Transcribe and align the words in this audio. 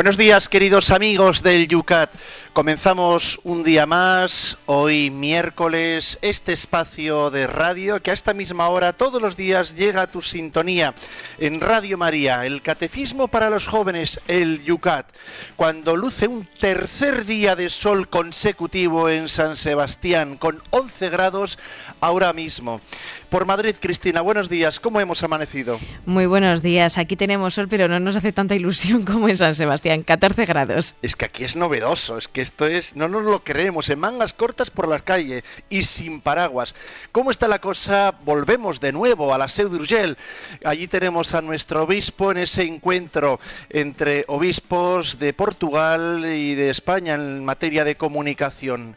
Buenos 0.00 0.16
días, 0.16 0.48
queridos 0.48 0.90
amigos 0.90 1.42
del 1.42 1.68
Yucat. 1.68 2.10
Comenzamos 2.52 3.38
un 3.44 3.62
día 3.62 3.86
más, 3.86 4.58
hoy 4.66 5.08
miércoles, 5.10 6.18
este 6.20 6.52
espacio 6.52 7.30
de 7.30 7.46
radio 7.46 8.02
que 8.02 8.10
a 8.10 8.14
esta 8.14 8.34
misma 8.34 8.68
hora 8.68 8.92
todos 8.92 9.22
los 9.22 9.36
días 9.36 9.76
llega 9.76 10.02
a 10.02 10.10
tu 10.10 10.20
sintonía 10.20 10.94
en 11.38 11.60
Radio 11.60 11.96
María, 11.96 12.44
el 12.44 12.60
Catecismo 12.60 13.28
para 13.28 13.50
los 13.50 13.68
jóvenes, 13.68 14.20
el 14.26 14.64
Yucat, 14.64 15.06
cuando 15.54 15.94
luce 15.94 16.26
un 16.26 16.44
tercer 16.44 17.24
día 17.24 17.54
de 17.54 17.70
sol 17.70 18.08
consecutivo 18.08 19.08
en 19.08 19.28
San 19.28 19.56
Sebastián 19.56 20.36
con 20.36 20.60
11 20.70 21.08
grados 21.08 21.56
ahora 22.00 22.32
mismo. 22.32 22.80
Por 23.28 23.46
Madrid, 23.46 23.76
Cristina, 23.80 24.22
buenos 24.22 24.48
días, 24.48 24.80
¿cómo 24.80 25.00
hemos 25.00 25.22
amanecido? 25.22 25.78
Muy 26.04 26.26
buenos 26.26 26.62
días, 26.62 26.98
aquí 26.98 27.14
tenemos 27.14 27.54
sol, 27.54 27.68
pero 27.68 27.86
no 27.86 28.00
nos 28.00 28.16
hace 28.16 28.32
tanta 28.32 28.56
ilusión 28.56 29.04
como 29.04 29.28
en 29.28 29.36
San 29.36 29.54
Sebastián, 29.54 30.02
14 30.02 30.46
grados. 30.46 30.96
Es 31.00 31.14
que 31.14 31.26
aquí 31.26 31.44
es 31.44 31.54
novedoso, 31.54 32.18
es 32.18 32.26
que 32.26 32.39
esto 32.40 32.66
es, 32.66 32.96
no 32.96 33.08
nos 33.08 33.24
lo 33.24 33.44
creemos, 33.44 33.88
en 33.90 34.00
mangas 34.00 34.34
cortas 34.34 34.70
por 34.70 34.88
la 34.88 35.00
calle 35.00 35.44
y 35.68 35.84
sin 35.84 36.20
paraguas. 36.20 36.74
¿Cómo 37.12 37.30
está 37.30 37.48
la 37.48 37.60
cosa? 37.60 38.14
Volvemos 38.24 38.80
de 38.80 38.92
nuevo 38.92 39.34
a 39.34 39.38
la 39.38 39.48
Seu 39.48 39.68
d'Urgell. 39.68 40.16
Allí 40.64 40.88
tenemos 40.88 41.34
a 41.34 41.42
nuestro 41.42 41.84
obispo 41.84 42.30
en 42.30 42.38
ese 42.38 42.62
encuentro 42.62 43.40
entre 43.68 44.24
obispos 44.28 45.18
de 45.18 45.32
Portugal 45.32 46.24
y 46.26 46.54
de 46.54 46.70
España 46.70 47.14
en 47.14 47.44
materia 47.44 47.84
de 47.84 47.96
comunicación. 47.96 48.96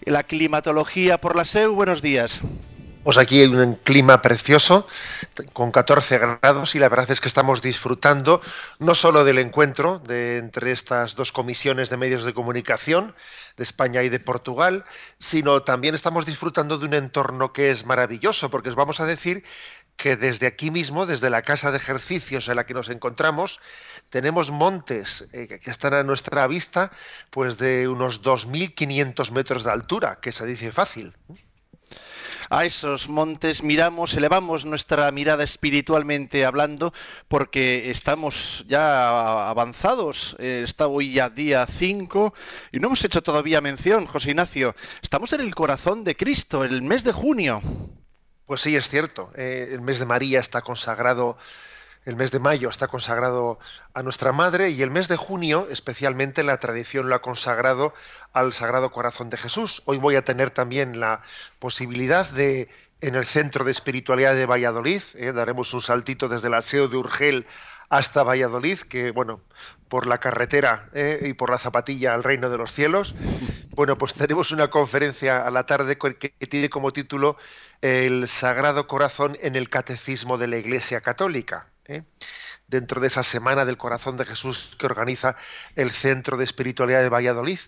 La 0.00 0.22
climatología 0.22 1.20
por 1.20 1.36
la 1.36 1.44
Seu, 1.44 1.74
buenos 1.74 2.02
días. 2.02 2.40
Pues 3.08 3.16
aquí 3.16 3.40
hay 3.40 3.46
un 3.46 3.76
clima 3.76 4.20
precioso, 4.20 4.86
con 5.54 5.72
14 5.72 6.18
grados, 6.18 6.74
y 6.74 6.78
la 6.78 6.90
verdad 6.90 7.10
es 7.10 7.22
que 7.22 7.28
estamos 7.28 7.62
disfrutando 7.62 8.42
no 8.80 8.94
solo 8.94 9.24
del 9.24 9.38
encuentro 9.38 9.98
de, 10.00 10.36
entre 10.36 10.72
estas 10.72 11.14
dos 11.14 11.32
comisiones 11.32 11.88
de 11.88 11.96
medios 11.96 12.22
de 12.22 12.34
comunicación, 12.34 13.14
de 13.56 13.62
España 13.62 14.02
y 14.02 14.10
de 14.10 14.20
Portugal, 14.20 14.84
sino 15.18 15.62
también 15.62 15.94
estamos 15.94 16.26
disfrutando 16.26 16.76
de 16.76 16.84
un 16.84 16.92
entorno 16.92 17.50
que 17.50 17.70
es 17.70 17.86
maravilloso, 17.86 18.50
porque 18.50 18.68
os 18.68 18.74
vamos 18.74 19.00
a 19.00 19.06
decir 19.06 19.42
que 19.96 20.16
desde 20.16 20.46
aquí 20.46 20.70
mismo, 20.70 21.06
desde 21.06 21.30
la 21.30 21.40
casa 21.40 21.70
de 21.70 21.78
ejercicios 21.78 22.46
en 22.50 22.56
la 22.56 22.66
que 22.66 22.74
nos 22.74 22.90
encontramos, 22.90 23.58
tenemos 24.10 24.50
montes 24.50 25.26
eh, 25.32 25.48
que 25.48 25.70
están 25.70 25.94
a 25.94 26.02
nuestra 26.02 26.46
vista, 26.46 26.92
pues 27.30 27.56
de 27.56 27.88
unos 27.88 28.22
2.500 28.22 29.30
metros 29.30 29.64
de 29.64 29.70
altura, 29.70 30.18
que 30.20 30.30
se 30.30 30.44
dice 30.44 30.72
fácil 30.72 31.14
a 32.50 32.64
esos 32.64 33.08
montes, 33.08 33.62
miramos, 33.62 34.14
elevamos 34.14 34.64
nuestra 34.64 35.10
mirada 35.10 35.44
espiritualmente 35.44 36.44
hablando, 36.44 36.92
porque 37.28 37.90
estamos 37.90 38.64
ya 38.68 39.48
avanzados, 39.48 40.36
eh, 40.38 40.62
está 40.64 40.86
hoy 40.86 41.12
ya 41.12 41.30
día 41.30 41.66
5, 41.66 42.34
y 42.72 42.78
no 42.80 42.88
hemos 42.88 43.04
hecho 43.04 43.22
todavía 43.22 43.60
mención, 43.60 44.06
José 44.06 44.30
Ignacio, 44.30 44.74
estamos 45.02 45.32
en 45.32 45.40
el 45.40 45.54
corazón 45.54 46.04
de 46.04 46.16
Cristo, 46.16 46.64
el 46.64 46.82
mes 46.82 47.04
de 47.04 47.12
junio. 47.12 47.60
Pues 48.46 48.62
sí, 48.62 48.74
es 48.76 48.88
cierto, 48.88 49.30
eh, 49.34 49.68
el 49.72 49.82
mes 49.82 49.98
de 49.98 50.06
María 50.06 50.40
está 50.40 50.62
consagrado 50.62 51.36
el 52.08 52.16
mes 52.16 52.30
de 52.30 52.38
mayo 52.38 52.70
está 52.70 52.88
consagrado 52.88 53.58
a 53.92 54.02
nuestra 54.02 54.32
Madre 54.32 54.70
y 54.70 54.80
el 54.80 54.90
mes 54.90 55.08
de 55.08 55.18
junio 55.18 55.68
especialmente 55.70 56.42
la 56.42 56.58
tradición 56.58 57.10
lo 57.10 57.14
ha 57.14 57.20
consagrado 57.20 57.92
al 58.32 58.54
Sagrado 58.54 58.90
Corazón 58.90 59.28
de 59.28 59.36
Jesús. 59.36 59.82
Hoy 59.84 59.98
voy 59.98 60.16
a 60.16 60.24
tener 60.24 60.48
también 60.48 61.00
la 61.00 61.20
posibilidad 61.58 62.26
de 62.30 62.70
en 63.02 63.14
el 63.14 63.26
Centro 63.26 63.62
de 63.62 63.72
Espiritualidad 63.72 64.34
de 64.34 64.46
Valladolid, 64.46 65.02
eh, 65.16 65.32
daremos 65.32 65.74
un 65.74 65.82
saltito 65.82 66.30
desde 66.30 66.48
el 66.48 66.54
Aseo 66.54 66.88
de 66.88 66.96
Urgel 66.96 67.46
hasta 67.90 68.22
Valladolid, 68.22 68.78
que 68.78 69.10
bueno, 69.10 69.42
por 69.90 70.06
la 70.06 70.16
carretera 70.16 70.88
eh, 70.94 71.20
y 71.28 71.34
por 71.34 71.50
la 71.50 71.58
zapatilla 71.58 72.14
al 72.14 72.22
reino 72.22 72.48
de 72.48 72.56
los 72.56 72.72
cielos. 72.72 73.14
Bueno, 73.72 73.98
pues 73.98 74.14
tenemos 74.14 74.50
una 74.50 74.68
conferencia 74.68 75.46
a 75.46 75.50
la 75.50 75.66
tarde 75.66 75.98
que 75.98 76.30
tiene 76.46 76.70
como 76.70 76.90
título 76.90 77.36
El 77.82 78.28
Sagrado 78.28 78.86
Corazón 78.86 79.36
en 79.42 79.56
el 79.56 79.68
Catecismo 79.68 80.38
de 80.38 80.46
la 80.46 80.56
Iglesia 80.56 81.02
Católica. 81.02 81.66
¿Eh? 81.88 82.04
dentro 82.68 83.00
de 83.00 83.08
esa 83.08 83.22
Semana 83.22 83.64
del 83.64 83.78
Corazón 83.78 84.16
de 84.16 84.24
Jesús 84.24 84.76
que 84.78 84.86
organiza 84.86 85.36
el 85.74 85.90
Centro 85.90 86.36
de 86.36 86.44
Espiritualidad 86.44 87.02
de 87.02 87.08
Valladolid. 87.08 87.58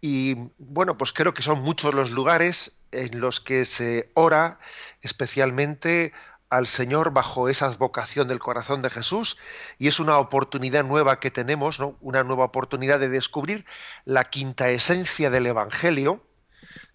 Y 0.00 0.36
bueno, 0.58 0.98
pues 0.98 1.12
creo 1.12 1.34
que 1.34 1.42
son 1.42 1.62
muchos 1.62 1.94
los 1.94 2.10
lugares 2.10 2.72
en 2.90 3.20
los 3.20 3.40
que 3.40 3.64
se 3.64 4.10
ora 4.14 4.58
especialmente 5.02 6.12
al 6.48 6.66
Señor 6.66 7.12
bajo 7.12 7.48
esa 7.48 7.68
vocación 7.76 8.26
del 8.26 8.40
corazón 8.40 8.82
de 8.82 8.90
Jesús 8.90 9.38
y 9.78 9.86
es 9.86 10.00
una 10.00 10.18
oportunidad 10.18 10.84
nueva 10.84 11.20
que 11.20 11.30
tenemos, 11.30 11.78
¿no? 11.78 11.96
una 12.00 12.24
nueva 12.24 12.46
oportunidad 12.46 12.98
de 12.98 13.08
descubrir 13.08 13.64
la 14.04 14.24
quinta 14.24 14.68
esencia 14.70 15.30
del 15.30 15.46
Evangelio, 15.46 16.24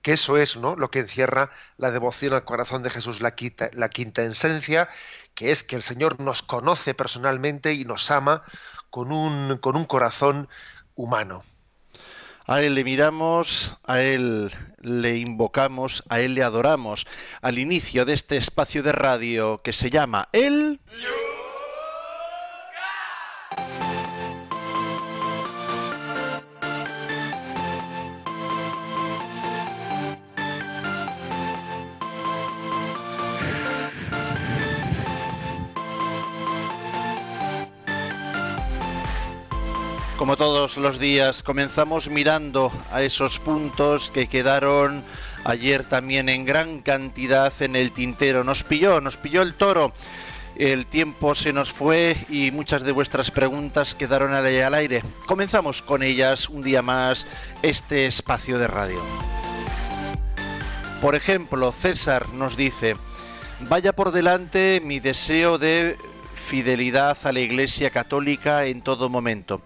que 0.01 0.13
eso 0.13 0.37
es 0.37 0.57
¿no? 0.57 0.75
lo 0.75 0.91
que 0.91 0.99
encierra 0.99 1.51
la 1.77 1.91
devoción 1.91 2.33
al 2.33 2.43
corazón 2.43 2.83
de 2.83 2.89
Jesús, 2.89 3.21
la 3.21 3.33
la 3.71 3.89
quinta 3.89 4.23
esencia, 4.23 4.89
que 5.35 5.51
es 5.51 5.63
que 5.63 5.75
el 5.75 5.83
Señor 5.83 6.19
nos 6.19 6.41
conoce 6.41 6.93
personalmente 6.93 7.73
y 7.73 7.85
nos 7.85 8.09
ama 8.09 8.43
con 8.89 9.11
un, 9.11 9.57
con 9.59 9.75
un 9.75 9.85
corazón 9.85 10.47
humano. 10.95 11.43
A 12.47 12.61
Él 12.61 12.75
le 12.75 12.83
miramos, 12.83 13.75
a 13.83 14.01
Él 14.01 14.51
le 14.79 15.17
invocamos, 15.17 16.03
a 16.09 16.19
Él 16.19 16.35
le 16.35 16.43
adoramos. 16.43 17.05
Al 17.41 17.59
inicio 17.59 18.05
de 18.05 18.13
este 18.13 18.37
espacio 18.37 18.83
de 18.83 18.91
radio 18.91 19.61
que 19.63 19.73
se 19.73 19.89
llama 19.89 20.29
El... 20.31 20.79
Como 40.25 40.37
todos 40.37 40.77
los 40.77 40.97
días, 40.97 41.43
comenzamos 41.43 42.09
mirando 42.09 42.71
a 42.91 43.03
esos 43.03 43.37
puntos 43.37 44.09
que 44.09 44.25
quedaron 44.25 45.03
ayer 45.43 45.83
también 45.83 46.29
en 46.29 46.45
gran 46.45 46.81
cantidad 46.81 47.53
en 47.61 47.75
el 47.75 47.91
tintero. 47.91 48.43
Nos 48.43 48.63
pilló, 48.63 49.01
nos 49.01 49.17
pilló 49.17 49.43
el 49.43 49.53
toro. 49.53 49.93
El 50.55 50.87
tiempo 50.87 51.35
se 51.35 51.53
nos 51.53 51.71
fue 51.71 52.17
y 52.27 52.49
muchas 52.49 52.81
de 52.81 52.91
vuestras 52.91 53.29
preguntas 53.29 53.93
quedaron 53.93 54.33
al 54.33 54.73
aire. 54.73 55.03
Comenzamos 55.27 55.83
con 55.83 56.01
ellas 56.01 56.49
un 56.49 56.63
día 56.63 56.81
más 56.81 57.27
este 57.61 58.07
espacio 58.07 58.57
de 58.57 58.65
radio. 58.65 58.99
Por 61.03 61.13
ejemplo, 61.13 61.71
César 61.71 62.29
nos 62.29 62.57
dice, 62.57 62.97
vaya 63.59 63.93
por 63.93 64.11
delante 64.11 64.81
mi 64.83 64.99
deseo 64.99 65.59
de 65.59 65.99
fidelidad 66.35 67.15
a 67.25 67.31
la 67.31 67.41
Iglesia 67.41 67.91
Católica 67.91 68.65
en 68.65 68.81
todo 68.81 69.07
momento. 69.07 69.61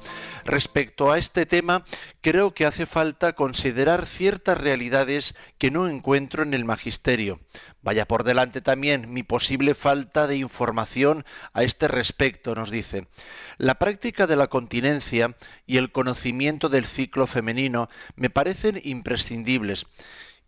Respecto 0.50 1.12
a 1.12 1.20
este 1.20 1.46
tema, 1.46 1.86
creo 2.22 2.56
que 2.56 2.66
hace 2.66 2.88
falta 2.88 3.34
considerar 3.34 4.08
ciertas 4.08 4.58
realidades 4.58 5.36
que 5.60 5.70
no 5.70 5.88
encuentro 5.88 6.42
en 6.42 6.56
el 6.56 6.66
magisterio. 6.66 7.40
Vaya 7.84 8.08
por 8.08 8.24
delante 8.24 8.60
también 8.60 9.14
mi 9.14 9.22
posible 9.22 9.76
falta 9.76 10.26
de 10.26 10.38
información 10.38 11.24
a 11.54 11.62
este 11.62 11.88
respecto, 11.88 12.56
nos 12.56 12.72
dice. 12.72 13.08
La 13.60 13.76
práctica 13.76 14.26
de 14.26 14.38
la 14.38 14.48
continencia 14.48 15.38
y 15.68 15.78
el 15.78 15.92
conocimiento 15.92 16.68
del 16.68 16.86
ciclo 16.86 17.28
femenino 17.28 17.88
me 18.16 18.32
parecen 18.32 18.82
imprescindibles. 18.84 19.86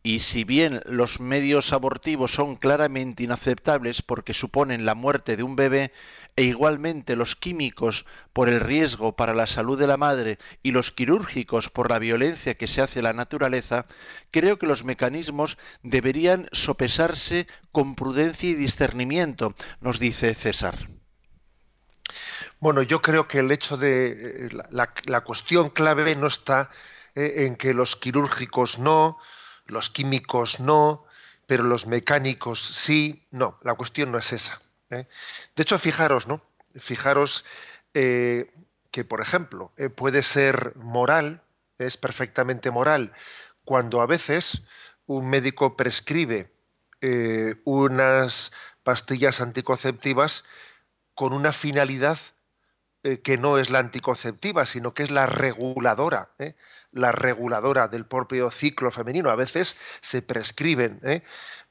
Y 0.03 0.21
si 0.21 0.43
bien 0.43 0.81
los 0.85 1.19
medios 1.19 1.73
abortivos 1.73 2.31
son 2.31 2.55
claramente 2.55 3.23
inaceptables 3.23 4.01
porque 4.01 4.33
suponen 4.33 4.85
la 4.85 4.95
muerte 4.95 5.37
de 5.37 5.43
un 5.43 5.55
bebé, 5.55 5.91
e 6.35 6.43
igualmente 6.43 7.15
los 7.15 7.35
químicos 7.35 8.05
por 8.33 8.47
el 8.47 8.61
riesgo 8.61 9.15
para 9.15 9.33
la 9.33 9.47
salud 9.47 9.77
de 9.77 9.87
la 9.87 9.97
madre 9.97 10.37
y 10.63 10.71
los 10.71 10.91
quirúrgicos 10.91 11.69
por 11.69 11.91
la 11.91 11.99
violencia 11.99 12.55
que 12.55 12.67
se 12.67 12.81
hace 12.81 12.99
a 12.99 13.03
la 13.03 13.13
naturaleza, 13.13 13.85
creo 14.31 14.57
que 14.57 14.65
los 14.65 14.83
mecanismos 14.83 15.57
deberían 15.83 16.47
sopesarse 16.51 17.47
con 17.71 17.95
prudencia 17.95 18.49
y 18.49 18.55
discernimiento, 18.55 19.53
nos 19.81 19.99
dice 19.99 20.33
César. 20.33 20.75
Bueno, 22.59 22.81
yo 22.81 23.01
creo 23.01 23.27
que 23.27 23.39
el 23.39 23.51
hecho 23.51 23.75
de 23.75 24.49
la, 24.69 24.93
la 25.05 25.21
cuestión 25.21 25.69
clave 25.69 26.15
no 26.15 26.27
está 26.27 26.69
eh, 27.15 27.45
en 27.45 27.55
que 27.55 27.73
los 27.73 27.95
quirúrgicos 27.95 28.79
no, 28.79 29.17
los 29.65 29.89
químicos 29.89 30.59
no, 30.59 31.05
pero 31.45 31.63
los 31.63 31.87
mecánicos 31.87 32.59
sí. 32.61 33.25
No, 33.31 33.57
la 33.63 33.75
cuestión 33.75 34.11
no 34.11 34.17
es 34.17 34.33
esa. 34.33 34.61
¿eh? 34.89 35.05
De 35.55 35.63
hecho, 35.63 35.77
fijaros, 35.79 36.27
¿no? 36.27 36.41
Fijaros 36.75 37.45
eh, 37.93 38.51
que, 38.91 39.03
por 39.03 39.21
ejemplo, 39.21 39.71
puede 39.95 40.21
ser 40.21 40.73
moral, 40.75 41.41
es 41.77 41.97
perfectamente 41.97 42.71
moral, 42.71 43.13
cuando 43.65 44.01
a 44.01 44.05
veces 44.05 44.61
un 45.05 45.29
médico 45.29 45.75
prescribe 45.75 46.51
unas 47.63 48.51
pastillas 48.83 49.41
anticonceptivas 49.41 50.45
con 51.15 51.33
una 51.33 51.51
finalidad 51.51 52.19
que 53.23 53.37
no 53.37 53.57
es 53.57 53.69
la 53.69 53.79
anticonceptiva, 53.79 54.65
sino 54.65 54.93
que 54.93 55.03
es 55.03 55.11
la 55.11 55.25
reguladora. 55.25 56.29
¿eh? 56.39 56.55
La 56.93 57.11
reguladora 57.11 57.87
del 57.87 58.05
propio 58.05 58.51
ciclo 58.51 58.91
femenino. 58.91 59.29
A 59.29 59.35
veces 59.35 59.75
se 60.01 60.21
prescriben, 60.21 60.99
¿eh? 61.03 61.23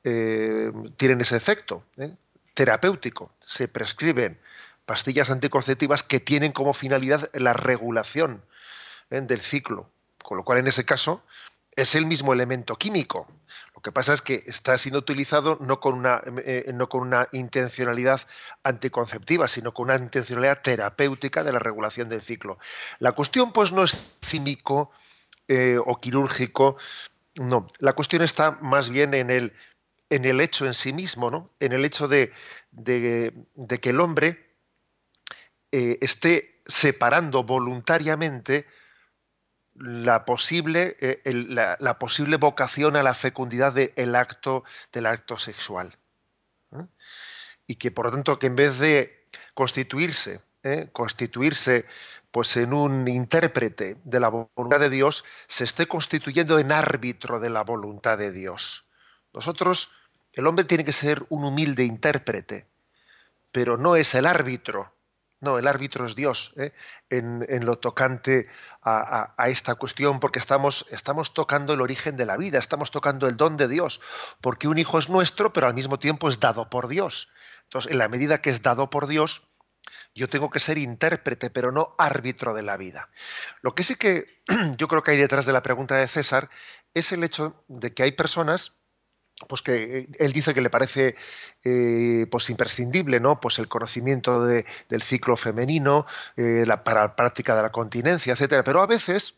Eh, 0.03 0.73
tienen 0.97 1.21
ese 1.21 1.37
efecto 1.37 1.85
¿eh? 1.99 2.15
terapéutico. 2.55 3.33
Se 3.45 3.69
prescriben 3.69 4.41
pastillas 4.87 5.31
anticonceptivas 5.31 6.03
que 6.03 6.21
tienen 6.21 6.53
como 6.53 6.73
finalidad 6.73 7.31
la 7.35 7.53
regulación 7.53 8.43
del 9.11 9.41
ciclo. 9.41 9.91
Con 10.23 10.37
lo 10.39 10.45
cual, 10.45 10.59
en 10.59 10.69
ese 10.69 10.85
caso, 10.85 11.23
es 11.77 11.95
el 11.95 12.07
mismo 12.07 12.33
elemento 12.33 12.77
químico. 12.77 13.29
Lo 13.75 13.83
que 13.83 13.93
pasa 13.93 14.15
es 14.15 14.23
que 14.23 14.43
está 14.47 14.77
siendo 14.79 14.99
utilizado 14.99 15.59
no 15.61 15.81
con 15.81 15.95
una, 15.95 16.23
no 16.73 16.89
con 16.89 17.03
una 17.03 17.29
intencionalidad 17.33 18.21
anticonceptiva, 18.63 19.49
sino 19.49 19.73
con 19.75 19.85
una 19.85 19.97
intencionalidad 19.97 20.63
terapéutica 20.63 21.45
de 21.45 21.53
la 21.53 21.59
regulación 21.59 22.09
del 22.09 22.23
ciclo. 22.23 22.59
La 22.99 23.13
cuestión, 23.13 23.53
pues, 23.53 23.73
no 23.73 23.85
es 23.85 24.17
químico 24.21 24.93
eh, 25.53 25.79
o 25.85 26.01
quirúrgico. 26.01 26.77
No, 27.35 27.67
la 27.81 27.95
cuestión 27.95 28.23
está 28.23 28.53
más 28.61 28.89
bien 28.89 29.15
en 29.15 29.31
el, 29.31 29.53
en 30.09 30.25
el 30.25 30.41
hecho 30.41 30.65
en 30.65 30.75
sí 30.75 30.93
mismo, 30.93 31.29
¿no? 31.29 31.51
en 31.59 31.73
el 31.73 31.85
hecho 31.85 32.07
de, 32.07 32.33
que 32.87 33.91
el 33.91 34.01
hombre 34.01 34.55
eh, 35.73 35.99
esté 36.03 36.63
separando 36.67 37.43
voluntariamente 37.43 38.69
la 39.75 40.25
posible, 40.25 40.97
eh, 41.01 41.21
la, 41.25 41.99
posible 41.99 42.37
vocación 42.37 42.95
a 42.95 43.03
la 43.03 43.15
fecundidad 43.15 43.73
del 43.73 44.15
acto, 44.15 44.63
del 44.93 45.07
acto 45.07 45.37
sexual. 45.37 45.97
Y 47.67 47.75
que 47.75 47.91
por 47.91 48.07
lo 48.07 48.13
tanto 48.13 48.39
que 48.39 48.47
en 48.47 48.55
vez 48.55 48.79
de 48.79 49.27
constituirse, 49.55 50.43
constituirse 50.93 51.87
pues 52.31 52.57
en 52.57 52.73
un 52.73 53.09
intérprete 53.09 53.97
de 54.05 54.21
la 54.21 54.29
voluntad 54.29 54.81
de 54.81 54.91
Dios, 54.91 55.25
se 55.49 55.65
esté 55.65 55.87
constituyendo 55.89 56.59
en 56.59 56.73
árbitro 56.73 57.41
de 57.41 57.51
la 57.51 57.65
voluntad 57.65 58.19
de 58.19 58.31
Dios. 58.31 58.87
Nosotros, 59.33 59.91
el 60.33 60.47
hombre 60.47 60.65
tiene 60.65 60.85
que 60.85 60.93
ser 60.93 61.25
un 61.29 61.45
humilde 61.45 61.85
intérprete, 61.85 62.69
pero 63.51 63.77
no 63.77 63.97
es 63.97 64.15
el 64.15 64.27
árbitro. 64.27 64.95
No, 65.41 65.59
el 65.59 65.67
árbitro 65.67 66.05
es 66.05 66.15
Dios 66.15 66.53
¿eh? 66.57 66.73
en, 67.09 67.65
lo 67.65 67.79
tocante 67.79 68.49
a, 68.83 69.35
esta 69.49 69.75
cuestión, 69.77 70.21
porque 70.21 70.39
estamos, 70.39 70.87
estamos 70.91 71.33
tocando 71.33 71.73
el 71.73 71.81
origen 71.81 72.17
de 72.17 72.27
la 72.27 72.37
vida, 72.37 72.59
estamos 72.59 72.91
tocando 72.91 73.27
el 73.27 73.39
don 73.39 73.57
de 73.57 73.67
Dios, 73.67 74.03
porque 74.43 74.69
un 74.69 74.77
hijo 74.77 74.99
es 74.99 75.09
nuestro, 75.09 75.53
pero 75.53 75.67
al 75.67 75.75
mismo 75.75 75.99
tiempo 75.99 76.29
es 76.29 76.41
dado 76.41 76.69
por 76.69 76.89
Dios. 76.89 77.31
Entonces, 77.65 77.91
en 77.91 77.99
la 77.99 78.09
medida 78.09 78.43
que 78.43 78.51
es 78.51 78.61
dado 78.63 78.91
por 78.91 79.07
Dios, 79.07 79.50
yo 80.15 80.29
tengo 80.29 80.51
que 80.51 80.61
ser 80.61 80.79
intérprete, 80.79 81.51
pero 81.51 81.73
no 81.73 81.95
árbitro 81.99 82.55
de 82.55 82.63
la 82.63 82.77
vida. 82.77 83.09
Lo 83.63 83.75
que 83.75 83.85
sí 83.85 83.97
que 83.97 84.27
yo 84.77 84.89
creo 84.89 85.03
que 85.03 85.13
hay 85.13 85.17
detrás 85.17 85.47
de 85.47 85.53
la 85.53 85.63
pregunta 85.63 85.97
de 85.97 86.09
César 86.09 86.51
es 86.95 87.13
el 87.13 87.25
hecho 87.25 87.65
de 87.69 87.95
que 87.95 88.03
hay 88.03 88.13
personas 88.13 88.75
pues 89.49 89.63
que 89.63 89.99
eh, 90.01 90.09
él 90.19 90.33
dice 90.33 90.53
que 90.53 90.61
le 90.61 90.69
parece 90.69 91.17
eh, 91.65 92.27
pues 92.31 92.51
imprescindible 92.51 93.21
no 93.21 93.41
pues 93.41 93.59
el 93.59 93.69
conocimiento 93.69 94.45
del 94.45 95.03
ciclo 95.03 95.37
femenino 95.37 96.07
eh, 96.37 96.65
la, 96.67 96.85
para 96.85 97.03
la 97.03 97.17
práctica 97.17 97.57
de 97.57 97.63
la 97.63 97.73
continencia 97.73 98.33
etcétera. 98.33 98.65
Pero 98.65 98.83
a 98.83 98.87
veces 98.87 99.35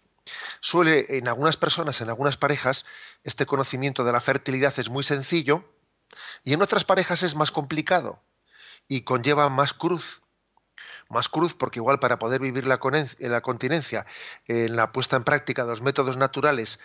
suele 0.60 1.06
en 1.08 1.28
algunas 1.28 1.56
personas 1.56 2.00
en 2.00 2.08
algunas 2.08 2.36
parejas 2.36 2.84
este 3.22 3.46
conocimiento 3.46 4.02
de 4.04 4.12
la 4.12 4.20
fertilidad 4.20 4.74
es 4.78 4.88
muy 4.88 5.04
sencillo 5.04 5.64
y 6.42 6.54
en 6.54 6.62
otras 6.62 6.84
parejas 6.84 7.22
es 7.22 7.36
más 7.36 7.52
complicado 7.52 8.20
y 8.88 9.02
conlleva 9.02 9.48
más 9.48 9.72
cruz 9.72 10.21
más 11.12 11.28
cruz, 11.28 11.54
porque 11.54 11.78
igual 11.78 11.98
para 11.98 12.18
poder 12.18 12.40
vivir 12.40 12.66
la, 12.66 12.78
continencia 12.78 14.06
en 14.46 14.76
la 14.76 14.92
puesta 14.92 15.16
en 15.16 15.24
práctica 15.24 15.62
de 15.62 15.70
los 15.70 15.82
métodos 15.82 16.16
naturales 16.16 16.80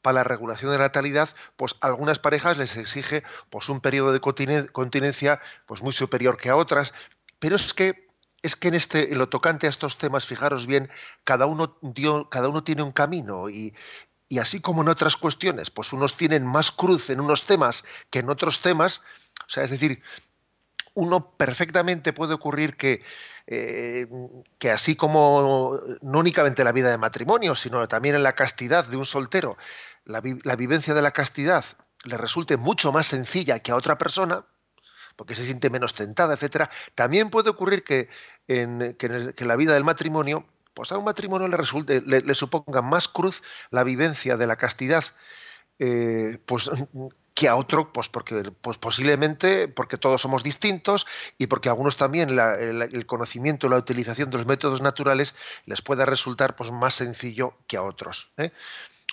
para 0.00 0.14
la 0.14 0.24
regulación 0.24 0.70
de 0.72 0.78
la 0.78 0.84
natalidad, 0.84 1.28
pues 1.56 1.76
a 1.80 1.86
algunas 1.86 2.18
parejas 2.18 2.58
les 2.58 2.76
exige 2.76 3.22
pues 3.50 3.68
un 3.68 3.80
periodo 3.80 4.12
de 4.12 4.20
continencia 4.20 5.40
pues 5.66 5.82
muy 5.82 5.92
superior 5.92 6.36
que 6.36 6.50
a 6.50 6.56
otras, 6.56 6.92
pero 7.38 7.56
es 7.56 7.74
que 7.74 8.10
es 8.42 8.56
que 8.56 8.68
en 8.68 8.74
este 8.74 9.12
en 9.12 9.18
lo 9.18 9.28
tocante 9.28 9.68
a 9.68 9.70
estos 9.70 9.98
temas, 9.98 10.26
fijaros 10.26 10.66
bien, 10.66 10.90
cada 11.22 11.46
uno 11.46 11.78
dio, 11.80 12.28
cada 12.28 12.48
uno 12.48 12.64
tiene 12.64 12.82
un 12.82 12.90
camino 12.90 13.48
y, 13.48 13.74
y 14.28 14.38
así 14.38 14.60
como 14.60 14.82
en 14.82 14.88
otras 14.88 15.16
cuestiones, 15.16 15.70
pues 15.70 15.92
unos 15.92 16.16
tienen 16.16 16.44
más 16.44 16.72
cruz 16.72 17.10
en 17.10 17.20
unos 17.20 17.44
temas 17.44 17.84
que 18.10 18.18
en 18.18 18.30
otros 18.30 18.60
temas, 18.60 19.00
o 19.46 19.48
sea, 19.48 19.62
es 19.62 19.70
decir, 19.70 20.02
uno 20.94 21.32
perfectamente 21.36 22.12
puede 22.12 22.34
ocurrir 22.34 22.76
que 22.76 23.02
eh, 23.46 24.06
que 24.58 24.70
así 24.70 24.96
como 24.96 25.80
no 26.00 26.18
únicamente 26.18 26.64
la 26.64 26.72
vida 26.72 26.90
de 26.90 26.98
matrimonio, 26.98 27.54
sino 27.54 27.86
también 27.88 28.14
en 28.14 28.22
la 28.22 28.34
castidad 28.34 28.86
de 28.86 28.96
un 28.96 29.06
soltero, 29.06 29.56
la, 30.04 30.20
vivencia 30.56 30.94
de 30.94 31.02
la 31.02 31.12
castidad 31.12 31.64
le 32.04 32.16
resulte 32.16 32.56
mucho 32.56 32.92
más 32.92 33.06
sencilla 33.06 33.60
que 33.60 33.72
a 33.72 33.76
otra 33.76 33.98
persona, 33.98 34.44
porque 35.16 35.34
se 35.34 35.44
siente 35.44 35.70
menos 35.70 35.94
tentada, 35.94 36.34
etcétera, 36.34 36.70
también 36.94 37.30
puede 37.30 37.50
ocurrir 37.50 37.84
que 37.84 38.08
en, 38.48 38.96
la 39.38 39.56
vida 39.56 39.74
del 39.74 39.84
matrimonio, 39.84 40.46
pues 40.74 40.90
a 40.90 40.98
un 40.98 41.04
matrimonio 41.04 41.46
le, 41.48 41.56
resulte, 41.56 42.00
le, 42.00 42.34
suponga 42.34 42.82
más 42.82 43.08
cruz 43.08 43.42
la 43.70 43.84
vivencia 43.84 44.36
de 44.36 44.46
la 44.46 44.56
castidad, 44.56 45.04
eh, 45.78 46.38
pues 46.46 46.70
que 47.34 47.48
a 47.48 47.56
otro, 47.56 47.92
pues 47.92 48.08
porque 48.08 48.42
pues 48.60 48.78
posiblemente 48.78 49.68
porque 49.68 49.96
todos 49.96 50.20
somos 50.20 50.42
distintos 50.42 51.06
y 51.38 51.46
porque 51.46 51.68
a 51.68 51.72
algunos 51.72 51.96
también 51.96 52.38
el, 52.38 53.06
conocimiento, 53.06 53.68
la 53.68 53.78
utilización 53.78 54.30
de 54.30 54.38
los 54.38 54.46
métodos 54.46 54.82
naturales 54.82 55.34
les 55.64 55.80
pueda 55.82 56.04
resultar 56.04 56.56
pues 56.56 56.70
más 56.70 56.94
sencillo 56.94 57.54
que 57.66 57.76
a 57.76 57.82
otros. 57.82 58.30
¿eh? 58.36 58.52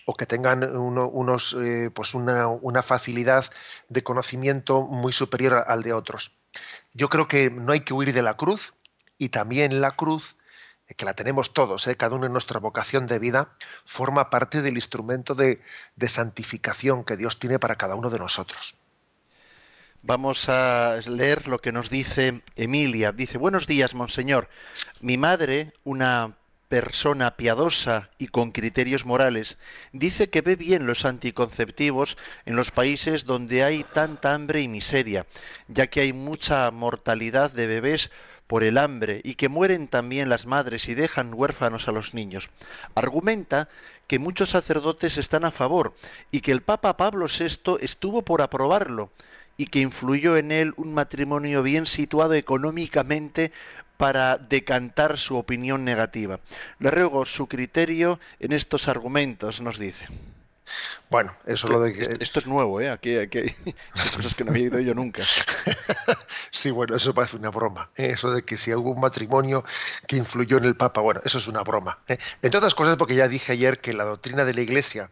o 0.06 0.16
que 0.16 0.26
tengan 0.26 0.64
unos, 0.76 1.56
eh, 1.62 1.92
pues 1.94 2.16
una, 2.16 2.48
una, 2.48 2.82
facilidad 2.82 3.46
de 3.90 4.02
conocimiento 4.02 4.82
muy 4.82 5.14
superior 5.14 5.66
al 5.68 5.84
de 5.84 5.94
otros. 5.94 6.32
Yo 6.94 7.10
creo 7.10 7.28
que 7.28 7.52
no 7.52 7.74
hay 7.74 7.82
que 7.82 7.94
huir 7.94 8.12
de 8.12 8.24
la 8.24 8.36
cruz 8.36 8.74
y 9.20 9.30
también 9.30 9.82
la 9.82 9.92
cruz 9.92 10.36
que 10.96 11.06
la 11.06 11.14
tenemos 11.14 11.54
todos, 11.54 11.88
¿eh? 11.88 11.96
cada 11.96 12.16
uno 12.16 12.26
en 12.26 12.32
nuestra 12.34 12.60
vocación 12.60 13.08
de 13.08 13.20
vida, 13.20 13.50
forma 13.86 14.30
parte 14.30 14.62
del 14.62 14.76
instrumento 14.76 15.36
de, 15.36 15.62
santificación 16.08 17.04
que 17.04 17.18
Dios 17.18 17.40
tiene 17.40 17.60
para 17.60 17.76
cada 17.76 17.96
uno 17.96 18.10
de 18.10 18.20
nosotros. 18.20 18.76
Vamos 20.02 20.48
a 20.50 20.96
leer 21.08 21.48
lo 21.48 21.60
que 21.60 21.72
nos 21.72 21.90
dice 21.90 22.42
Emilia. 22.56 23.12
Dice, 23.12 23.38
buenos 23.38 23.68
días, 23.68 23.96
monseñor. 23.96 24.50
Mi 25.02 25.18
madre, 25.18 25.74
una 25.84 26.38
persona 26.70 27.36
piadosa 27.36 28.10
y 28.18 28.28
con 28.28 28.52
criterios 28.52 29.06
morales, 29.06 29.58
dice 29.92 30.30
que 30.30 30.42
ve 30.42 30.56
bien 30.56 30.86
los 30.86 31.04
anticonceptivos 31.04 32.18
en 32.46 32.56
los 32.56 32.72
países 32.72 33.26
donde 33.26 33.64
hay 33.64 33.84
tanta 33.84 34.34
hambre 34.34 34.62
y 34.62 34.68
miseria, 34.68 35.26
ya 35.68 35.88
que 35.88 36.02
hay 36.02 36.14
mucha 36.14 36.70
mortalidad 36.72 37.52
de 37.52 37.68
bebés 37.68 38.12
por 38.50 38.64
el 38.64 38.80
hambre 38.80 39.22
y 39.24 39.36
que 39.36 39.48
mueren 39.48 39.88
también 39.88 40.28
las 40.28 40.48
madres 40.48 40.90
y 40.90 40.96
dejan 40.96 41.36
huérfanos 41.36 41.88
a 41.88 41.92
los 41.92 42.16
niños. 42.16 42.50
Argumenta 42.96 43.70
que 44.08 44.18
muchos 44.18 44.50
sacerdotes 44.50 45.20
están 45.20 45.46
a 45.46 45.52
favor 45.52 45.94
y 46.32 46.42
que 46.42 46.52
el 46.52 46.64
Papa 46.64 46.98
Pablo 46.98 47.28
VI 47.28 47.78
estuvo 47.80 48.24
por 48.24 48.42
aprobarlo 48.42 49.12
y 49.56 49.68
que 49.68 49.82
influyó 49.82 50.36
en 50.36 50.52
él 50.52 50.74
un 50.78 50.96
matrimonio 50.96 51.62
bien 51.62 51.86
situado 51.86 52.34
económicamente 52.34 53.52
para 53.98 54.40
decantar 54.40 55.20
su 55.20 55.38
opinión 55.38 55.86
negativa. 55.86 56.40
Le 56.80 56.90
ruego 56.90 57.28
su 57.28 57.46
criterio 57.46 58.20
en 58.40 58.54
estos 58.54 58.88
argumentos, 58.88 59.62
nos 59.62 59.78
dice. 59.78 60.08
Bueno, 61.10 61.34
eso 61.46 61.68
lo 61.68 61.80
de 61.80 61.94
que... 61.94 62.18
Esto 62.20 62.38
es 62.38 62.46
nuevo, 62.46 62.80
¿eh? 62.80 62.90
Aquí, 62.92 63.18
aquí 63.18 63.40
hay 63.40 63.56
cosas 64.16 64.36
que 64.36 64.44
no 64.44 64.52
había 64.52 64.66
oído 64.66 64.80
yo 64.80 64.94
nunca. 64.94 65.24
sí, 66.52 66.70
bueno, 66.70 66.96
eso 66.96 67.16
parece 67.16 67.38
una 67.38 67.50
broma. 67.50 67.90
¿eh? 67.96 68.12
Eso 68.14 68.30
de 68.32 68.44
que 68.44 68.58
si 68.58 68.74
hubo 68.76 68.92
un 68.92 69.02
matrimonio 69.02 69.64
que 70.08 70.18
influyó 70.18 70.58
en 70.58 70.66
el 70.66 70.76
Papa, 70.76 71.02
bueno, 71.02 71.22
eso 71.26 71.40
es 71.40 71.48
una 71.48 71.64
broma. 71.64 72.00
¿eh? 72.08 72.20
Entre 72.44 72.58
otras 72.60 72.76
cosas, 72.76 72.96
porque 72.98 73.16
ya 73.16 73.28
dije 73.28 73.54
ayer 73.54 73.80
que 73.80 73.94
la 73.94 74.04
doctrina 74.04 74.46
de 74.46 74.54
la 74.54 74.62
Iglesia 74.62 75.10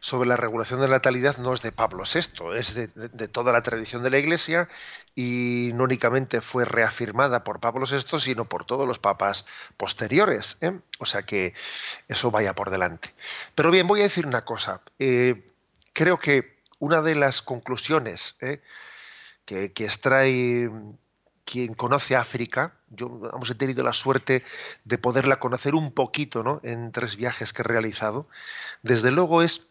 sobre 0.00 0.28
la 0.28 0.36
regulación 0.36 0.80
de 0.80 0.88
la 0.88 0.96
natalidad 0.96 1.36
no 1.36 1.52
es 1.52 1.60
de 1.60 1.72
Pablo 1.72 2.04
VI, 2.04 2.56
es 2.56 2.74
de, 2.74 2.86
de 2.88 3.28
toda 3.28 3.52
la 3.52 3.62
tradición 3.62 4.02
de 4.02 4.10
la 4.10 4.18
Iglesia 4.18 4.68
y 5.14 5.70
no 5.74 5.84
únicamente 5.84 6.40
fue 6.40 6.64
reafirmada 6.64 7.44
por 7.44 7.60
Pablo 7.60 7.86
VI, 7.86 8.18
sino 8.18 8.46
por 8.46 8.64
todos 8.64 8.86
los 8.86 8.98
papas 8.98 9.46
posteriores. 9.76 10.56
¿eh? 10.60 10.78
O 10.98 11.06
sea 11.06 11.22
que 11.22 11.54
eso 12.08 12.30
vaya 12.30 12.54
por 12.54 12.70
delante. 12.70 13.14
Pero 13.54 13.70
bien, 13.70 13.86
voy 13.86 14.00
a 14.00 14.04
decir 14.04 14.26
una 14.26 14.42
cosa. 14.42 14.82
Eh, 14.98 15.33
creo 15.94 16.18
que 16.18 16.62
una 16.78 17.00
de 17.00 17.14
las 17.14 17.40
conclusiones 17.40 18.36
¿eh? 18.40 18.60
que, 19.46 19.72
extrae 19.78 20.70
quien 21.46 21.72
conoce 21.72 22.16
África, 22.16 22.74
yo 22.90 23.30
hemos 23.32 23.56
tenido 23.56 23.82
la 23.82 23.94
suerte 23.94 24.44
de 24.84 24.98
poderla 24.98 25.38
conocer 25.38 25.74
un 25.74 25.92
poquito 25.92 26.42
¿no? 26.42 26.60
en 26.62 26.92
tres 26.92 27.16
viajes 27.16 27.54
que 27.54 27.62
he 27.62 27.64
realizado, 27.64 28.28
desde 28.82 29.10
luego 29.10 29.42
es 29.42 29.66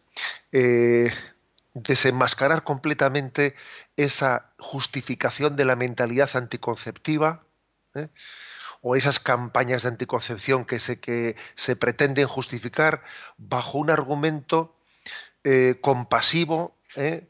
desenmascarar 1.74 2.62
completamente 2.62 3.54
esa 3.96 4.52
justificación 4.58 5.56
de 5.56 5.64
la 5.64 5.76
mentalidad 5.76 6.30
anticonceptiva 6.34 7.42
¿eh? 7.94 8.08
o 8.80 8.96
esas 8.96 9.18
campañas 9.18 9.82
de 9.82 9.88
anticoncepción 9.88 10.64
que 10.64 10.78
se, 10.78 11.00
que 11.00 11.36
se 11.56 11.74
pretenden 11.74 12.28
justificar 12.28 13.02
bajo 13.36 13.78
un 13.78 13.90
argumento 13.90 14.73
eh, 15.44 15.78
compasivo 15.80 16.76
¿eh? 16.96 17.28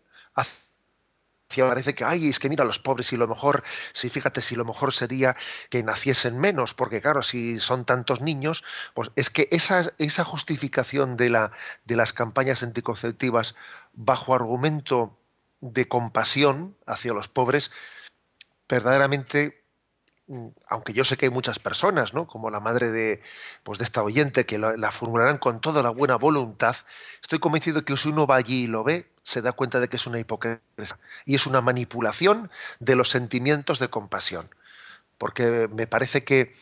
parece 1.63 1.95
que, 1.95 2.05
ay, 2.05 2.29
es 2.29 2.39
que 2.39 2.49
mira, 2.49 2.65
los 2.65 2.79
pobres 2.79 3.13
y 3.13 3.17
lo 3.17 3.29
mejor, 3.29 3.63
si 3.93 4.11
fíjate, 4.11 4.41
si 4.41 4.57
lo 4.57 4.65
mejor 4.65 4.93
sería 4.93 5.37
que 5.71 5.83
naciesen 5.83 6.39
menos, 6.39 6.75
porque 6.75 7.01
claro, 7.01 7.23
si 7.23 7.61
son 7.61 7.85
tantos 7.85 8.21
niños, 8.21 8.65
pues 8.95 9.11
es 9.15 9.31
que 9.31 9.49
esa, 9.51 9.93
esa 9.99 10.25
justificación 10.25 11.17
de, 11.17 11.31
la, 11.31 11.53
de 11.85 11.97
las 11.97 12.13
campañas 12.13 12.63
anticonceptivas 12.63 13.55
bajo 13.93 14.35
argumento 14.35 15.17
de 15.61 15.87
compasión 15.87 16.77
hacia 16.87 17.13
los 17.13 17.29
pobres, 17.29 17.71
verdaderamente 18.69 19.64
aunque 20.69 20.93
yo 20.95 21.05
sé 21.05 21.17
que 21.17 21.27
hay 21.27 21.31
muchas 21.31 21.59
personas, 21.59 22.15
¿no? 22.15 22.27
como 22.27 22.51
la 22.51 22.61
madre 22.61 22.91
de, 22.91 23.23
pues 23.63 23.79
de 23.79 23.85
esta 23.85 24.03
oyente, 24.03 24.47
que 24.47 24.59
la, 24.59 24.91
formularán 24.91 25.39
con 25.39 25.61
toda 25.61 25.83
la 25.83 25.91
buena 25.91 26.17
voluntad, 26.17 26.77
estoy 27.23 27.39
convencido 27.39 27.85
que 27.85 27.97
si 27.97 28.09
uno 28.09 28.27
va 28.27 28.37
allí 28.37 28.65
y 28.65 28.67
lo 28.67 28.85
ve, 28.85 29.07
se 29.23 29.43
da 29.43 29.53
cuenta 29.53 29.81
de 29.81 29.89
que 29.89 29.97
es 29.97 30.07
una 30.07 30.19
hipocresía 30.19 30.63
y 31.27 31.35
es 31.35 31.47
una 31.47 31.61
manipulación 31.61 32.51
de 32.81 32.97
los 32.97 33.11
sentimientos 33.11 33.79
de 33.79 33.89
compasión. 33.89 34.49
Porque 35.19 35.69
me 35.73 35.87
parece 35.87 36.25
que 36.25 36.55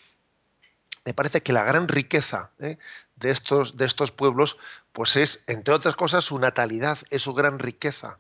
me 1.05 1.15
parece 1.15 1.43
que 1.43 1.53
la 1.53 1.65
gran 1.65 1.89
riqueza 1.89 2.51
¿eh? 2.61 2.79
de, 3.17 3.31
estos, 3.31 3.77
de 3.77 3.87
estos 3.87 4.13
pueblos, 4.13 4.57
pues 4.93 5.17
es, 5.17 5.43
entre 5.49 5.75
otras 5.75 5.97
cosas, 5.97 6.25
su 6.25 6.39
natalidad, 6.39 6.99
es 7.11 7.23
su 7.23 7.35
gran 7.35 7.59
riqueza 7.59 8.19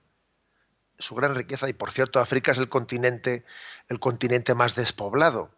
su 1.03 1.15
gran 1.15 1.35
riqueza 1.35 1.69
y 1.69 1.73
por 1.73 1.91
cierto 1.91 2.21
África 2.21 2.53
es 2.53 2.59
el 2.59 2.69
continente 2.69 3.45
el 3.89 4.01
continente 4.01 4.55
más 4.55 4.75
despoblado 4.75 5.51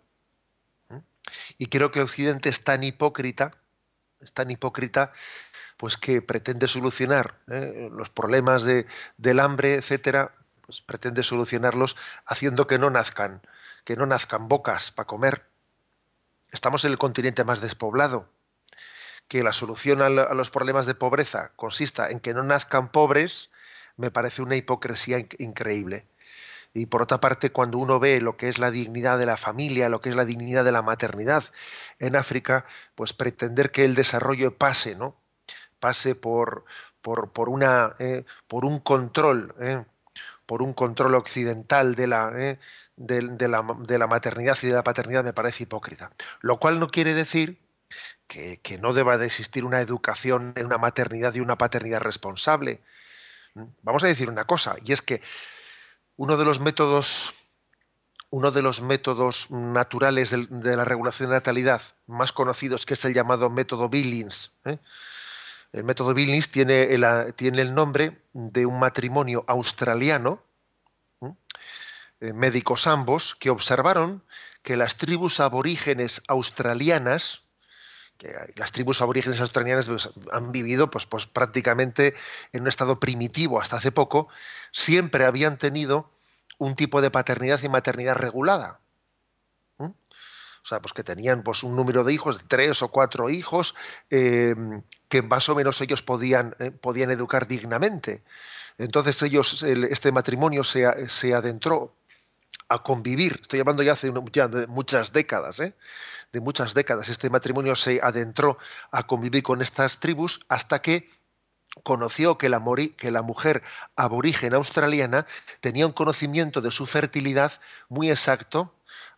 y 1.58 1.66
creo 1.66 1.90
que 1.90 2.00
Occidente 2.00 2.48
es 2.48 2.64
tan 2.64 2.82
hipócrita 2.82 3.52
es 4.20 4.32
tan 4.32 4.50
hipócrita 4.50 5.12
pues 5.76 5.96
que 5.96 6.22
pretende 6.22 6.66
solucionar 6.66 7.38
¿eh? 7.48 7.88
los 7.92 8.08
problemas 8.08 8.64
de, 8.64 8.86
del 9.16 9.40
hambre 9.40 9.74
etcétera 9.74 10.32
pues 10.66 10.80
pretende 10.80 11.22
solucionarlos 11.22 11.96
haciendo 12.26 12.66
que 12.66 12.78
no 12.78 12.90
nazcan 12.90 13.42
que 13.84 13.96
no 13.96 14.06
nazcan 14.06 14.48
bocas 14.48 14.90
para 14.90 15.06
comer. 15.06 15.46
Estamos 16.50 16.84
en 16.84 16.92
el 16.92 16.98
continente 16.98 17.44
más 17.44 17.60
despoblado. 17.60 18.28
Que 19.28 19.42
la 19.42 19.52
solución 19.52 20.02
a 20.02 20.08
los 20.08 20.50
problemas 20.50 20.84
de 20.86 20.94
pobreza 20.94 21.52
consista 21.56 22.10
en 22.10 22.20
que 22.20 22.34
no 22.34 22.42
nazcan 22.42 22.90
pobres 22.90 23.50
me 23.96 24.10
parece 24.10 24.42
una 24.42 24.56
hipocresía 24.56 25.18
increíble. 25.38 26.06
Y 26.74 26.86
por 26.86 27.02
otra 27.02 27.20
parte, 27.20 27.50
cuando 27.50 27.78
uno 27.78 28.00
ve 28.00 28.20
lo 28.20 28.36
que 28.36 28.48
es 28.48 28.58
la 28.58 28.72
dignidad 28.72 29.16
de 29.18 29.26
la 29.26 29.36
familia, 29.36 29.88
lo 29.88 30.00
que 30.00 30.08
es 30.08 30.16
la 30.16 30.24
dignidad 30.24 30.64
de 30.64 30.72
la 30.72 30.82
maternidad 30.82 31.44
en 32.00 32.16
África, 32.16 32.66
pues 32.96 33.12
pretender 33.12 33.70
que 33.70 33.84
el 33.84 33.94
desarrollo 33.94 34.58
pase, 34.58 34.96
¿no? 34.96 35.16
Pase 35.78 36.16
por, 36.16 36.64
por, 37.00 37.48
una, 37.48 37.94
eh, 38.00 38.24
por 38.48 38.64
un 38.64 38.80
control, 38.80 39.54
eh, 39.60 39.84
por 40.46 40.62
un 40.62 40.72
control 40.72 41.14
occidental 41.14 41.94
de 41.94 42.06
la, 42.08 42.32
eh, 42.34 42.58
de, 42.96 43.48
la, 43.48 43.64
de 43.78 43.98
la 43.98 44.06
maternidad 44.08 44.58
y 44.62 44.66
de 44.66 44.74
la 44.74 44.82
paternidad, 44.82 45.22
me 45.22 45.32
parece 45.32 45.62
hipócrita. 45.62 46.10
Lo 46.40 46.58
cual 46.58 46.80
no 46.80 46.88
quiere 46.88 47.14
decir 47.14 47.60
que, 48.26 48.58
que, 48.60 48.78
no 48.78 48.94
deba 48.94 49.16
de 49.16 49.26
existir 49.26 49.64
una 49.64 49.80
educación 49.80 50.54
en 50.56 50.66
una 50.66 50.78
maternidad 50.78 51.34
y 51.34 51.40
una 51.40 51.56
paternidad 51.56 52.00
responsable. 52.00 52.80
Vamos 53.54 54.02
a 54.02 54.08
decir 54.08 54.28
una 54.28 54.44
cosa, 54.44 54.76
y 54.84 54.92
es 54.92 55.00
que 55.00 55.22
uno 56.16 56.36
de 56.36 56.44
los 56.44 56.58
métodos, 56.58 57.32
uno 58.30 58.50
de 58.50 58.62
los 58.62 58.82
métodos 58.82 59.48
naturales 59.50 60.30
de, 60.30 60.76
la 60.76 60.84
regulación 60.84 61.28
de 61.28 61.36
natalidad 61.36 61.80
más 62.06 62.32
conocidos, 62.32 62.84
que 62.84 62.94
es 62.94 63.04
el 63.04 63.14
llamado 63.14 63.50
método 63.50 63.88
Billings, 63.88 64.52
¿eh? 64.64 64.78
el 65.72 65.84
método 65.84 66.14
Billings 66.14 66.50
tiene 66.50 66.94
el, 66.94 67.74
nombre 67.74 68.22
de 68.32 68.66
un 68.66 68.78
matrimonio 68.78 69.44
australiano, 69.46 70.42
¿eh? 71.20 72.32
médicos 72.32 72.88
ambos, 72.88 73.36
que 73.36 73.50
observaron 73.50 74.24
que 74.62 74.76
las 74.76 74.96
tribus 74.96 75.38
aborígenes 75.38 76.22
australianas, 76.26 77.43
las 78.56 78.72
tribus 78.72 79.02
aborígenes 79.02 79.40
australianas 79.40 79.86
pues, 79.86 80.10
han 80.32 80.52
vivido 80.52 80.90
pues, 80.90 81.06
pues, 81.06 81.26
prácticamente 81.26 82.14
en 82.52 82.62
un 82.62 82.68
estado 82.68 83.00
primitivo 83.00 83.60
hasta 83.60 83.76
hace 83.76 83.92
poco, 83.92 84.28
siempre 84.72 85.24
habían 85.24 85.58
tenido 85.58 86.10
un 86.58 86.74
tipo 86.74 87.00
de 87.00 87.10
paternidad 87.10 87.62
y 87.62 87.68
maternidad 87.68 88.16
regulada. 88.16 88.80
O 90.64 90.66
sea, 90.66 90.80
pues 90.80 90.94
que 90.94 91.04
tenían 91.04 91.42
pues, 91.42 91.62
un 91.62 91.76
número 91.76 92.04
de 92.04 92.14
hijos, 92.14 92.40
tres 92.48 92.80
o 92.80 92.88
cuatro 92.88 93.28
hijos, 93.28 93.74
eh, 94.08 94.54
que 95.08 95.20
más 95.20 95.46
o 95.50 95.54
menos 95.54 95.78
ellos 95.82 96.02
podían, 96.02 96.56
eh, 96.58 96.70
podían 96.70 97.10
educar 97.10 97.46
dignamente. 97.46 98.24
Entonces 98.78 99.22
ellos, 99.22 99.62
este 99.62 100.10
matrimonio 100.10 100.64
se, 100.64 101.08
se, 101.10 101.34
adentró 101.34 101.94
a 102.68 102.82
convivir, 102.82 103.38
estoy 103.42 103.60
hablando 103.60 103.82
ya 103.82 103.92
hace 103.92 104.12
ya 104.32 104.48
de 104.48 104.66
muchas 104.66 105.12
décadas, 105.12 105.60
¿eh? 105.60 105.74
de 106.32 106.40
muchas 106.40 106.74
décadas. 106.74 107.08
Este 107.08 107.30
matrimonio 107.30 107.76
se 107.76 108.00
adentró 108.02 108.58
a 108.90 109.06
convivir 109.06 109.42
con 109.42 109.62
estas 109.62 110.00
tribus 110.00 110.40
hasta 110.48 110.82
que 110.82 111.08
conoció 111.82 112.38
que 112.38 112.48
la, 112.48 112.62
que 112.96 113.10
la, 113.10 113.22
mujer 113.22 113.62
aborigen 113.96 114.54
australiana 114.54 115.26
tenía 115.60 115.86
un 115.86 115.92
conocimiento 115.92 116.60
de 116.60 116.70
su 116.70 116.86
fertilidad 116.86 117.52
muy 117.88 118.10
exacto 118.10 118.74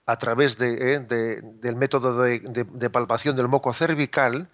a 0.07 0.19
través 0.19 0.57
de, 0.57 0.95
eh, 0.95 1.01
del 1.01 1.77
método 1.77 2.23
de, 2.23 2.91
palpación 2.91 3.37
del 3.37 3.49
moco 3.49 3.75
cervical 3.75 4.49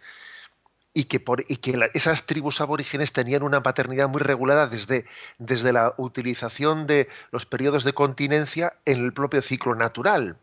y 0.95 1.05
que, 1.05 1.21
por, 1.21 1.45
y 1.49 1.57
que 1.57 1.91
esas 1.95 2.25
tribus 2.25 2.61
aborígenes 2.61 3.13
tenían 3.13 3.43
una 3.43 3.63
paternidad 3.63 4.09
muy 4.09 4.21
regulada 4.21 4.67
desde, 4.67 5.07
desde 5.39 5.73
la 5.73 5.95
utilización 5.97 6.87
de 6.87 7.09
los 7.31 7.47
periodos 7.47 7.85
de 7.85 7.95
continencia 7.95 8.75
en 8.85 9.05
el 9.05 9.13
propio 9.13 9.43
ciclo 9.43 9.75
natural. 9.75 10.37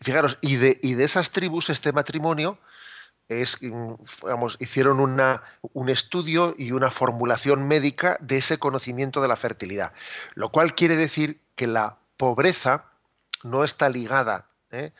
Fijaros, 0.00 0.38
y 0.40 0.56
de, 0.56 0.80
y 0.82 0.94
de 0.94 1.04
esas 1.04 1.30
tribus, 1.30 1.70
este 1.70 1.92
matrimonio, 1.92 2.58
es, 3.28 3.58
hicieron 4.58 5.00
una, 5.00 5.42
un 5.72 5.88
estudio 5.88 6.54
y 6.58 6.72
una 6.72 6.90
formulación 6.90 7.66
médica 7.68 8.18
de 8.20 8.38
ese 8.38 8.58
conocimiento 8.58 9.22
de 9.22 9.28
la 9.28 9.36
fertilidad. 9.36 9.92
Lo 10.34 10.50
cual 10.50 10.74
quiere 10.74 10.96
decir 10.96 11.40
que 11.54 11.68
la 11.68 11.98
pobreza 12.16 12.86
no 13.44 13.62
está 13.64 13.88
ligada, 13.88 14.46
¿eh? 14.70 14.92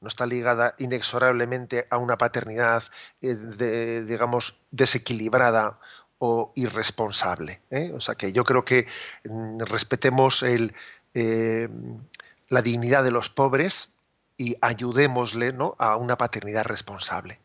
No 0.00 0.08
está 0.08 0.26
ligada 0.26 0.74
inexorablemente 0.78 1.86
a 1.90 1.98
una 1.98 2.16
paternidad, 2.18 2.84
eh, 3.20 4.04
digamos, 4.06 4.60
desequilibrada 4.70 5.78
o 6.18 6.52
irresponsable. 6.56 7.60
¿eh? 7.70 7.92
O 7.94 8.00
sea 8.00 8.14
que 8.14 8.32
yo 8.32 8.44
creo 8.44 8.64
que 8.64 8.86
mm, 9.24 9.60
respetemos 9.60 10.42
el, 10.42 10.74
la 12.48 12.62
dignidad 12.62 13.02
de 13.02 13.10
los 13.10 13.28
pobres, 13.28 13.92
y 14.38 14.56
ayudémosle 14.60 15.52
a 15.78 15.96
una 15.96 16.16
paternidad 16.16 16.64
responsable. 16.64 17.40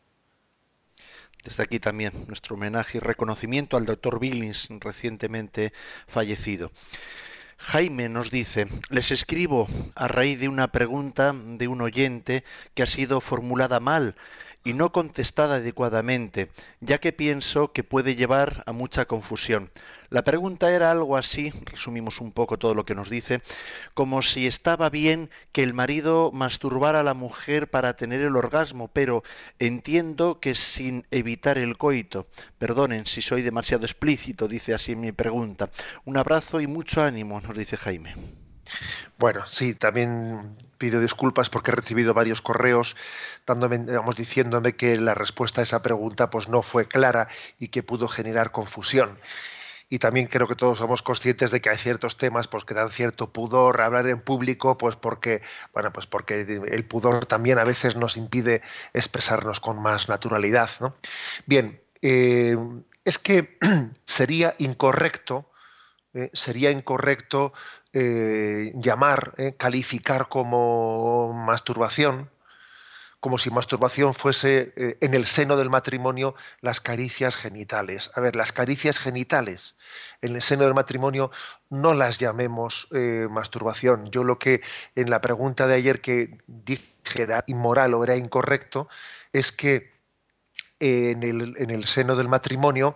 Desde 1.42 1.64
aquí 1.64 1.78
también 1.78 2.12
nuestro 2.28 2.54
homenaje 2.54 2.96
y 2.96 3.00
reconocimiento 3.00 3.76
al 3.76 3.84
doctor 3.84 4.18
Billings, 4.18 4.68
recientemente 4.80 5.74
fallecido. 6.06 6.70
Jaime 7.58 8.08
nos 8.08 8.30
dice, 8.30 8.66
les 8.90 9.10
escribo 9.10 9.68
a 9.94 10.08
raíz 10.08 10.40
de 10.40 10.48
una 10.48 10.68
pregunta 10.68 11.32
de 11.34 11.68
un 11.68 11.80
oyente 11.80 12.44
que 12.74 12.82
ha 12.82 12.86
sido 12.86 13.20
formulada 13.20 13.80
mal 13.80 14.16
y 14.64 14.72
no 14.72 14.92
contestada 14.92 15.56
adecuadamente, 15.56 16.50
ya 16.80 16.98
que 16.98 17.12
pienso 17.12 17.72
que 17.72 17.84
puede 17.84 18.16
llevar 18.16 18.64
a 18.66 18.72
mucha 18.72 19.04
confusión. 19.04 19.70
La 20.14 20.22
pregunta 20.22 20.70
era 20.70 20.92
algo 20.92 21.16
así, 21.16 21.52
resumimos 21.64 22.20
un 22.20 22.30
poco 22.30 22.56
todo 22.56 22.76
lo 22.76 22.84
que 22.84 22.94
nos 22.94 23.10
dice, 23.10 23.42
como 23.94 24.22
si 24.22 24.46
estaba 24.46 24.88
bien 24.88 25.28
que 25.50 25.64
el 25.64 25.74
marido 25.74 26.30
masturbara 26.32 27.00
a 27.00 27.02
la 27.02 27.14
mujer 27.14 27.68
para 27.68 27.96
tener 27.96 28.20
el 28.20 28.36
orgasmo, 28.36 28.86
pero 28.86 29.24
entiendo 29.58 30.38
que 30.38 30.54
sin 30.54 31.04
evitar 31.10 31.58
el 31.58 31.76
coito. 31.76 32.28
Perdonen 32.58 33.06
si 33.06 33.22
soy 33.22 33.42
demasiado 33.42 33.86
explícito, 33.86 34.46
dice 34.46 34.72
así 34.72 34.94
mi 34.94 35.10
pregunta. 35.10 35.70
Un 36.04 36.16
abrazo 36.16 36.60
y 36.60 36.68
mucho 36.68 37.02
ánimo, 37.02 37.40
nos 37.40 37.56
dice 37.56 37.76
Jaime. 37.76 38.14
Bueno, 39.18 39.44
sí, 39.48 39.74
también 39.74 40.56
pido 40.78 41.00
disculpas 41.00 41.50
porque 41.50 41.72
he 41.72 41.74
recibido 41.74 42.14
varios 42.14 42.40
correos 42.40 42.94
dándome, 43.48 43.78
digamos, 43.78 44.14
diciéndome 44.14 44.76
que 44.76 44.96
la 44.96 45.14
respuesta 45.14 45.60
a 45.60 45.64
esa 45.64 45.82
pregunta 45.82 46.30
pues 46.30 46.48
no 46.48 46.62
fue 46.62 46.86
clara 46.86 47.26
y 47.58 47.66
que 47.66 47.82
pudo 47.82 48.06
generar 48.06 48.52
confusión. 48.52 49.18
Y 49.94 50.00
también 50.00 50.26
creo 50.26 50.48
que 50.48 50.56
todos 50.56 50.78
somos 50.78 51.02
conscientes 51.02 51.52
de 51.52 51.60
que 51.60 51.70
hay 51.70 51.78
ciertos 51.78 52.16
temas 52.16 52.48
pues 52.48 52.64
que 52.64 52.74
dan 52.74 52.90
cierto 52.90 53.32
pudor 53.32 53.80
hablar 53.80 54.08
en 54.08 54.20
público, 54.20 54.76
pues 54.76 54.96
porque, 54.96 55.40
bueno, 55.72 55.92
pues 55.92 56.08
porque 56.08 56.40
el 56.40 56.84
pudor 56.84 57.26
también 57.26 57.60
a 57.60 57.64
veces 57.64 57.94
nos 57.94 58.16
impide 58.16 58.62
expresarnos 58.92 59.60
con 59.60 59.80
más 59.80 60.08
naturalidad. 60.08 60.68
¿no? 60.80 60.96
Bien, 61.46 61.80
eh, 62.02 62.56
es 63.04 63.20
que 63.20 63.56
sería 64.04 64.56
incorrecto, 64.58 65.48
eh, 66.12 66.28
sería 66.32 66.72
incorrecto 66.72 67.52
eh, 67.92 68.72
llamar, 68.74 69.34
calificar 69.58 70.28
como 70.28 71.32
masturbación, 71.34 72.30
como 73.24 73.38
si 73.38 73.50
masturbación 73.50 74.12
fuese 74.12 74.74
eh, 74.76 74.98
en 75.00 75.14
el 75.14 75.24
seno 75.24 75.56
del 75.56 75.70
matrimonio 75.70 76.34
las 76.60 76.82
caricias 76.82 77.36
genitales. 77.36 78.10
A 78.14 78.20
ver, 78.20 78.36
las 78.36 78.52
caricias 78.52 78.98
genitales 78.98 79.76
en 80.20 80.36
el 80.36 80.42
seno 80.42 80.64
del 80.64 80.74
matrimonio 80.74 81.30
no 81.70 81.94
las 81.94 82.18
llamemos 82.18 82.86
masturbación. 83.30 84.10
Yo 84.10 84.24
lo 84.24 84.38
que 84.38 84.60
en 84.94 85.08
la 85.08 85.22
pregunta 85.22 85.66
de 85.66 85.72
ayer 85.72 86.02
que 86.02 86.36
dije 86.46 86.84
era 87.16 87.44
inmoral 87.46 87.94
o 87.94 88.04
era 88.04 88.14
incorrecto 88.14 88.90
es 89.32 89.52
que 89.52 89.90
en 90.78 91.22
el, 91.22 91.54
en 91.56 91.70
el 91.70 91.86
seno 91.86 92.16
del 92.16 92.28
matrimonio, 92.28 92.94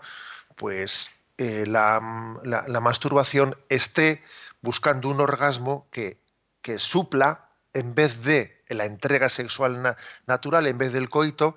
pues 0.57 1.09
la, 1.39 2.03
la 2.45 2.81
masturbación 2.81 3.57
esté 3.71 4.23
buscando 4.61 5.09
un 5.09 5.21
orgasmo 5.21 5.89
que, 5.91 6.21
que 6.61 6.79
supla, 6.79 7.49
en 7.73 7.95
vez 7.95 8.23
de 8.25 8.58
la 8.69 8.85
entrega 8.85 9.29
sexual 9.29 9.97
natural, 10.27 10.67
en 10.67 10.79
vez 10.79 10.93
del 10.93 11.09
coito, 11.09 11.57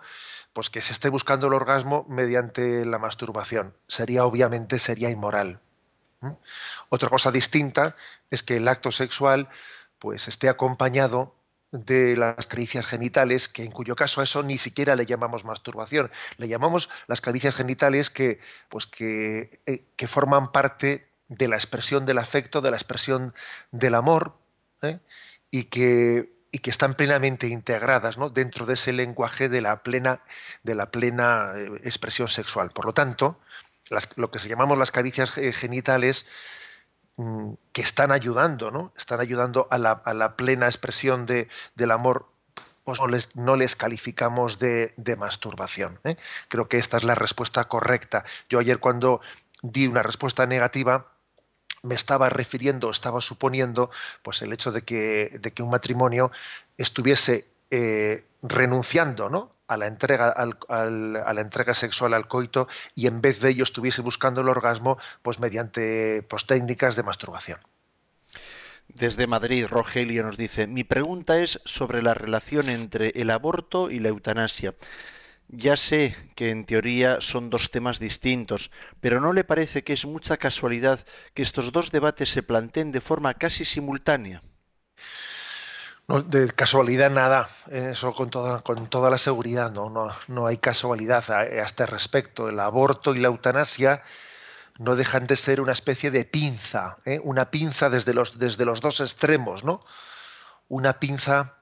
pues 0.54 0.70
que 0.70 0.82
se 0.82 0.94
esté 0.94 1.10
buscando 1.10 1.48
el 1.48 1.54
orgasmo 1.54 2.06
mediante 2.10 2.86
la 2.86 3.00
masturbación. 3.00 3.74
Sería, 3.88 4.26
obviamente, 4.26 4.80
sería 4.80 5.10
inmoral. 5.10 5.60
Otra 6.90 7.10
cosa 7.10 7.32
distinta 7.32 7.96
es 8.30 8.44
que 8.44 8.58
el 8.58 8.68
acto 8.68 8.92
sexual 8.92 9.50
pues 9.98 10.28
esté 10.28 10.50
acompañado 10.50 11.36
de 11.72 12.18
las 12.18 12.48
caricias 12.48 12.86
genitales, 12.86 13.48
que 13.48 13.64
en 13.64 13.72
cuyo 13.72 13.96
caso 13.96 14.20
a 14.20 14.26
eso 14.26 14.44
ni 14.44 14.58
siquiera 14.58 14.96
le 14.96 15.06
llamamos 15.06 15.46
masturbación, 15.46 16.12
le 16.38 16.48
llamamos 16.48 16.90
las 17.08 17.22
caricias 17.22 17.56
genitales 17.56 18.10
que, 18.10 18.40
pues 18.70 18.88
que, 18.88 19.62
eh, 19.66 19.86
que 19.96 20.08
forman 20.08 20.52
parte 20.52 21.08
de 21.30 21.48
la 21.48 21.56
expresión 21.56 22.06
del 22.06 22.18
afecto, 22.18 22.60
de 22.62 22.72
la 22.72 22.78
expresión 22.78 23.34
del 23.72 23.96
amor, 23.96 24.38
¿eh? 24.82 25.00
y, 25.50 25.66
que, 25.66 26.34
y 26.52 26.60
que 26.60 26.70
están 26.70 26.96
plenamente 26.96 27.48
integradas 27.48 28.18
¿no? 28.18 28.30
dentro 28.30 28.66
de 28.66 28.74
ese 28.74 28.92
lenguaje 28.92 29.48
de 29.50 29.62
la 29.62 29.84
plena, 29.84 30.22
de 30.64 30.76
la 30.76 30.92
plena 30.92 31.54
eh, 31.56 31.82
expresión 31.84 32.28
sexual. 32.28 32.72
Por 32.72 32.86
lo 32.86 32.94
tanto, 32.94 33.40
lo 34.16 34.32
que 34.32 34.40
se 34.40 34.50
llamamos 34.50 34.78
las 34.78 34.92
caricias 34.92 35.32
genitales 35.32 36.26
mm, 37.18 37.54
que 37.72 37.82
están 37.82 38.12
ayudando, 38.12 38.72
¿no? 38.72 38.94
Están 38.98 39.20
ayudando 39.20 39.68
a 39.70 39.78
la, 39.78 40.36
plena 40.36 40.68
expresión 40.68 41.26
de, 41.26 41.50
del 41.76 41.92
amor, 41.92 42.28
pues 42.84 43.00
no 43.00 43.08
les, 43.08 43.36
no 43.36 43.56
les 43.56 43.76
calificamos 43.76 44.60
de, 44.60 44.94
de 44.98 45.16
masturbación. 45.16 46.00
¿eh? 46.04 46.18
Creo 46.48 46.68
que 46.68 46.78
esta 46.78 46.98
es 46.98 47.04
la 47.04 47.16
respuesta 47.16 47.66
correcta. 47.66 48.24
Yo 48.50 48.60
ayer 48.60 48.80
cuando 48.80 49.22
di 49.62 49.88
una 49.88 50.04
respuesta 50.04 50.46
negativa, 50.46 51.11
me 51.84 51.96
estaba 51.96 52.30
refiriendo, 52.30 52.90
estaba 52.90 53.22
suponiendo, 53.22 53.90
pues 54.22 54.42
el 54.42 54.54
hecho 54.54 54.72
de 54.72 54.84
que, 54.84 55.40
de 55.42 55.52
que 55.52 55.64
un 55.64 55.70
matrimonio 55.70 56.32
estuviese 56.78 57.48
eh, 57.72 58.24
renunciando 58.44 59.30
¿no? 59.30 59.56
a, 59.68 59.78
la 59.78 59.88
entrega, 59.88 60.30
al, 60.30 60.58
a 60.68 61.34
la 61.34 61.42
entrega 61.42 61.74
sexual 61.74 62.14
al 62.14 62.28
coito 62.28 62.68
y 62.96 63.08
en 63.08 63.22
vez 63.22 63.40
de 63.42 63.50
ello 63.50 63.64
estuviese 63.64 64.02
buscando 64.02 64.42
el 64.42 64.50
orgasmo 64.50 64.98
pues 65.22 65.40
mediante 65.40 66.24
pues, 66.24 66.46
técnicas 66.46 66.96
de 66.96 67.04
masturbación. 67.04 67.60
Desde 68.88 69.26
Madrid, 69.26 69.68
Rogelio 69.68 70.24
nos 70.24 70.36
dice, 70.36 70.68
mi 70.68 70.84
pregunta 70.84 71.40
es 71.40 71.62
sobre 71.64 72.02
la 72.02 72.14
relación 72.14 72.68
entre 72.68 73.10
el 73.16 73.30
aborto 73.30 73.90
y 73.90 74.00
la 74.00 74.10
eutanasia. 74.10 74.76
Ya 75.54 75.76
sé 75.76 76.16
que 76.36 76.50
en 76.50 76.66
teoría 76.66 77.20
son 77.20 77.50
dos 77.50 77.72
temas 77.72 78.00
distintos, 78.00 78.72
pero 79.02 79.20
¿no 79.20 79.34
le 79.34 79.44
parece 79.44 79.84
que 79.84 79.92
es 79.92 80.06
mucha 80.06 80.38
casualidad 80.38 81.02
que 81.34 81.42
estos 81.42 81.74
dos 81.74 81.92
debates 81.92 82.30
se 82.30 82.42
planteen 82.42 82.94
de 82.94 83.02
forma 83.02 83.34
casi 83.34 83.66
simultánea? 83.66 84.42
No, 86.08 86.22
de 86.22 86.50
casualidad 86.54 87.12
nada, 87.12 87.50
eso 87.70 88.14
con 88.14 88.30
toda, 88.30 89.10
la 89.10 89.18
seguridad, 89.18 89.72
no, 89.72 89.90
no, 89.90 90.10
no 90.30 90.48
hay 90.48 90.58
casualidad 90.58 91.30
a, 91.30 91.44
este 91.44 91.86
respecto. 91.86 92.48
El 92.48 92.60
aborto 92.62 93.14
y 93.14 93.20
la 93.20 93.28
eutanasia 93.28 94.04
no 94.80 94.96
dejan 94.96 95.28
de 95.28 95.36
ser 95.36 95.60
una 95.60 95.74
especie 95.74 96.12
de 96.12 96.24
pinza, 96.24 96.98
¿eh? 97.04 97.20
una 97.24 97.52
pinza 97.52 97.90
desde 97.90 98.14
los, 98.14 98.40
desde 98.40 98.64
los 98.64 98.80
dos 98.80 99.02
extremos, 99.02 99.66
¿no? 99.66 99.84
Una 100.70 100.98
pinza 100.98 101.61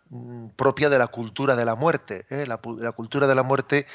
propia 0.55 0.89
de 0.89 0.97
la 0.97 1.07
cultura 1.07 1.55
de 1.55 1.65
la 1.65 1.75
muerte. 1.75 2.25
¿eh? 2.29 2.45
La, 2.47 2.57
cultura 2.57 3.27
de 3.27 3.35
la 3.35 3.43
muerte 3.43 3.85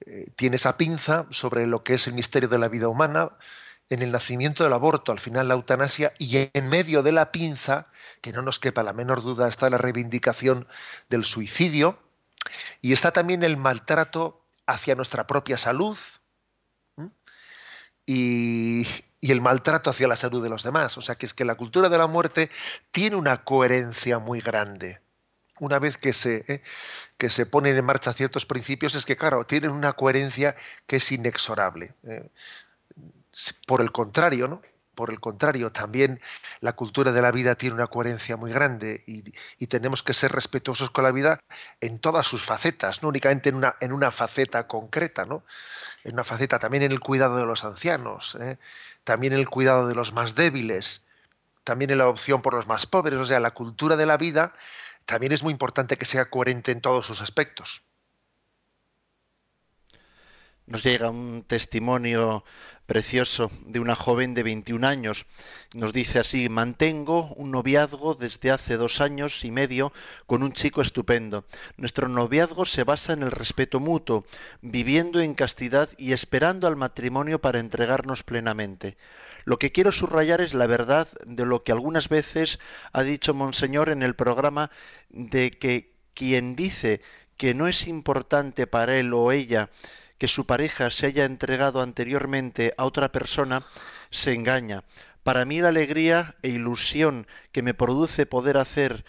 eh, 0.00 0.26
tiene 0.36 0.56
esa 0.56 0.76
pinza 0.76 1.26
sobre 1.30 1.66
lo 1.66 1.82
que 1.82 1.94
es 1.94 2.06
el 2.06 2.14
misterio 2.14 2.48
de 2.48 2.58
la 2.58 2.68
vida 2.68 2.88
humana, 2.88 3.32
en 3.88 4.02
el 4.02 4.12
nacimiento 4.12 4.62
del 4.62 4.72
aborto, 4.72 5.10
al 5.10 5.18
final 5.18 5.48
la 5.48 5.54
eutanasia, 5.54 6.12
y 6.16 6.48
en 6.52 6.68
medio 6.68 7.02
de 7.02 7.10
la 7.10 7.32
pinza, 7.32 7.88
que 8.20 8.32
no 8.32 8.40
nos 8.40 8.60
quepa 8.60 8.84
la 8.84 8.92
menor 8.92 9.20
duda, 9.20 9.48
está 9.48 9.68
la 9.68 9.78
reivindicación 9.78 10.68
del 11.08 11.24
suicidio, 11.24 11.98
y 12.80 12.92
está 12.92 13.10
también 13.10 13.42
el 13.42 13.56
maltrato 13.56 14.44
hacia 14.66 14.94
nuestra 14.94 15.26
propia 15.26 15.58
salud, 15.58 15.98
y 18.06 18.86
el 19.20 19.40
maltrato 19.40 19.90
hacia 19.90 20.08
la 20.08 20.16
salud 20.16 20.42
de 20.42 20.48
los 20.48 20.62
demás. 20.62 20.96
O 20.96 21.00
sea 21.00 21.16
que 21.16 21.26
es 21.26 21.34
que 21.34 21.44
la 21.44 21.56
cultura 21.56 21.88
de 21.88 21.98
la 21.98 22.06
muerte 22.06 22.50
tiene 22.92 23.16
una 23.16 23.44
coherencia 23.44 24.18
muy 24.18 24.40
grande 24.40 25.00
una 25.60 25.78
vez 25.78 25.96
que 25.96 26.12
se, 26.12 26.44
eh, 26.48 26.62
que 27.18 27.30
se 27.30 27.46
ponen 27.46 27.76
en 27.76 27.84
marcha 27.84 28.12
ciertos 28.12 28.46
principios, 28.46 28.94
es 28.94 29.04
que, 29.04 29.16
claro, 29.16 29.44
tienen 29.44 29.70
una 29.70 29.92
coherencia 29.92 30.56
que 30.86 30.96
es 30.96 31.12
inexorable. 31.12 31.94
Eh. 32.04 32.28
por 33.66 33.80
el 33.80 33.92
contrario, 33.92 34.48
¿no? 34.48 34.62
Por 34.94 35.10
el 35.10 35.20
contrario, 35.20 35.70
también 35.70 36.20
la 36.60 36.74
cultura 36.74 37.12
de 37.12 37.22
la 37.22 37.30
vida 37.30 37.54
tiene 37.54 37.74
una 37.74 37.86
coherencia 37.86 38.36
muy 38.36 38.52
grande 38.52 39.02
y, 39.06 39.66
tenemos 39.66 40.02
que 40.02 40.12
ser 40.14 40.32
respetuosos 40.32 40.90
con 40.90 41.04
la 41.04 41.12
vida 41.12 41.40
en 41.80 42.00
todas 42.00 42.26
sus 42.26 42.44
facetas, 42.44 43.02
no 43.02 43.08
únicamente 43.08 43.48
en 43.50 43.54
una, 43.54 43.76
en 43.80 43.92
una 43.92 44.10
faceta 44.10 44.66
concreta, 44.66 45.24
¿no? 45.24 45.44
En 46.04 46.14
una 46.14 46.24
faceta 46.24 46.58
también 46.58 46.82
en 46.82 46.92
el 46.92 47.00
cuidado 47.00 47.36
de 47.36 47.46
los 47.46 47.64
ancianos, 47.64 48.36
¿eh? 48.40 48.58
también 49.04 49.32
en 49.32 49.38
el 49.38 49.48
cuidado 49.48 49.86
de 49.86 49.94
los 49.94 50.12
más 50.12 50.34
débiles, 50.34 51.02
también 51.64 51.90
en 51.90 51.98
la 51.98 52.08
opción 52.08 52.42
por 52.42 52.54
los 52.54 52.66
más 52.66 52.86
pobres. 52.86 53.18
O 53.18 53.24
sea, 53.24 53.40
la 53.40 53.52
cultura 53.52 53.96
de 53.96 54.06
la 54.06 54.16
vida 54.16 54.54
también 55.10 55.32
es 55.32 55.42
muy 55.42 55.50
importante 55.50 55.96
que 55.96 56.04
sea 56.04 56.30
coherente 56.30 56.70
en 56.70 56.80
todos 56.80 57.04
sus 57.04 57.20
aspectos. 57.20 57.82
Nos 60.66 60.84
llega 60.84 61.10
un 61.10 61.42
testimonio 61.42 62.44
precioso 62.86 63.50
de 63.66 63.80
una 63.80 63.96
joven 63.96 64.34
de 64.34 64.44
21 64.44 64.86
años. 64.86 65.26
Nos 65.74 65.92
dice 65.92 66.20
así, 66.20 66.48
mantengo 66.48 67.34
un 67.34 67.50
noviazgo 67.50 68.14
desde 68.14 68.52
hace 68.52 68.76
dos 68.76 69.00
años 69.00 69.44
y 69.44 69.50
medio 69.50 69.92
con 70.26 70.44
un 70.44 70.52
chico 70.52 70.80
estupendo. 70.80 71.44
Nuestro 71.76 72.08
noviazgo 72.08 72.64
se 72.64 72.84
basa 72.84 73.12
en 73.12 73.24
el 73.24 73.32
respeto 73.32 73.80
mutuo, 73.80 74.24
viviendo 74.60 75.20
en 75.20 75.34
castidad 75.34 75.90
y 75.98 76.12
esperando 76.12 76.68
al 76.68 76.76
matrimonio 76.76 77.40
para 77.40 77.58
entregarnos 77.58 78.22
plenamente. 78.22 78.96
Lo 79.44 79.58
que 79.58 79.72
quiero 79.72 79.92
subrayar 79.92 80.40
es 80.40 80.54
la 80.54 80.66
verdad 80.66 81.08
de 81.26 81.46
lo 81.46 81.62
que 81.64 81.72
algunas 81.72 82.08
veces 82.08 82.58
ha 82.92 83.02
dicho 83.02 83.34
Monseñor 83.34 83.90
en 83.90 84.02
el 84.02 84.14
programa 84.14 84.70
de 85.08 85.50
que 85.50 85.92
quien 86.14 86.56
dice 86.56 87.00
que 87.36 87.54
no 87.54 87.68
es 87.68 87.86
importante 87.86 88.66
para 88.66 88.98
él 88.98 89.12
o 89.14 89.32
ella 89.32 89.70
que 90.18 90.28
su 90.28 90.44
pareja 90.44 90.90
se 90.90 91.06
haya 91.06 91.24
entregado 91.24 91.80
anteriormente 91.80 92.74
a 92.76 92.84
otra 92.84 93.10
persona, 93.10 93.64
se 94.10 94.34
engaña. 94.34 94.84
Para 95.22 95.46
mí 95.46 95.62
la 95.62 95.68
alegría 95.68 96.36
e 96.42 96.50
ilusión 96.50 97.26
que 97.52 97.62
me 97.62 97.72
produce 97.72 98.26
poder 98.26 98.58
hacer 98.58 99.06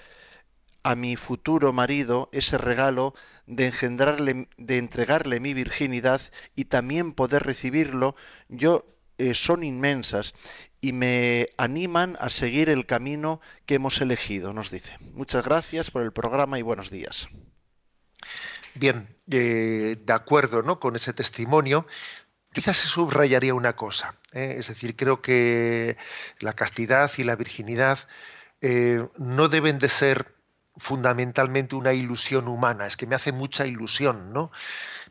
a 0.83 0.95
mi 0.95 1.17
futuro 1.17 1.73
marido 1.73 2.29
ese 2.31 2.57
regalo 2.57 3.13
de 3.45 3.67
engendrarle, 3.67 4.47
de 4.57 4.77
entregarle 4.77 5.41
mi 5.41 5.53
virginidad 5.53 6.21
y 6.55 6.65
también 6.65 7.11
poder 7.11 7.43
recibirlo, 7.43 8.15
yo 8.47 8.85
eh, 9.21 9.35
son 9.35 9.63
inmensas 9.63 10.33
y 10.81 10.93
me 10.93 11.49
animan 11.57 12.17
a 12.19 12.31
seguir 12.31 12.69
el 12.69 12.87
camino 12.87 13.39
que 13.67 13.75
hemos 13.75 14.01
elegido, 14.01 14.51
nos 14.51 14.71
dice. 14.71 14.97
Muchas 15.13 15.45
gracias 15.45 15.91
por 15.91 16.01
el 16.01 16.11
programa 16.11 16.57
y 16.57 16.63
buenos 16.63 16.89
días. 16.89 17.29
Bien, 18.73 19.15
eh, 19.29 19.95
de 20.03 20.13
acuerdo 20.13 20.63
¿no? 20.63 20.79
con 20.79 20.95
ese 20.95 21.13
testimonio, 21.13 21.85
quizás 22.51 22.77
se 22.77 22.87
subrayaría 22.87 23.53
una 23.53 23.75
cosa. 23.75 24.15
¿eh? 24.31 24.55
Es 24.57 24.69
decir, 24.69 24.95
creo 24.95 25.21
que 25.21 25.97
la 26.39 26.53
castidad 26.53 27.11
y 27.17 27.23
la 27.23 27.35
virginidad 27.35 27.99
no 29.17 29.47
deben 29.49 29.79
de 29.79 29.89
ser 29.89 30.35
fundamentalmente 30.77 31.75
una 31.75 31.93
ilusión 31.93 32.47
humana. 32.47 32.87
Es 32.87 32.97
que 32.97 33.07
me 33.07 33.15
hace 33.15 33.31
mucha 33.31 33.65
ilusión, 33.65 34.31
¿no? 34.33 34.51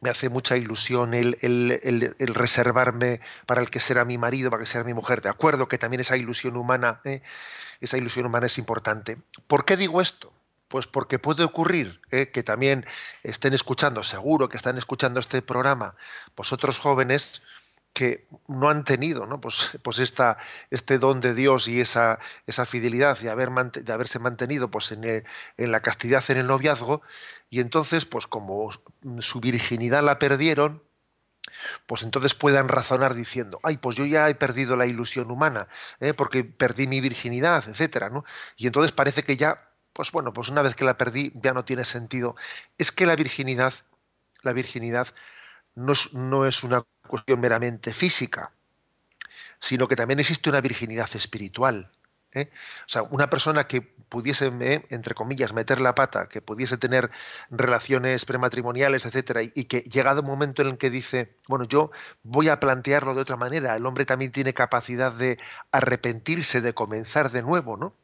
me 0.01 0.11
hace 0.11 0.29
mucha 0.29 0.57
ilusión 0.57 1.15
el, 1.15 2.17
reservarme 2.19 3.21
para 3.47 3.61
el 3.61 3.71
que 3.71 3.81
será 3.81 4.05
mi 4.05 4.19
marido, 4.19 4.51
para 4.51 4.63
que 4.63 4.67
será 4.67 4.85
mi 4.85 4.95
mujer. 4.95 5.21
De 5.21 5.29
acuerdo 5.29 5.69
que 5.69 5.79
también 5.79 6.01
esa 6.01 6.17
ilusión 6.17 6.57
humana, 6.57 7.01
¿eh? 7.05 7.23
esa 7.81 7.99
ilusión 7.99 8.27
humana 8.27 8.47
es 8.47 8.59
importante. 8.59 9.19
¿Por 9.47 9.65
qué 9.65 9.77
digo 9.77 10.01
esto? 10.01 10.33
Pues 10.69 10.87
porque 10.87 11.19
puede 11.19 11.45
ocurrir 11.45 12.01
¿eh? 12.11 12.31
que 12.31 12.43
también 12.43 12.87
estén 13.23 13.53
escuchando, 13.53 14.03
seguro 14.03 14.49
que 14.49 14.57
están 14.57 14.79
escuchando 14.79 15.21
este 15.21 15.43
programa, 15.43 15.97
vosotros 16.37 16.79
jóvenes, 16.79 17.43
que 17.93 18.27
no 18.47 18.71
han 18.71 18.85
tenido 18.85 19.27
¿no? 19.27 19.41
Pues, 19.41 19.79
pues 19.83 19.99
esta, 19.99 20.39
este 20.71 20.99
don 20.99 21.21
de 21.21 21.35
Dios 21.35 21.69
y 21.69 21.81
esa, 21.81 22.19
esa 22.47 22.65
fidelidad 22.65 23.19
de, 23.19 23.31
haber, 23.31 23.51
de 23.51 23.93
haberse 23.93 24.19
mantenido 24.19 24.71
pues 24.71 24.93
en, 24.93 25.05
en, 25.05 25.73
la 25.73 25.81
castidad 25.81 26.25
en 26.29 26.39
el 26.39 26.47
noviazgo 26.47 27.03
y 27.49 27.61
entonces 27.61 28.05
pues 28.07 28.27
como 28.27 28.71
su 29.21 29.41
virginidad 29.41 30.03
la 30.03 30.19
perdieron 30.19 30.83
pues 31.87 32.03
entonces 32.03 32.35
puedan 32.35 32.69
razonar 32.69 33.15
diciendo 33.15 33.59
ay 33.63 33.79
pues 33.79 33.97
yo 33.97 34.07
ya 34.07 34.29
he 34.29 34.35
perdido 34.35 34.77
la 34.77 34.87
ilusión 34.87 35.31
humana 35.31 35.69
¿eh? 35.99 36.15
porque 36.15 36.45
perdí 36.45 36.87
mi 36.87 37.01
virginidad 37.01 37.69
etcétera 37.69 38.09
¿no? 38.09 38.25
y 38.57 38.67
entonces 38.67 38.93
parece 38.93 39.25
que 39.25 39.37
ya 39.37 39.69
pues 39.93 40.13
bueno 40.13 40.33
pues 40.33 40.49
una 40.49 40.63
vez 40.63 40.77
que 40.77 40.85
la 40.85 40.97
perdí 40.97 41.33
ya 41.35 41.53
no 41.53 41.65
tiene 41.65 41.85
sentido 41.85 42.37
es 42.79 42.93
que 42.93 43.05
la 43.05 43.17
virginidad 43.17 43.75
la 44.43 44.53
virginidad 44.53 45.09
no 45.81 45.93
es, 45.93 46.13
no 46.13 46.47
es 46.47 46.63
una 46.63 46.85
cuestión 47.07 47.41
meramente 47.41 47.95
física, 47.95 48.53
sino 49.59 49.89
que 49.89 49.97
también 49.97 50.21
existe 50.21 50.49
una 50.49 50.61
virginidad 50.61 51.09
espiritual. 51.15 51.91
¿eh? 52.33 52.51
O 52.87 52.89
sea, 52.89 53.03
una 53.03 53.31
persona 53.31 53.67
que 53.67 53.83
pudiese, 53.83 54.53
¿eh? 54.61 54.87
entre 54.91 55.15
comillas, 55.15 55.53
meter 55.53 55.81
la 55.81 55.95
pata, 55.95 56.29
que 56.29 56.41
pudiese 56.41 56.77
tener 56.79 57.11
relaciones 57.51 58.25
prematrimoniales, 58.25 59.07
etcétera, 59.07 59.43
y, 59.43 59.65
que 59.65 59.81
llegado 59.81 60.21
un 60.21 60.27
momento 60.27 60.63
en 60.63 60.69
el 60.69 60.79
que 60.79 60.91
dice, 60.91 61.37
bueno, 61.49 61.65
yo 61.65 61.91
voy 62.23 62.49
a 62.49 62.61
plantearlo 62.61 63.15
de 63.15 63.23
otra 63.23 63.37
manera, 63.37 63.77
el 63.77 63.87
hombre 63.87 64.05
también 64.05 64.33
tiene 64.33 64.55
capacidad 64.55 65.13
de 65.13 65.39
arrepentirse, 65.73 66.61
de 66.61 66.75
comenzar 66.75 67.31
de 67.31 67.43
nuevo, 67.43 67.77
¿no? 67.77 67.95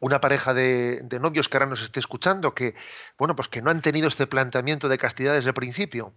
Una 0.00 0.20
pareja 0.20 0.54
de, 0.54 1.00
de 1.02 1.18
novios 1.18 1.48
que 1.48 1.56
ahora 1.56 1.66
nos 1.66 1.82
esté 1.82 1.98
escuchando, 1.98 2.54
que, 2.54 2.76
bueno, 3.18 3.34
pues 3.34 3.48
que 3.48 3.62
no 3.62 3.70
han 3.70 3.82
tenido 3.82 4.06
este 4.08 4.28
planteamiento 4.28 4.88
de 4.88 4.96
castidad 4.96 5.34
desde 5.34 5.48
el 5.48 5.54
principio, 5.54 6.14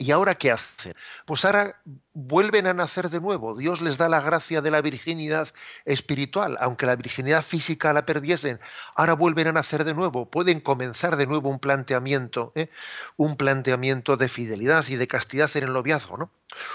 ¿Y 0.00 0.12
ahora 0.12 0.34
qué 0.34 0.50
hacen? 0.50 0.94
Pues 1.26 1.44
ahora 1.44 1.78
vuelven 2.14 2.66
a 2.66 2.72
nacer 2.72 3.10
de 3.10 3.20
nuevo. 3.20 3.54
Dios 3.54 3.82
les 3.82 3.98
da 3.98 4.08
la 4.08 4.22
gracia 4.22 4.62
de 4.62 4.70
la 4.70 4.80
virginidad 4.80 5.48
espiritual, 5.84 6.56
aunque 6.58 6.86
la 6.86 6.96
virginidad 6.96 7.44
física 7.44 7.92
la 7.92 8.06
perdiesen. 8.06 8.60
Ahora 8.96 9.12
vuelven 9.12 9.48
a 9.48 9.52
nacer 9.52 9.84
de 9.84 9.92
nuevo. 9.92 10.30
Pueden 10.30 10.60
comenzar 10.60 11.18
de 11.18 11.26
nuevo 11.26 11.50
un 11.50 11.58
planteamiento, 11.58 12.50
¿eh? 12.54 12.70
un 13.18 13.36
planteamiento 13.36 14.16
de 14.16 14.30
fidelidad 14.30 14.86
y 14.88 14.96
de 14.96 15.06
castidad 15.06 15.50
en 15.56 15.64
el 15.64 15.74
noviazgo. 15.74 16.16
¿no? 16.16 16.30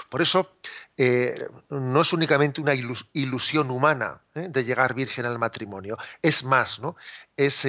Por 0.08 0.22
eso 0.22 0.52
eh, 0.96 1.48
no 1.68 2.02
es 2.02 2.12
únicamente 2.12 2.60
una 2.60 2.74
ilusión 3.12 3.72
humana 3.72 4.20
¿eh? 4.36 4.46
de 4.48 4.64
llegar 4.64 4.94
virgen 4.94 5.26
al 5.26 5.40
matrimonio. 5.40 5.98
Es 6.22 6.44
más, 6.44 6.78
¿no? 6.78 6.94
Es 7.36 7.66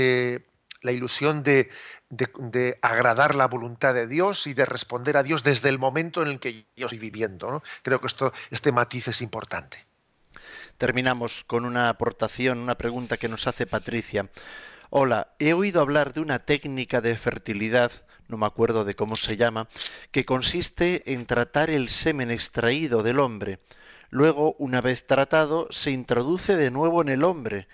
la 0.82 0.92
ilusión 0.92 1.44
de, 1.44 1.70
de, 2.10 2.80
agradar 2.82 3.36
la 3.36 3.48
voluntad 3.48 3.94
de 3.94 4.08
Dios 4.08 4.48
y 4.48 4.54
de 4.54 4.66
responder 4.66 5.18
a 5.18 5.24
Dios 5.24 5.44
desde 5.44 5.70
el 5.70 5.80
momento 5.80 6.22
en 6.22 6.30
el 6.30 6.40
que 6.40 6.66
yo 6.76 6.86
estoy 6.86 7.00
viviendo. 7.00 7.64
Creo 7.84 8.00
que 8.00 8.08
esto, 8.08 8.34
este 8.52 8.72
matiz 8.72 9.08
es 9.08 9.22
importante. 9.22 9.86
Terminamos 10.78 11.44
con 11.44 11.66
una 11.66 11.90
aportación, 11.90 12.60
una 12.60 12.76
pregunta 12.76 13.18
que 13.18 13.30
nos 13.30 13.48
hace 13.48 13.66
Patricia. 13.66 14.30
Hola, 14.90 15.34
he 15.40 15.54
oído 15.54 15.82
hablar 15.82 16.14
de 16.14 16.22
una 16.22 16.40
técnica 16.40 17.02
de 17.02 17.18
fertilidad, 17.18 17.92
no 18.28 18.38
me 18.38 18.46
acuerdo 18.46 18.86
de 18.86 18.96
cómo 18.96 19.16
se 19.16 19.36
llama, 19.36 19.68
que 20.12 20.26
consiste 20.26 21.14
en 21.14 21.26
tratar 21.26 21.70
el 21.70 21.90
semen 21.90 22.32
extraído 22.32 23.04
del 23.04 23.20
hombre. 23.20 23.60
Luego, 24.10 24.56
una 24.60 24.80
vez 24.80 25.06
tratado, 25.06 25.68
se 25.72 25.92
introduce 25.92 26.56
de 26.56 26.72
nuevo 26.72 27.02
en 27.02 27.10
el 27.10 27.24
hombre 27.24 27.68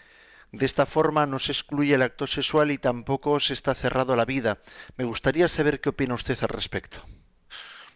de 0.53 0.67
esta 0.67 0.85
forma 0.85 1.25
no 1.25 1.39
se 1.39 1.51
excluye 1.51 1.95
el 1.95 2.03
acto 2.03 2.27
sexual 2.27 2.69
y 2.69 2.77
tampoco 2.77 3.39
se 3.39 3.53
está 3.53 3.73
cerrado 3.73 4.15
la 4.15 4.23
vida. 4.23 4.59
Me 4.97 5.03
gustaría 5.03 5.47
saber 5.47 5.81
qué 5.81 5.89
opina 5.89 6.13
usted 6.13 6.37
al 6.41 6.49
respecto. 6.49 7.03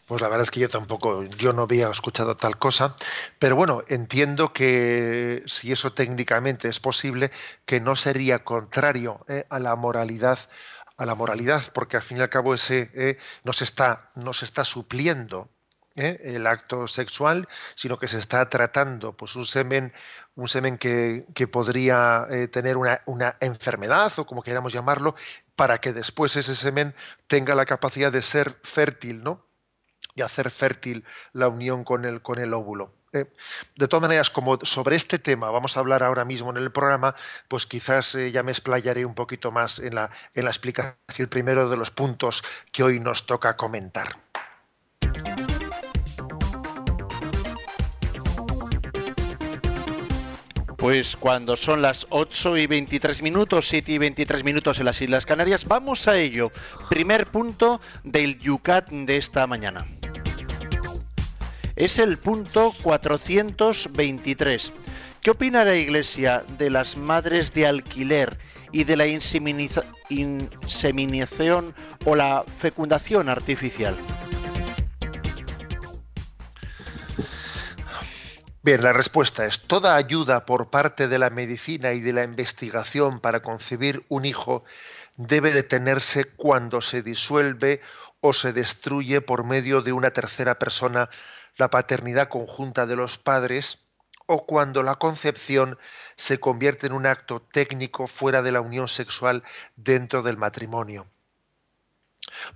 Pues 0.07 0.21
la 0.21 0.27
verdad 0.27 0.43
es 0.43 0.51
que 0.51 0.61
yo 0.61 0.69
tampoco, 0.69 1.23
yo 1.23 1.53
no 1.53 1.63
había 1.63 1.89
escuchado 1.89 2.35
tal 2.35 2.57
cosa, 2.57 2.95
pero 3.37 3.55
bueno, 3.55 3.83
entiendo 3.89 4.53
que 4.53 5.43
si 5.45 5.71
eso 5.71 5.93
técnicamente 5.93 6.67
es 6.67 6.79
posible, 6.79 7.29
que 7.65 7.79
no 7.79 7.95
sería 7.95 8.43
contrario 8.43 9.23
eh, 9.27 9.45
a 9.49 9.59
la 9.59 9.75
moralidad, 9.75 10.39
a 10.95 11.05
la 11.05 11.13
moralidad, 11.13 11.71
porque 11.73 11.97
al 11.97 12.03
fin 12.03 12.17
y 12.17 12.21
al 12.21 12.29
cabo 12.29 12.55
ese 12.55 12.89
eh, 12.95 13.17
no 13.43 13.53
se 13.53 13.65
está, 13.65 14.11
no 14.15 14.33
se 14.33 14.45
está 14.45 14.65
supliendo 14.65 15.49
¿eh? 15.97 16.21
el 16.23 16.47
acto 16.47 16.87
sexual, 16.87 17.49
sino 17.75 17.99
que 17.99 18.07
se 18.07 18.19
está 18.19 18.47
tratando 18.49 19.17
pues 19.17 19.35
un 19.35 19.45
semen, 19.45 19.93
un 20.35 20.47
semen 20.47 20.77
que, 20.77 21.25
podría 21.51 22.27
eh, 22.29 22.47
tener 22.47 22.77
una, 22.77 23.01
una, 23.05 23.35
enfermedad 23.41 24.13
o 24.17 24.25
como 24.25 24.43
queramos 24.43 24.71
llamarlo, 24.71 25.15
para 25.55 25.79
que 25.79 25.91
después 25.91 26.35
ese 26.35 26.55
semen 26.55 26.95
tenga 27.27 27.55
la 27.55 27.65
capacidad 27.65 28.11
de 28.11 28.21
ser 28.21 28.57
fértil, 28.63 29.23
¿no? 29.23 29.45
Y 30.15 30.21
hacer 30.21 30.51
fértil 30.51 31.03
la 31.33 31.47
unión 31.47 31.83
con 31.83 32.05
el, 32.05 32.21
con 32.21 32.39
el 32.39 32.53
óvulo. 32.53 32.93
¿eh? 33.13 33.25
de 33.75 33.87
todas 33.87 34.01
maneras, 34.01 34.29
como 34.29 34.59
sobre 34.63 34.95
este 34.95 35.17
tema 35.17 35.49
vamos 35.49 35.75
a 35.75 35.79
hablar 35.79 36.03
ahora 36.03 36.25
mismo 36.25 36.51
en 36.51 36.57
el 36.57 36.71
programa, 36.71 37.15
pues 37.47 37.65
quizás 37.65 38.13
ya 38.13 38.43
me 38.43 38.51
explayaré 38.51 39.05
un 39.05 39.15
poquito 39.15 39.51
más 39.51 39.79
en 39.79 39.95
la, 39.95 40.11
en 40.33 40.43
la 40.43 40.51
explicación 40.51 41.29
primero 41.29 41.69
de 41.69 41.77
los 41.77 41.89
puntos 41.89 42.43
que 42.71 42.83
hoy 42.83 42.99
nos 42.99 43.25
toca 43.25 43.55
comentar. 43.55 44.17
Pues 50.87 51.17
cuando 51.17 51.57
son 51.57 51.81
las 51.81 52.07
8 52.11 52.55
y 52.55 52.65
23 52.65 53.21
minutos, 53.21 53.67
7 53.67 53.91
y 53.91 53.97
23 53.97 54.45
minutos 54.45 54.79
en 54.79 54.85
las 54.85 55.01
Islas 55.01 55.25
Canarias, 55.25 55.65
vamos 55.65 56.07
a 56.07 56.17
ello. 56.17 56.49
Primer 56.89 57.27
punto 57.27 57.81
del 58.05 58.39
Yucat 58.39 58.89
de 58.89 59.17
esta 59.17 59.45
mañana. 59.47 59.85
Es 61.75 61.99
el 61.99 62.17
punto 62.17 62.73
423. 62.83 64.71
¿Qué 65.19 65.31
opina 65.31 65.65
la 65.65 65.75
Iglesia 65.75 66.45
de 66.57 66.69
las 66.69 66.95
madres 66.95 67.53
de 67.53 67.67
alquiler 67.67 68.37
y 68.71 68.85
de 68.85 68.95
la 68.95 69.07
inseminación 69.07 71.75
o 72.05 72.15
la 72.15 72.45
fecundación 72.47 73.27
artificial? 73.27 73.97
Bien, 78.67 78.83
la 78.83 78.91
respuesta 78.91 79.45
es 79.45 79.61
toda 79.61 79.95
ayuda 79.95 80.45
por 80.45 80.69
parte 80.69 81.07
de 81.07 81.17
la 81.17 81.29
medicina 81.29 81.93
y 81.93 82.01
de 82.01 82.11
la 82.11 82.25
investigación 82.25 83.21
para 83.21 83.41
concebir 83.41 84.03
un 84.09 84.25
hijo 84.25 84.65
debe 85.15 85.53
detenerse 85.53 86.25
cuando 86.25 86.81
se 86.81 87.01
disuelve 87.01 87.79
o 88.19 88.33
se 88.33 88.51
destruye 88.51 89.21
por 89.21 89.45
medio 89.45 89.81
de 89.81 89.93
una 89.93 90.11
tercera 90.11 90.59
persona 90.59 91.09
la 91.55 91.69
paternidad 91.69 92.27
conjunta 92.27 92.85
de 92.85 92.97
los 92.97 93.17
padres 93.17 93.79
o 94.25 94.45
cuando 94.45 94.83
la 94.83 94.95
concepción 94.95 95.77
se 96.17 96.41
convierte 96.41 96.87
en 96.87 96.91
un 96.91 97.05
acto 97.05 97.39
técnico 97.39 98.05
fuera 98.05 98.41
de 98.41 98.51
la 98.51 98.59
unión 98.59 98.89
sexual 98.89 99.45
dentro 99.77 100.23
del 100.23 100.35
matrimonio. 100.35 101.07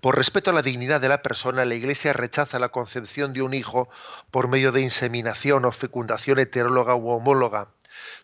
Por 0.02 0.16
respeto 0.16 0.50
a 0.50 0.54
la 0.54 0.62
dignidad 0.62 1.02
de 1.02 1.10
la 1.10 1.22
persona, 1.22 1.66
la 1.66 1.76
Iglesia 1.76 2.14
rechaza 2.14 2.60
la 2.60 2.70
concepción 2.70 3.34
de 3.34 3.42
un 3.42 3.54
hijo 3.54 3.90
por 4.30 4.48
medio 4.48 4.72
de 4.72 4.82
inseminación 4.82 5.66
o 5.66 5.72
fecundación 5.72 6.40
heteróloga 6.40 6.96
u 6.96 7.10
homóloga. 7.10 7.70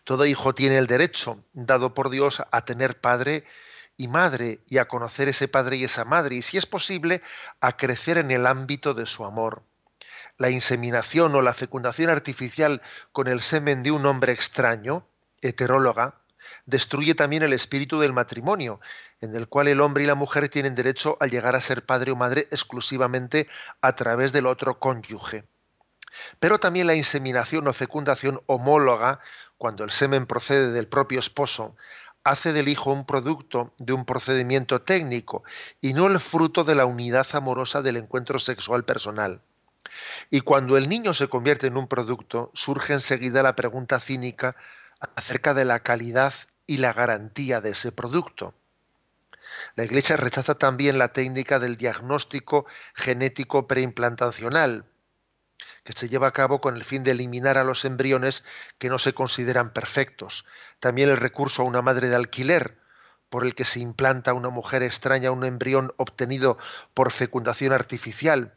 Todo 0.04 0.26
hijo 0.26 0.54
tiene 0.54 0.78
el 0.78 0.86
derecho, 0.86 1.42
dado 1.52 1.94
por 1.94 2.10
Dios, 2.10 2.42
a 2.50 2.64
tener 2.64 3.00
padre 3.00 3.44
y 3.96 4.08
madre 4.08 4.60
y 4.66 4.78
a 4.78 4.86
conocer 4.86 5.28
ese 5.28 5.48
padre 5.48 5.76
y 5.76 5.84
esa 5.84 6.04
madre, 6.04 6.36
y 6.36 6.42
si 6.42 6.56
es 6.56 6.66
posible, 6.66 7.22
a 7.60 7.76
crecer 7.76 8.18
en 8.18 8.30
el 8.30 8.46
ámbito 8.46 8.94
de 8.94 9.06
su 9.06 9.24
amor. 9.24 9.62
La 10.36 10.50
inseminación 10.50 11.34
o 11.34 11.42
la 11.42 11.52
fecundación 11.52 12.10
artificial 12.10 12.80
con 13.12 13.26
el 13.26 13.40
semen 13.40 13.82
de 13.82 13.90
un 13.90 14.06
hombre 14.06 14.32
extraño, 14.32 15.04
heteróloga, 15.42 16.14
destruye 16.68 17.14
también 17.14 17.42
el 17.42 17.54
espíritu 17.54 17.98
del 17.98 18.12
matrimonio, 18.12 18.78
en 19.22 19.34
el 19.34 19.48
cual 19.48 19.68
el 19.68 19.80
hombre 19.80 20.04
y 20.04 20.06
la 20.06 20.14
mujer 20.14 20.50
tienen 20.50 20.74
derecho 20.74 21.16
a 21.18 21.26
llegar 21.26 21.56
a 21.56 21.62
ser 21.62 21.82
padre 21.86 22.12
o 22.12 22.16
madre 22.16 22.46
exclusivamente 22.50 23.48
a 23.80 23.96
través 23.96 24.32
del 24.32 24.46
otro 24.46 24.78
cónyuge. 24.78 25.44
Pero 26.38 26.58
también 26.58 26.86
la 26.86 26.94
inseminación 26.94 27.66
o 27.66 27.72
fecundación 27.72 28.42
homóloga, 28.44 29.20
cuando 29.56 29.82
el 29.82 29.90
semen 29.90 30.26
procede 30.26 30.70
del 30.70 30.88
propio 30.88 31.20
esposo, 31.20 31.74
hace 32.22 32.52
del 32.52 32.68
hijo 32.68 32.92
un 32.92 33.06
producto 33.06 33.72
de 33.78 33.94
un 33.94 34.04
procedimiento 34.04 34.82
técnico 34.82 35.44
y 35.80 35.94
no 35.94 36.06
el 36.06 36.20
fruto 36.20 36.64
de 36.64 36.74
la 36.74 36.84
unidad 36.84 37.26
amorosa 37.32 37.80
del 37.80 37.96
encuentro 37.96 38.38
sexual 38.38 38.84
personal. 38.84 39.40
Y 40.28 40.42
cuando 40.42 40.76
el 40.76 40.90
niño 40.90 41.14
se 41.14 41.28
convierte 41.28 41.68
en 41.68 41.78
un 41.78 41.88
producto, 41.88 42.50
surge 42.52 42.92
enseguida 42.92 43.42
la 43.42 43.56
pregunta 43.56 43.98
cínica 44.00 44.54
acerca 45.16 45.54
de 45.54 45.64
la 45.64 45.80
calidad 45.80 46.34
y 46.68 46.76
la 46.76 46.92
garantía 46.92 47.60
de 47.60 47.70
ese 47.70 47.90
producto. 47.90 48.54
La 49.74 49.84
Iglesia 49.84 50.16
rechaza 50.16 50.54
también 50.54 50.98
la 50.98 51.12
técnica 51.12 51.58
del 51.58 51.76
diagnóstico 51.76 52.66
genético 52.94 53.66
preimplantacional, 53.66 54.84
que 55.82 55.94
se 55.94 56.08
lleva 56.08 56.28
a 56.28 56.32
cabo 56.32 56.60
con 56.60 56.76
el 56.76 56.84
fin 56.84 57.02
de 57.02 57.12
eliminar 57.12 57.56
a 57.58 57.64
los 57.64 57.84
embriones 57.84 58.44
que 58.78 58.90
no 58.90 58.98
se 58.98 59.14
consideran 59.14 59.72
perfectos. 59.72 60.44
También 60.78 61.08
el 61.08 61.16
recurso 61.16 61.62
a 61.62 61.64
una 61.64 61.82
madre 61.82 62.08
de 62.08 62.16
alquiler, 62.16 62.76
por 63.30 63.44
el 63.44 63.54
que 63.54 63.64
se 63.64 63.80
implanta 63.80 64.30
a 64.30 64.34
una 64.34 64.50
mujer 64.50 64.82
extraña 64.82 65.30
un 65.30 65.44
embrión 65.44 65.92
obtenido 65.96 66.58
por 66.92 67.10
fecundación 67.10 67.72
artificial, 67.72 68.54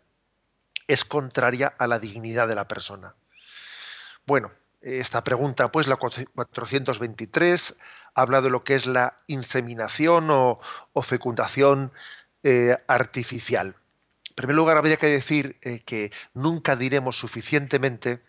es 0.88 1.06
contraria 1.06 1.74
a 1.78 1.88
la 1.88 2.00
dignidad 2.00 2.48
de 2.50 2.56
la 2.56 2.68
persona. 2.68 3.16
Bueno, 4.26 4.52
esta 4.82 5.24
pregunta, 5.24 5.72
pues 5.72 5.88
la 5.88 5.96
423, 5.98 7.78
habla 8.14 8.42
de 8.42 8.50
lo 8.50 8.64
que 8.64 8.76
es 8.76 8.88
la 8.88 9.20
inseminación 9.28 10.28
o, 10.30 10.60
fecundación 11.04 11.92
eh, 12.44 12.78
artificial. 12.88 13.76
En 14.30 14.36
primer 14.36 14.56
lugar, 14.56 14.78
habría 14.78 14.98
que 14.98 15.08
decir 15.08 15.58
eh, 15.62 15.82
que 15.86 16.12
nunca 16.34 16.76
diremos 16.76 17.20
suficientemente 17.20 18.24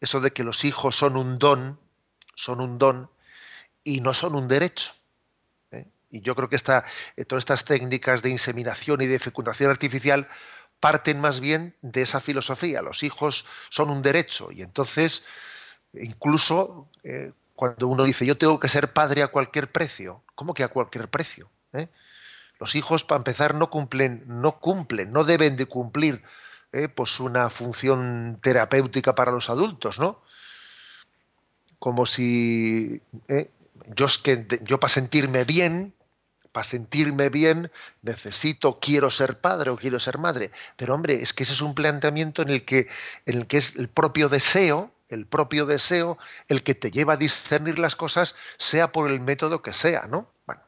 eso 0.00 0.20
de 0.20 0.32
que 0.32 0.44
los 0.44 0.64
hijos 0.64 0.96
son 0.96 1.16
un 1.16 1.38
don, 1.38 1.78
son 2.34 2.60
un 2.60 2.78
don 2.78 3.10
y 3.84 4.00
no 4.00 4.14
son 4.14 4.34
un 4.34 4.48
derecho. 4.48 4.92
¿eh? 5.70 5.86
Y 6.10 6.20
yo 6.22 6.34
creo 6.34 6.48
que 6.48 6.56
esta, 6.56 6.84
todas 7.28 7.42
estas 7.42 7.64
técnicas 7.64 8.22
de 8.22 8.30
inseminación 8.30 9.02
y 9.02 9.06
de 9.06 9.20
fecundación 9.20 9.70
artificial 9.70 10.28
parten 10.80 11.20
más 11.20 11.38
bien 11.38 11.76
de 11.82 12.02
esa 12.02 12.18
filosofía. 12.18 12.82
Los 12.82 13.04
hijos 13.04 13.46
son 13.70 13.90
un 13.90 14.02
derecho 14.02 14.50
y 14.50 14.62
entonces 14.62 15.24
incluso 15.94 16.88
eh, 17.04 17.32
cuando 17.54 17.88
uno 17.88 18.04
dice 18.04 18.26
yo 18.26 18.38
tengo 18.38 18.58
que 18.58 18.68
ser 18.68 18.92
padre 18.92 19.22
a 19.22 19.28
cualquier 19.28 19.70
precio, 19.70 20.22
¿cómo 20.34 20.54
que 20.54 20.64
a 20.64 20.68
cualquier 20.68 21.08
precio? 21.08 21.50
¿Eh? 21.72 21.88
Los 22.58 22.74
hijos, 22.74 23.04
para 23.04 23.18
empezar, 23.18 23.54
no 23.54 23.70
cumplen, 23.70 24.24
no 24.26 24.60
cumplen, 24.60 25.12
no 25.12 25.24
deben 25.24 25.56
de 25.56 25.66
cumplir 25.66 26.22
eh, 26.72 26.88
pues 26.88 27.18
una 27.20 27.50
función 27.50 28.38
terapéutica 28.40 29.14
para 29.14 29.32
los 29.32 29.50
adultos, 29.50 29.98
¿no? 29.98 30.22
Como 31.78 32.06
si 32.06 33.02
yo, 33.96 34.06
es 34.06 34.18
que, 34.18 34.46
yo 34.62 34.78
para 34.78 34.92
sentirme 34.92 35.44
bien, 35.44 35.94
para 36.52 36.64
sentirme 36.64 37.30
bien 37.30 37.72
necesito, 38.02 38.78
quiero 38.78 39.10
ser 39.10 39.40
padre 39.40 39.70
o 39.70 39.76
quiero 39.76 39.98
ser 39.98 40.18
madre. 40.18 40.52
Pero 40.76 40.94
hombre, 40.94 41.22
es 41.22 41.32
que 41.32 41.42
ese 41.42 41.54
es 41.54 41.62
un 41.62 41.74
planteamiento 41.74 42.42
en 42.42 42.50
el 42.50 42.64
que, 42.64 42.88
en 43.26 43.38
el 43.38 43.46
que 43.46 43.56
es 43.56 43.74
el 43.76 43.88
propio 43.88 44.28
deseo, 44.28 44.92
el 45.12 45.26
propio 45.26 45.66
deseo, 45.66 46.18
el 46.48 46.62
que 46.62 46.74
te 46.74 46.90
lleva 46.90 47.14
a 47.14 47.16
discernir 47.16 47.78
las 47.78 47.96
cosas, 47.96 48.34
sea 48.58 48.92
por 48.92 49.10
el 49.10 49.20
método 49.20 49.62
que 49.62 49.72
sea, 49.72 50.06
¿no? 50.08 50.32
Bueno. 50.46 50.62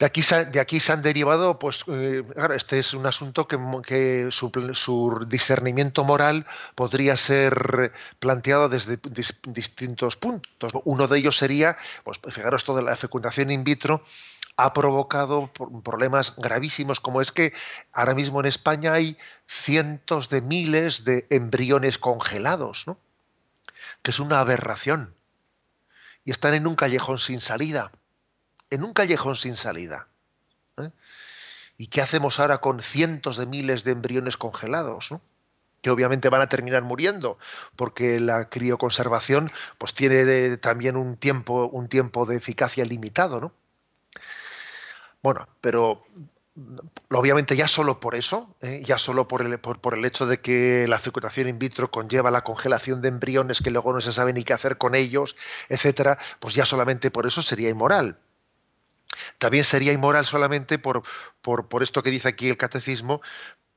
De 0.00 0.06
aquí, 0.06 0.80
se 0.80 0.92
han 0.92 1.02
derivado, 1.02 1.58
pues, 1.58 1.84
eh, 1.86 2.24
este 2.56 2.78
es 2.78 2.94
un 2.94 3.04
asunto 3.04 3.46
que, 3.46 4.28
su, 4.30 5.26
discernimiento 5.28 6.04
moral 6.04 6.46
podría 6.74 7.18
ser 7.18 7.92
planteado 8.18 8.70
desde 8.70 8.98
distintos 9.46 10.16
puntos. 10.16 10.72
Uno 10.84 11.06
de 11.06 11.18
ellos 11.18 11.36
sería, 11.36 11.76
pues, 12.02 12.18
fijaros, 12.30 12.64
toda 12.64 12.80
la 12.80 12.96
fecundación 12.96 13.50
in 13.50 13.62
vitro 13.62 14.02
ha 14.56 14.72
provocado 14.72 15.50
problemas 15.84 16.34
gravísimos, 16.38 16.98
como 16.98 17.20
es 17.20 17.30
que 17.30 17.52
ahora 17.92 18.14
mismo 18.14 18.40
en 18.40 18.46
España 18.46 18.94
hay 18.94 19.18
cientos 19.46 20.30
de 20.30 20.40
miles 20.40 21.04
de 21.04 21.26
embriones 21.28 21.98
congelados, 21.98 22.84
¿no? 22.86 22.96
que 24.00 24.12
es 24.12 24.18
una 24.18 24.40
aberración. 24.40 25.14
Y 26.24 26.30
están 26.30 26.54
en 26.54 26.66
un 26.66 26.74
callejón 26.74 27.18
sin 27.18 27.42
salida, 27.42 27.92
en 28.70 28.84
un 28.84 28.92
callejón 28.92 29.36
sin 29.36 29.56
salida. 29.56 30.08
¿eh? 30.78 30.90
¿Y 31.76 31.88
qué 31.88 32.02
hacemos 32.02 32.40
ahora 32.40 32.58
con 32.58 32.80
cientos 32.80 33.36
de 33.36 33.46
miles 33.46 33.84
de 33.84 33.92
embriones 33.92 34.36
congelados? 34.36 35.10
que 35.82 35.90
obviamente 35.90 36.28
van 36.28 36.42
a 36.42 36.48
terminar 36.48 36.82
muriendo, 36.82 37.38
porque 37.74 38.20
la 38.20 38.50
crioconservación 38.50 39.50
pues 39.78 39.94
tiene 39.94 40.58
también 40.58 40.96
un 40.96 41.16
tiempo, 41.16 41.68
un 41.72 41.88
tiempo 41.88 42.26
de 42.26 42.36
eficacia 42.36 42.84
limitado, 42.84 43.40
¿no? 43.40 43.52
Bueno, 45.22 45.48
pero 45.60 46.04
obviamente 47.10 47.56
ya 47.56 47.68
solo 47.68 48.00
por 48.00 48.14
eso, 48.14 48.54
¿eh? 48.60 48.82
ya 48.84 48.98
solo 48.98 49.28
por 49.28 49.42
el, 49.42 49.58
por, 49.58 49.96
el, 49.96 50.04
hecho 50.04 50.26
de 50.26 50.40
que 50.40 50.86
la 50.88 50.98
fecundación 50.98 51.48
in 51.48 51.58
vitro 51.58 51.90
conlleva 51.90 52.30
la 52.30 52.42
congelación 52.42 53.02
de 53.02 53.08
embriones 53.08 53.60
que 53.60 53.70
luego 53.70 53.92
no 53.92 54.00
se 54.00 54.12
sabe 54.12 54.32
ni 54.32 54.44
qué 54.44 54.52
hacer 54.52 54.78
con 54.78 54.94
ellos, 54.94 55.36
etcétera, 55.68 56.18
pues 56.40 56.54
ya 56.54 56.64
solamente 56.64 57.10
por 57.10 57.26
eso 57.26 57.42
sería 57.42 57.68
inmoral. 57.68 58.18
También 59.38 59.64
sería 59.64 59.92
inmoral 59.92 60.24
solamente 60.24 60.78
por, 60.78 61.02
por, 61.40 61.82
esto 61.82 62.02
que 62.02 62.10
dice 62.10 62.28
aquí 62.28 62.48
el 62.48 62.56
catecismo, 62.56 63.20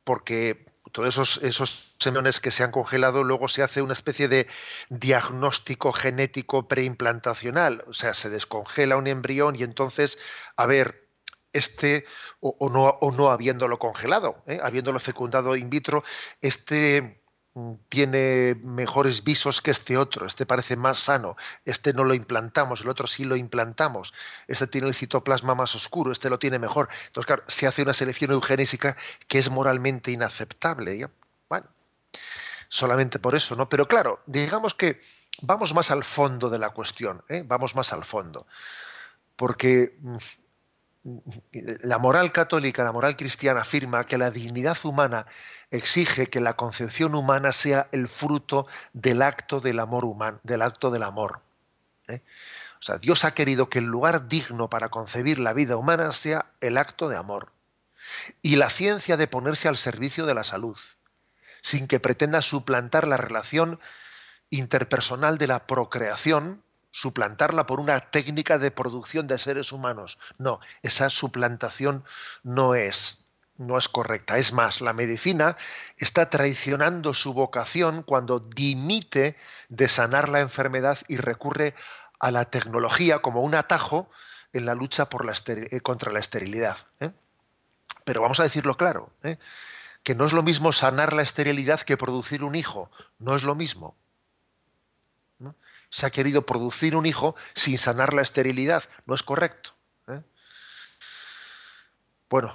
porque 0.04 0.66
todos 0.92 1.10
esos, 1.10 1.38
esos 1.44 1.96
embriones 2.06 2.40
que 2.40 2.52
se 2.52 2.64
han 2.64 2.72
congelado, 2.72 3.24
luego 3.24 3.48
se 3.48 3.64
hace 3.64 3.82
una 3.82 3.94
especie 3.94 4.28
de 4.28 4.48
diagnóstico 4.90 5.94
genético 5.94 6.68
preimplantacional. 6.68 7.84
O 7.88 7.94
sea, 7.94 8.14
se 8.14 8.30
descongela 8.30 8.98
un 8.98 9.08
embrión 9.08 9.56
y 9.56 9.64
entonces, 9.64 10.20
a 10.58 10.66
ver, 10.66 11.08
este, 11.54 12.06
o, 12.40 12.70
no, 12.70 12.84
o 12.84 13.12
no 13.12 13.30
habiéndolo 13.30 13.80
congelado, 13.80 14.44
¿eh? 14.48 14.60
habiéndolo 14.62 15.00
fecundado 15.00 15.56
in 15.56 15.70
vitro, 15.70 16.04
este 16.42 17.23
tiene 17.90 18.56
mejores 18.64 19.24
visos 19.24 19.62
que 19.62 19.72
este 19.72 19.98
otro, 19.98 20.26
este 20.26 20.46
parece 20.46 20.76
más 20.76 21.00
sano, 21.00 21.36
este 21.66 21.94
no 21.94 22.04
lo 22.04 22.16
implantamos, 22.16 22.82
el 22.82 22.90
otro 22.90 23.06
sí 23.06 23.26
lo 23.26 23.36
implantamos, 23.36 24.14
este 24.48 24.66
tiene 24.66 24.88
el 24.88 24.96
citoplasma 24.96 25.54
más 25.54 25.76
oscuro, 25.76 26.12
este 26.12 26.32
lo 26.32 26.40
tiene 26.40 26.58
mejor. 26.58 26.90
Entonces, 27.08 27.28
claro, 27.28 27.44
se 27.48 27.68
hace 27.68 27.84
una 27.84 27.94
selección 27.94 28.32
eugenésica 28.32 28.98
que 29.28 29.38
es 29.38 29.52
moralmente 29.52 30.12
inaceptable. 30.12 31.10
Bueno, 31.48 31.68
solamente 32.70 33.20
por 33.20 33.36
eso, 33.36 33.56
¿no? 33.56 33.70
Pero 33.70 33.88
claro, 33.88 34.22
digamos 34.26 34.74
que 34.74 35.00
vamos 35.42 35.76
más 35.76 35.92
al 35.92 36.04
fondo 36.04 36.50
de 36.50 36.58
la 36.58 36.72
cuestión, 36.72 37.24
¿eh? 37.30 37.44
vamos 37.46 37.76
más 37.76 37.94
al 37.94 38.04
fondo. 38.04 38.48
Porque 39.36 39.96
mm, 40.00 40.18
la 41.52 41.98
moral 41.98 42.32
católica, 42.32 42.84
la 42.84 42.92
moral 42.92 43.18
cristiana 43.18 43.62
afirma 43.62 44.06
que 44.06 44.18
la 44.18 44.32
dignidad 44.32 44.78
humana 44.84 45.26
exige 45.70 46.28
que 46.28 46.40
la 46.40 46.56
concepción 46.56 47.14
humana 47.16 47.52
sea 47.52 47.88
el 47.92 48.08
fruto 48.08 48.68
del 48.94 49.22
acto 49.22 49.60
del 49.60 49.80
amor 49.80 50.06
humano, 50.06 50.40
del 50.44 50.62
acto 50.62 50.92
del 50.92 51.04
amor. 51.04 51.42
¿eh? 52.08 52.22
O 52.80 52.84
sea, 52.84 52.98
Dios 52.98 53.26
ha 53.26 53.34
querido 53.34 53.70
que 53.70 53.80
el 53.80 53.86
lugar 53.86 54.28
digno 54.28 54.70
para 54.70 54.90
concebir 54.90 55.40
la 55.40 55.54
vida 55.54 55.76
humana 55.76 56.12
sea 56.14 56.46
el 56.62 56.78
acto 56.78 57.10
de 57.10 57.18
amor. 57.18 57.52
Y 58.42 58.56
la 58.58 58.70
ciencia 58.70 59.18
de 59.18 59.28
ponerse 59.28 59.68
al 59.68 59.78
servicio 59.78 60.26
de 60.26 60.36
la 60.36 60.44
salud, 60.44 60.78
sin 61.62 61.88
que 61.88 62.00
pretenda 62.00 62.42
suplantar 62.42 63.08
la 63.08 63.18
relación 63.18 63.80
interpersonal 64.50 65.38
de 65.38 65.48
la 65.48 65.66
procreación 65.66 66.62
suplantarla 66.94 67.66
por 67.66 67.80
una 67.80 68.00
técnica 68.00 68.60
de 68.60 68.70
producción 68.72 69.28
de 69.28 69.40
seres 69.40 69.72
humanos. 69.72 70.20
No, 70.38 70.60
esa 70.84 71.10
suplantación 71.10 72.06
no 72.44 72.76
es, 72.76 73.26
no 73.58 73.80
es 73.80 73.90
correcta. 73.90 74.38
Es 74.38 74.54
más, 74.54 74.80
la 74.80 74.94
medicina 74.94 75.58
está 75.98 76.30
traicionando 76.30 77.16
su 77.16 77.34
vocación 77.34 78.04
cuando 78.04 78.40
dimite 78.40 79.36
de 79.70 79.88
sanar 79.88 80.30
la 80.30 80.40
enfermedad 80.40 81.00
y 81.08 81.18
recurre 81.18 81.74
a 82.20 82.30
la 82.30 82.46
tecnología 82.46 83.20
como 83.20 83.42
un 83.42 83.56
atajo 83.56 84.08
en 84.54 84.68
la 84.68 84.76
lucha 84.76 85.10
por 85.10 85.26
la 85.26 85.34
eh, 85.48 85.82
contra 85.82 86.12
la 86.12 86.20
esterilidad. 86.20 86.78
¿eh? 87.00 87.10
Pero 88.06 88.22
vamos 88.22 88.40
a 88.40 88.44
decirlo 88.44 88.78
claro, 88.78 89.10
¿eh? 89.24 89.40
que 90.04 90.14
no 90.14 90.28
es 90.28 90.34
lo 90.34 90.44
mismo 90.44 90.72
sanar 90.72 91.14
la 91.14 91.24
esterilidad 91.24 91.82
que 91.82 91.98
producir 91.98 92.44
un 92.44 92.54
hijo. 92.54 92.92
No 93.18 93.36
es 93.36 93.42
lo 93.42 93.56
mismo 93.56 93.96
se 95.94 96.08
ha 96.08 96.10
querido 96.10 96.46
producir 96.46 96.96
un 96.96 97.06
hijo 97.06 97.36
sin 97.54 97.78
sanar 97.78 98.14
la 98.14 98.24
esterilidad. 98.24 98.84
No 99.06 99.14
es 99.14 99.22
correcto. 99.22 99.76
¿eh? 100.08 100.22
Bueno, 102.30 102.54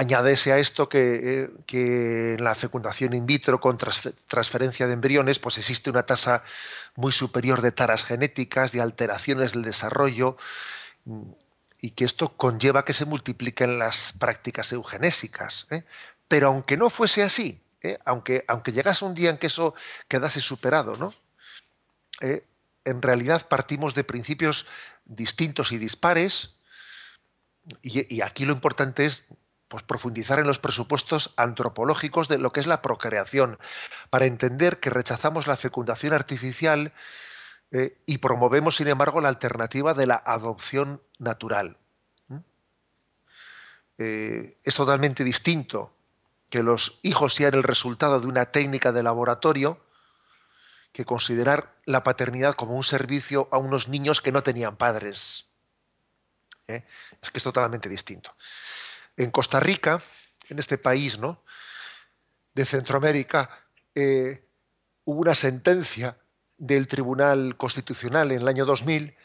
Añádese 0.00 0.50
a 0.50 0.58
esto 0.58 0.88
que, 0.88 1.50
eh, 1.72 2.36
en 2.36 2.42
la 2.42 2.54
fecundación 2.54 3.12
in 3.12 3.26
vitro 3.26 3.60
con 3.60 3.76
transferencia 3.76 4.86
de 4.86 4.94
embriones, 4.94 5.38
pues 5.38 5.58
existe 5.58 5.90
una 5.90 6.04
tasa 6.04 6.42
muy 6.96 7.12
superior 7.12 7.60
de 7.60 7.70
taras 7.70 8.04
genéticas, 8.04 8.72
de 8.72 8.80
alteraciones 8.80 9.52
del 9.52 9.60
desarrollo, 9.60 10.38
y 11.80 11.90
que 11.90 12.06
esto 12.06 12.34
conlleva 12.34 12.86
que 12.86 12.94
se 12.94 13.04
multipliquen 13.04 13.78
las 13.78 14.14
prácticas 14.18 14.72
eugenésicas. 14.72 15.66
¿eh? 15.70 15.84
Pero 16.28 16.46
aunque 16.46 16.78
no 16.78 16.88
fuese 16.88 17.22
así, 17.22 17.60
¿eh? 17.82 17.98
aunque, 18.06 18.42
aunque 18.48 18.72
llegase 18.72 19.04
un 19.04 19.14
día 19.14 19.28
en 19.28 19.36
que 19.36 19.48
eso 19.48 19.74
quedase 20.08 20.40
superado, 20.40 20.96
¿no? 20.96 21.12
En 22.20 23.02
realidad 23.02 23.48
partimos 23.48 23.94
de 23.94 24.04
principios 24.04 24.66
distintos 25.04 25.72
y 25.72 25.78
dispares, 25.78 26.54
y, 27.82 28.20
aquí 28.22 28.44
lo 28.44 28.52
importante 28.52 29.04
es 29.04 29.26
pues 29.68 29.84
profundizar 29.84 30.40
en 30.40 30.46
los 30.46 30.58
presupuestos 30.58 31.32
antropológicos 31.36 32.26
de 32.26 32.38
lo 32.38 32.50
que 32.52 32.58
es 32.58 32.66
la 32.66 32.82
procreación, 32.82 33.58
para 34.10 34.26
entender 34.26 34.80
que 34.80 34.90
rechazamos 34.90 35.46
la 35.46 35.56
fecundación 35.56 36.12
artificial 36.12 36.92
eh, 37.70 37.96
y 38.04 38.18
promovemos, 38.18 38.76
sin 38.76 38.88
embargo, 38.88 39.20
la 39.20 39.28
alternativa 39.28 39.94
de 39.94 40.06
la 40.06 40.16
adopción 40.16 41.00
natural. 41.18 41.76
Eh, 43.98 44.56
es 44.64 44.74
totalmente 44.74 45.22
distinto 45.22 45.92
que 46.48 46.62
los 46.62 46.98
hijos 47.02 47.34
sean 47.34 47.54
el 47.54 47.62
resultado 47.62 48.18
de 48.18 48.26
una 48.26 48.46
técnica 48.46 48.92
de 48.92 49.02
laboratorio 49.02 49.78
que 50.92 51.04
considerar 51.04 51.76
la 51.84 52.02
paternidad 52.02 52.54
como 52.54 52.74
un 52.74 52.84
servicio 52.84 53.48
a 53.52 53.58
unos 53.58 53.88
niños 53.88 54.20
que 54.20 54.32
no 54.32 54.42
tenían 54.42 54.76
padres. 54.76 55.46
¿Eh? 56.66 56.84
Es 57.20 57.30
que 57.30 57.38
es 57.38 57.44
totalmente 57.44 57.88
distinto. 57.88 58.34
En 59.16 59.30
Costa 59.30 59.60
Rica, 59.60 60.02
en 60.48 60.58
este 60.58 60.78
país 60.78 61.18
¿no? 61.18 61.42
de 62.54 62.64
Centroamérica, 62.64 63.50
eh, 63.94 64.44
hubo 65.04 65.20
una 65.20 65.34
sentencia 65.34 66.16
del 66.56 66.88
Tribunal 66.88 67.56
Constitucional 67.56 68.32
en 68.32 68.42
el 68.42 68.48
año 68.48 68.66
2000 68.66 69.16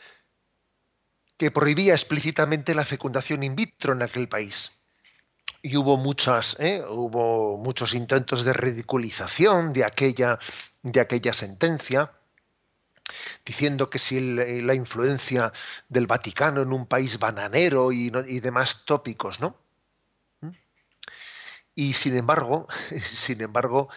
que 1.37 1.51
prohibía 1.51 1.93
explícitamente 1.93 2.73
la 2.73 2.85
fecundación 2.85 3.43
in 3.43 3.55
vitro 3.55 3.93
en 3.93 4.01
aquel 4.01 4.29
país. 4.29 4.71
Y 5.61 5.77
hubo 5.77 5.97
muchas, 5.97 6.55
¿eh? 6.59 6.83
hubo 6.87 7.57
muchos 7.57 7.93
intentos 7.95 8.43
de 8.45 8.53
ridiculización 8.53 9.71
de 9.71 9.83
aquella, 9.83 10.37
de 10.83 10.99
aquella 10.99 11.33
sentencia, 11.33 12.11
diciendo 13.45 13.89
que 13.89 13.99
si 13.99 14.19
la 14.61 14.73
influencia 14.75 15.51
del 15.89 16.07
Vaticano 16.07 16.61
en 16.61 16.71
un 16.71 16.85
país 16.85 17.17
bananero 17.19 17.91
y, 17.91 18.11
y 18.27 18.39
demás 18.39 18.83
tópicos, 18.85 19.39
¿no? 19.39 19.55
Y 21.75 21.93
sin 21.93 22.15
embargo, 22.15 22.67
sin 23.03 23.41
embargo, 23.41 23.89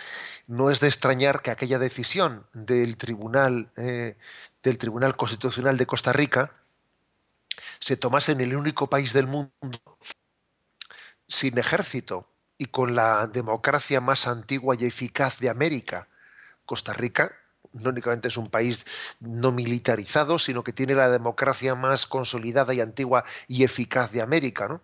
no 0.49 0.71
es 0.71 0.81
de 0.81 0.89
extrañar 0.89 1.43
que 1.43 1.53
aquella 1.53 1.79
decisión 1.79 2.47
del 2.53 2.97
Tribunal, 2.97 3.71
eh, 3.77 4.17
del 4.63 4.79
Tribunal 4.79 5.17
Constitucional 5.17 5.77
de 5.79 5.87
Costa 5.87 6.13
Rica 6.13 6.53
se 7.79 7.97
tomase 7.97 8.33
en 8.33 8.41
el 8.41 8.57
único 8.57 8.91
país 8.91 9.13
del 9.13 9.29
mundo 9.29 9.53
sin 11.29 11.59
ejército 11.59 12.29
y 12.57 12.67
con 12.67 12.97
la 12.97 13.27
democracia 13.27 14.01
más 14.01 14.27
antigua 14.27 14.77
y 14.79 14.87
eficaz 14.87 15.39
de 15.39 15.49
América. 15.49 16.09
Costa 16.65 16.93
Rica 16.93 17.33
no 17.73 17.91
únicamente 17.91 18.29
es 18.29 18.37
un 18.37 18.51
país 18.51 18.87
no 19.21 19.53
militarizado, 19.53 20.39
sino 20.39 20.65
que 20.65 20.73
tiene 20.73 20.95
la 20.95 21.11
democracia 21.11 21.75
más 21.75 22.07
consolidada 22.07 22.75
y 22.75 22.81
antigua 22.81 23.25
y 23.47 23.65
eficaz 23.65 24.11
de 24.11 24.23
América. 24.23 24.69
¿no? 24.69 24.83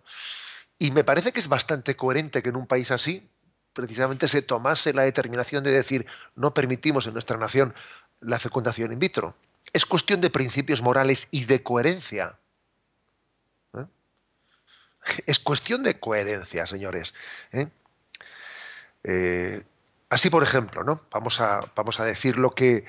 Y 0.77 0.91
me 0.91 1.03
parece 1.03 1.31
que 1.31 1.39
es 1.39 1.47
bastante 1.47 1.95
coherente 1.95 2.41
que 2.41 2.49
en 2.49 2.55
un 2.55 2.67
país 2.67 2.91
así 2.91 3.29
precisamente 3.73 4.27
se 4.27 4.41
tomase 4.41 4.93
la 4.93 5.03
determinación 5.03 5.63
de 5.63 5.71
decir 5.71 6.05
no 6.35 6.53
permitimos 6.53 7.07
en 7.07 7.13
nuestra 7.13 7.37
nación 7.37 7.73
la 8.21 8.39
fecundación 8.39 8.93
in 8.93 8.99
vitro. 8.99 9.35
Es 9.73 9.85
cuestión 9.85 10.21
de 10.21 10.29
principios 10.29 10.81
morales 10.81 11.27
y 11.31 11.45
de 11.45 11.61
coherencia. 11.61 12.39
Es 15.25 15.39
cuestión 15.39 15.83
de 15.83 15.99
coherencia, 15.99 16.65
señores. 16.65 17.13
¿eh? 17.51 17.67
Eh, 19.03 19.63
así, 20.09 20.29
por 20.29 20.43
ejemplo, 20.43 20.83
¿no? 20.83 21.01
Vamos 21.11 21.39
a, 21.41 21.61
vamos 21.75 21.99
a 21.99 22.05
decir 22.05 22.37
lo 22.37 22.51
que 22.51 22.85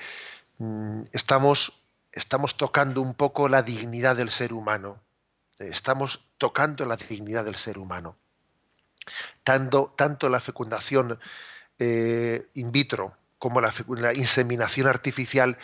mm, 0.57 1.03
estamos, 1.11 1.83
estamos 2.11 2.57
tocando 2.57 3.01
un 3.01 3.13
poco 3.13 3.49
la 3.49 3.61
dignidad 3.61 4.15
del 4.15 4.29
ser 4.29 4.53
humano 4.53 4.99
estamos 5.59 6.25
tocando 6.37 6.85
la 6.85 6.97
dignidad 6.97 7.45
del 7.45 7.55
ser 7.55 7.77
humano. 7.77 8.15
Tanto, 9.43 9.93
tanto 9.95 10.29
la 10.29 10.39
fecundación 10.39 11.19
eh, 11.79 12.47
in 12.53 12.71
vitro 12.71 13.15
como 13.39 13.61
la, 13.61 13.71
inseminación 14.13 14.87
artificial 14.87 15.57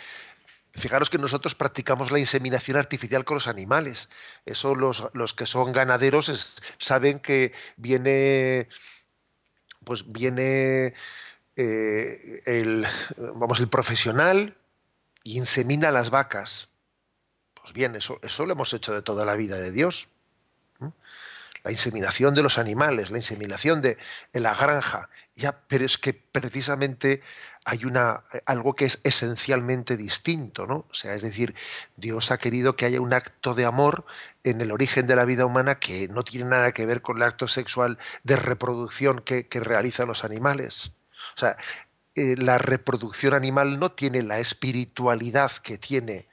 Fijaros 0.76 1.08
que 1.08 1.18
nosotros 1.18 1.54
practicamos 1.54 2.10
la 2.10 2.18
inseminación 2.18 2.76
artificial 2.76 3.24
con 3.24 3.36
los 3.36 3.46
animales. 3.46 4.08
Eso 4.44 4.74
los, 4.74 5.08
los 5.12 5.32
que 5.32 5.46
son 5.46 5.72
ganaderos 5.72 6.60
saben 6.78 7.20
que 7.20 7.52
viene, 7.76 8.68
pues 9.84 10.10
viene 10.10 10.94
eh, 11.56 12.42
el, 12.44 12.86
vamos, 13.16 13.60
el 13.60 13.68
profesional 13.68 14.56
y 15.22 15.38
insemina 15.38 15.92
las 15.92 16.10
vacas. 16.10 16.68
Pues 17.54 17.72
bien, 17.72 17.94
eso, 17.94 18.18
eso 18.22 18.44
lo 18.44 18.54
hemos 18.54 18.74
hecho 18.74 18.92
de 18.92 19.02
toda 19.02 19.24
la 19.24 19.36
vida 19.36 19.58
de 19.58 19.70
Dios. 19.70 20.08
La 21.62 21.70
inseminación 21.70 22.34
de 22.34 22.42
los 22.42 22.58
animales, 22.58 23.10
la 23.10 23.18
inseminación 23.18 23.80
de 23.80 23.96
en 24.32 24.42
la 24.42 24.54
granja. 24.54 25.08
Pero 25.68 25.84
es 25.84 25.98
que 25.98 26.14
precisamente 26.14 27.22
hay 27.64 27.86
una 27.86 28.24
algo 28.46 28.74
que 28.74 28.84
es 28.84 29.00
esencialmente 29.04 29.96
distinto, 29.96 30.66
¿no? 30.66 30.86
O 30.90 30.94
sea, 30.94 31.14
es 31.14 31.22
decir, 31.22 31.54
Dios 31.96 32.30
ha 32.30 32.38
querido 32.38 32.76
que 32.76 32.84
haya 32.84 33.00
un 33.00 33.12
acto 33.12 33.54
de 33.54 33.64
amor 33.64 34.04
en 34.44 34.60
el 34.60 34.70
origen 34.70 35.06
de 35.06 35.16
la 35.16 35.24
vida 35.24 35.46
humana 35.46 35.80
que 35.80 36.08
no 36.08 36.22
tiene 36.22 36.50
nada 36.50 36.72
que 36.72 36.86
ver 36.86 37.02
con 37.02 37.16
el 37.16 37.22
acto 37.24 37.48
sexual 37.48 37.98
de 38.22 38.36
reproducción 38.36 39.22
que, 39.22 39.48
realizan 39.50 40.08
los 40.08 40.24
animales. 40.24 40.92
O 41.36 41.38
sea, 41.38 41.56
eh, 42.14 42.36
la 42.36 42.58
reproducción 42.58 43.34
animal 43.34 43.80
no 43.80 43.92
tiene 43.92 44.22
la 44.22 44.38
espiritualidad 44.40 45.50
que 45.52 45.78
tiene 45.78 46.28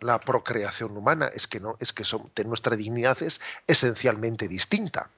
la 0.00 0.20
procreación 0.20 0.96
humana, 0.96 1.30
es 1.32 1.46
que 1.46 1.60
no, 1.60 1.76
es 1.80 1.92
que 1.92 2.04
nuestra 2.44 2.76
dignidad 2.76 3.22
es 3.22 3.40
esencialmente 3.66 4.48
distinta. 4.48 5.08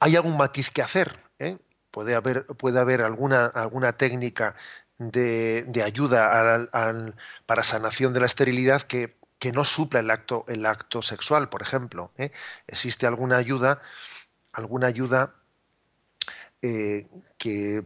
Hay 0.00 0.16
algún 0.16 0.36
matiz 0.36 0.70
que 0.70 0.82
hacer, 0.82 1.18
¿eh? 1.38 1.58
puede 1.90 2.14
haber, 2.14 3.02
alguna, 3.02 3.92
técnica 3.96 4.54
de, 4.98 5.82
ayuda 5.84 6.68
para 7.46 7.62
sanación 7.62 8.12
de 8.12 8.20
la 8.20 8.26
esterilidad 8.26 8.82
que, 8.82 9.16
no 9.52 9.64
supla 9.64 10.00
el 10.00 10.10
acto, 10.66 11.02
sexual, 11.02 11.48
por 11.48 11.62
ejemplo. 11.62 12.12
¿eh? 12.16 12.30
Existe 12.66 13.06
alguna 13.06 13.36
ayuda, 13.36 13.80
alguna 14.52 14.88
ayuda 14.88 15.34
eh, 16.62 17.06
que, 17.36 17.84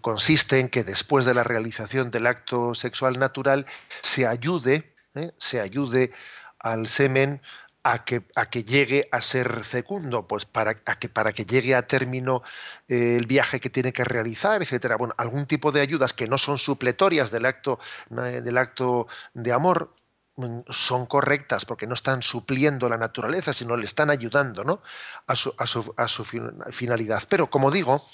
consiste 0.00 0.60
en 0.60 0.68
que 0.68 0.84
después 0.84 1.24
de 1.24 1.34
la 1.34 1.44
realización 1.44 2.10
del 2.10 2.26
acto 2.26 2.74
sexual 2.74 3.18
natural 3.18 3.66
se 4.02 4.26
ayude, 4.26 4.94
se 5.38 5.60
ayude 5.60 6.12
al 6.58 6.86
semen 6.86 7.40
a 7.84 8.04
que, 8.04 8.22
a 8.36 8.48
que 8.48 8.64
llegue 8.64 9.08
a 9.10 9.20
ser 9.20 9.64
fecundo, 9.64 10.26
pues 10.26 10.44
para, 10.44 10.74
que, 10.74 11.08
para 11.08 11.32
que 11.32 11.44
llegue 11.44 11.74
a 11.74 11.86
término 11.86 12.42
eh, 12.88 13.16
el 13.16 13.26
viaje 13.26 13.60
que 13.60 13.70
tiene 13.70 13.92
que 13.92 14.04
realizar, 14.04 14.62
etcétera. 14.62 14.96
Bueno, 14.96 15.14
algún 15.16 15.46
tipo 15.46 15.72
de 15.72 15.80
ayudas 15.80 16.12
que 16.12 16.26
no 16.26 16.38
son 16.38 16.58
supletorias 16.58 17.30
del 17.30 17.46
acto, 17.46 17.78
del 18.10 18.58
acto 18.58 19.08
de 19.34 19.52
amor, 19.52 19.90
Mm, 20.36 20.60
son 20.70 21.04
correctas 21.06 21.66
porque 21.66 21.86
no 21.86 21.92
están 21.92 22.22
supliendo 22.22 22.88
la 22.88 22.96
naturaleza, 22.96 23.52
sino 23.52 23.76
le 23.76 23.84
están 23.84 24.08
ayudando 24.08 24.64
¿no? 24.64 24.80
a, 25.26 25.36
su, 25.36 25.54
a, 25.58 25.66
su, 25.66 25.92
a, 25.96 26.08
su, 26.08 26.24
finalidad. 26.24 27.22
Pero 27.28 27.50
como 27.50 27.70
digo, 27.70 28.06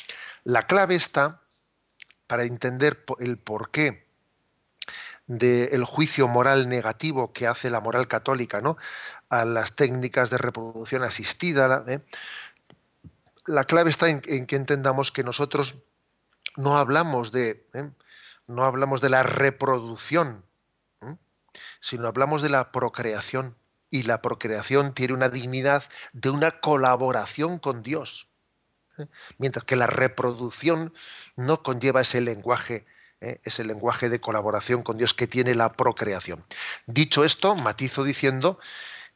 la 0.43 0.65
clave 0.67 0.97
está 0.97 1.43
para 2.27 2.43
entender 2.43 3.05
el 3.21 3.39
porqué 3.39 4.08
del 5.29 5.85
juicio 5.85 6.27
moral 6.27 6.69
negativo 6.69 7.33
que 7.33 7.47
hace 7.47 7.71
la 7.71 7.81
moral 7.81 8.09
católica 8.09 8.61
¿no? 8.61 8.77
a 9.29 9.45
las 9.45 9.77
técnicas 9.77 10.31
de 10.31 10.39
reproducción 10.39 11.05
asistida. 11.05 11.85
¿eh? 11.87 12.01
La 13.47 13.65
clave 13.65 13.91
está 13.91 14.09
en, 14.09 14.21
que 14.21 14.57
entendamos 14.57 15.13
que 15.13 15.23
nosotros 15.23 15.77
no 16.57 16.77
hablamos 16.77 17.31
de, 17.31 17.65
¿eh? 17.75 17.89
no 18.49 18.65
hablamos 18.65 19.01
de 19.01 19.11
la 19.11 19.23
reproducción 19.23 20.43
sino 21.81 22.09
hablamos 22.09 22.43
de 22.43 22.49
la 22.49 22.73
procreación. 22.73 23.57
Y 23.91 24.03
la 24.03 24.21
procreación 24.21 24.93
tiene 24.93 25.15
una 25.15 25.31
dignidad 25.31 25.85
de 26.13 26.29
una 26.29 26.61
colaboración 26.61 27.59
con 27.59 27.83
Dios. 27.83 28.29
¿eh? 28.99 29.07
Mientras 29.39 29.65
que 29.65 29.77
la 29.77 29.87
reproducción 29.87 30.93
no 31.37 31.63
conlleva 31.63 32.03
ese 32.03 32.21
lenguaje, 32.21 32.85
¿eh? 33.21 33.41
ese 33.45 33.65
lenguaje 33.65 34.09
de 34.09 34.21
colaboración 34.21 34.83
con 34.83 34.99
Dios 34.99 35.15
que 35.15 35.27
tiene 35.27 35.55
la 35.55 35.73
procreación. 35.73 36.45
Dicho 36.87 37.25
esto, 37.25 37.55
matizo 37.55 38.05
diciendo, 38.05 38.59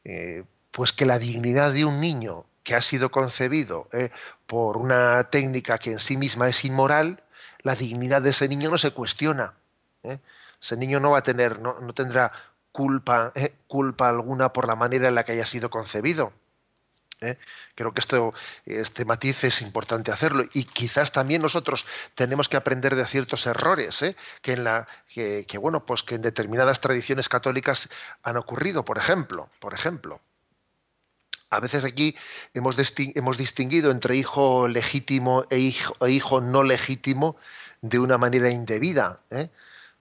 eh, 0.03 0.43
pues 0.71 0.91
que 0.91 1.05
la 1.05 1.19
dignidad 1.19 1.73
de 1.73 1.85
un 1.85 1.99
niño 1.99 2.45
que 2.63 2.75
ha 2.75 2.81
sido 2.81 3.11
concebido 3.11 3.89
eh, 3.91 4.11
por 4.47 4.77
una 4.77 5.25
técnica 5.29 5.77
que 5.77 5.91
en 5.91 5.99
sí 5.99 6.17
misma 6.17 6.47
es 6.47 6.63
inmoral, 6.65 7.23
la 7.59 7.75
dignidad 7.75 8.21
de 8.21 8.31
ese 8.31 8.47
niño 8.47 8.69
no 8.69 8.77
se 8.77 8.91
cuestiona. 8.91 9.53
Ese 10.61 10.75
niño 10.75 10.99
no 10.99 11.11
va 11.11 11.19
a 11.19 11.23
tener, 11.23 11.59
no, 11.59 11.75
tendrá 11.93 12.31
culpa, 12.73 13.31
culpa 13.67 14.09
alguna 14.09 14.51
por 14.51 14.67
la 14.67 14.75
manera 14.75 15.07
en 15.07 15.15
la 15.15 15.23
que 15.23 15.33
haya 15.33 15.45
sido 15.45 15.69
concebido. 15.69 16.33
Creo 17.75 17.93
que 17.93 17.99
esto, 17.99 18.33
este 18.65 19.05
matiz 19.05 19.43
es 19.43 19.61
importante 19.61 20.11
hacerlo 20.11 20.43
y 20.53 20.65
quizás 20.65 21.11
también 21.11 21.41
nosotros 21.41 21.85
tenemos 22.15 22.49
que 22.49 22.57
aprender 22.57 22.95
de 22.95 23.05
ciertos 23.07 23.45
errores 23.45 24.03
que 24.41 24.53
en 24.53 24.63
la 24.63 24.87
que, 25.07 25.45
bueno 25.59 25.85
pues 25.85 26.03
que 26.03 26.15
en 26.15 26.21
determinadas 26.21 26.81
tradiciones 26.81 27.29
católicas 27.29 27.89
han 28.23 28.37
ocurrido. 28.37 28.83
Por 28.85 28.97
ejemplo, 28.97 29.49
por 29.59 29.73
ejemplo, 29.73 30.21
a 31.49 31.59
veces 31.59 31.83
aquí 31.83 32.15
hemos, 32.53 32.77
distinguido 33.37 33.91
entre 33.91 34.15
hijo 34.15 34.67
legítimo 34.67 35.45
e 35.49 35.59
hijo, 35.59 35.95
e 36.05 36.09
hijo, 36.09 36.41
no 36.41 36.63
legítimo 36.63 37.35
de 37.81 37.99
una 37.99 38.17
manera 38.17 38.49
indebida. 38.49 39.19
¿eh? 39.29 39.49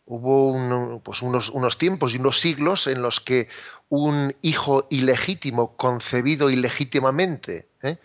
Hubo 0.05 1.01
pues 1.03 1.23
unos, 1.23 1.79
tiempos 1.79 2.15
y 2.15 2.19
unos 2.19 2.41
siglos 2.41 2.87
en 2.87 3.03
los 3.03 3.21
que 3.21 3.49
un 3.89 4.35
hijo 4.43 4.87
ilegítimo, 4.91 5.77
concebido 5.77 6.51
ilegítimamente, 6.51 7.69
¿eh? 7.83 7.99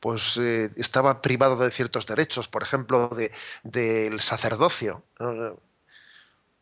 pues 0.00 0.36
eh, 0.36 0.70
estaba 0.76 1.22
privado 1.22 1.56
de 1.56 1.70
ciertos 1.70 2.06
derechos, 2.06 2.48
por 2.48 2.62
ejemplo, 2.62 3.08
del 3.62 4.20
sacerdocio. 4.20 5.04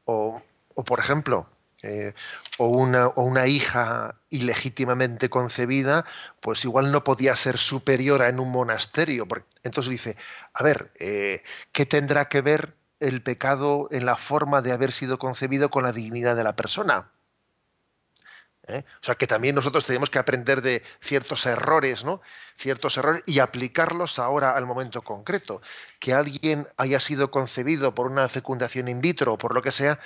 o, 0.05 0.43
por 0.84 1.01
ejemplo, 1.01 1.49
eh, 1.82 2.12
o, 2.59 2.66
una, 2.68 3.47
hija 3.47 4.20
ilegítimamente 4.28 5.30
concebida, 5.30 6.05
pues 6.40 6.64
igual 6.64 6.93
no 6.93 7.03
podía 7.03 7.34
ser 7.34 7.57
superiora 7.57 8.28
en 8.28 8.40
un 8.40 8.51
monasterio. 8.51 9.26
Entonces 9.62 9.90
dice, 9.90 10.16
a 10.53 10.62
ver, 10.62 10.93
¿qué 10.99 11.86
tendrá 11.86 12.28
que 12.28 12.43
ver 12.43 12.74
el 13.03 13.22
pecado 13.22 13.88
en 13.90 14.07
la 14.07 14.16
forma 14.16 14.62
de 14.62 14.72
haber 14.72 14.92
sido 14.92 15.18
concebido 15.18 15.70
con 15.70 15.82
la 15.82 15.92
dignidad 15.92 16.36
de 16.36 16.44
la 16.44 16.57
persona? 16.57 17.11
¿Eh? 18.68 18.84
O 19.00 19.05
sea 19.05 19.16
que 19.16 19.26
también 19.26 19.57
nosotros 19.57 19.84
tenemos 19.84 20.09
que 20.09 20.20
aprender 20.20 20.62
de 20.62 20.84
ciertos 21.00 21.46
errores, 21.46 22.05
¿no? 22.05 22.20
Ciertos 22.57 22.96
errores 22.96 23.24
y 23.26 23.40
aplicarlos 23.40 24.20
ahora 24.20 24.57
al 24.57 24.66
momento 24.66 25.03
concreto. 25.03 25.61
Que 25.98 26.14
alguien 26.14 26.68
haya 26.76 27.00
sido 27.00 27.32
concebido 27.32 27.94
por 27.94 28.07
una 28.07 28.28
fecundación 28.28 28.86
in 28.86 29.00
vitro 29.00 29.34
o 29.34 29.38
por 29.38 29.53
lo 29.55 29.62
que 29.62 29.72
sea, 29.72 29.98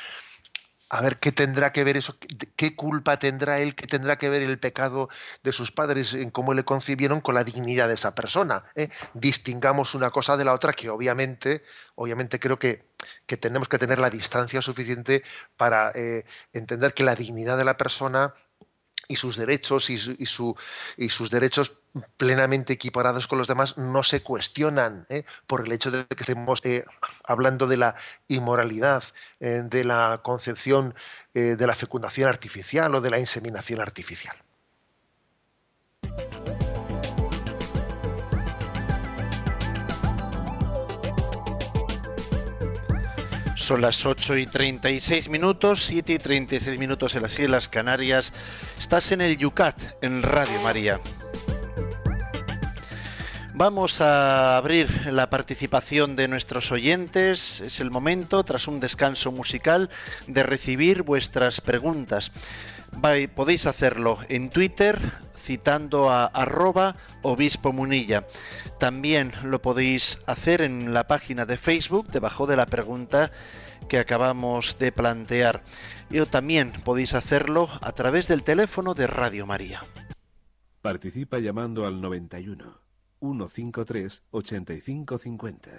a 0.88 1.00
ver 1.00 1.18
qué 1.18 1.32
tendrá 1.32 1.72
que 1.72 1.84
ver 1.84 1.96
eso, 1.96 2.16
qué 2.54 2.76
culpa 2.76 3.18
tendrá 3.18 3.58
él, 3.58 3.74
qué 3.74 3.86
tendrá 3.86 4.16
que 4.18 4.28
ver 4.28 4.42
el 4.42 4.58
pecado 4.58 5.08
de 5.42 5.52
sus 5.52 5.72
padres 5.72 6.14
en 6.14 6.30
cómo 6.30 6.54
le 6.54 6.64
concibieron 6.64 7.20
con 7.20 7.34
la 7.34 7.44
dignidad 7.44 7.88
de 7.88 7.94
esa 7.94 8.14
persona. 8.14 8.64
¿eh? 8.76 8.90
Distingamos 9.14 9.94
una 9.94 10.10
cosa 10.10 10.36
de 10.36 10.44
la 10.44 10.52
otra 10.52 10.72
que 10.72 10.88
obviamente, 10.88 11.64
obviamente 11.96 12.38
creo 12.38 12.58
que, 12.58 12.84
que 13.26 13.36
tenemos 13.36 13.68
que 13.68 13.78
tener 13.78 13.98
la 13.98 14.10
distancia 14.10 14.62
suficiente 14.62 15.22
para 15.56 15.90
eh, 15.94 16.24
entender 16.52 16.94
que 16.94 17.04
la 17.04 17.16
dignidad 17.16 17.58
de 17.58 17.64
la 17.64 17.76
persona 17.76 18.34
y 19.08 19.16
sus 19.16 19.36
derechos 19.36 19.90
y, 19.90 19.98
su, 19.98 20.56
y, 20.96 21.08
sus 21.08 21.30
derechos 21.30 21.72
plenamente 22.16 22.72
equiparados 22.72 23.26
con 23.26 23.38
los 23.38 23.46
demás 23.46 23.76
no 23.78 24.02
se 24.02 24.22
cuestionan 24.22 25.06
¿eh? 25.08 25.24
por 25.46 25.66
el 25.66 25.72
hecho 25.72 25.90
de 25.90 26.06
que 26.06 26.22
estemos 26.22 26.60
eh, 26.64 26.84
hablando 27.24 27.66
de 27.66 27.76
la 27.76 27.94
inmoralidad, 28.28 29.04
eh, 29.40 29.62
de 29.64 29.84
la 29.84 30.20
concepción 30.22 30.94
de 31.34 31.66
la 31.66 31.74
fecundación 31.74 32.30
artificial 32.30 32.94
o 32.94 33.02
de 33.02 33.10
la 33.10 33.18
inseminación 33.18 33.82
artificial. 33.82 34.34
Son 43.56 43.80
las 43.80 44.04
8 44.04 44.36
y 44.36 44.46
36 44.46 45.30
minutos, 45.30 45.84
7 45.86 46.12
y 46.12 46.18
36 46.18 46.78
minutos 46.78 47.14
en 47.14 47.22
las 47.22 47.38
Islas 47.38 47.68
Canarias. 47.68 48.34
Estás 48.78 49.12
en 49.12 49.22
el 49.22 49.38
Yucat, 49.38 49.80
en 50.02 50.22
Radio 50.22 50.60
María. 50.60 51.00
Vamos 53.54 54.02
a 54.02 54.58
abrir 54.58 55.06
la 55.10 55.30
participación 55.30 56.16
de 56.16 56.28
nuestros 56.28 56.70
oyentes. 56.70 57.62
Es 57.62 57.80
el 57.80 57.90
momento, 57.90 58.44
tras 58.44 58.68
un 58.68 58.78
descanso 58.78 59.32
musical, 59.32 59.88
de 60.26 60.42
recibir 60.42 61.02
vuestras 61.02 61.62
preguntas. 61.62 62.32
podéis 63.34 63.64
hacerlo 63.64 64.18
en 64.28 64.50
Twitter 64.50 65.00
citando 65.46 66.10
a 66.10 66.26
arroba 66.26 66.96
obispo 67.22 67.72
munilla. 67.72 68.26
También 68.80 69.32
lo 69.44 69.62
podéis 69.62 70.18
hacer 70.26 70.60
en 70.60 70.92
la 70.92 71.06
página 71.06 71.46
de 71.46 71.56
Facebook 71.56 72.08
debajo 72.08 72.46
de 72.48 72.56
la 72.56 72.66
pregunta 72.66 73.30
que 73.88 73.98
acabamos 73.98 74.78
de 74.78 74.90
plantear. 74.90 75.62
Y 76.10 76.20
también 76.26 76.72
podéis 76.84 77.14
hacerlo 77.14 77.68
a 77.80 77.92
través 77.92 78.26
del 78.26 78.42
teléfono 78.42 78.94
de 78.94 79.06
Radio 79.06 79.46
María. 79.46 79.82
Participa 80.82 81.38
llamando 81.38 81.86
al 81.86 82.00
91 82.00 82.80
153 83.20 84.22
8550. 84.30 85.70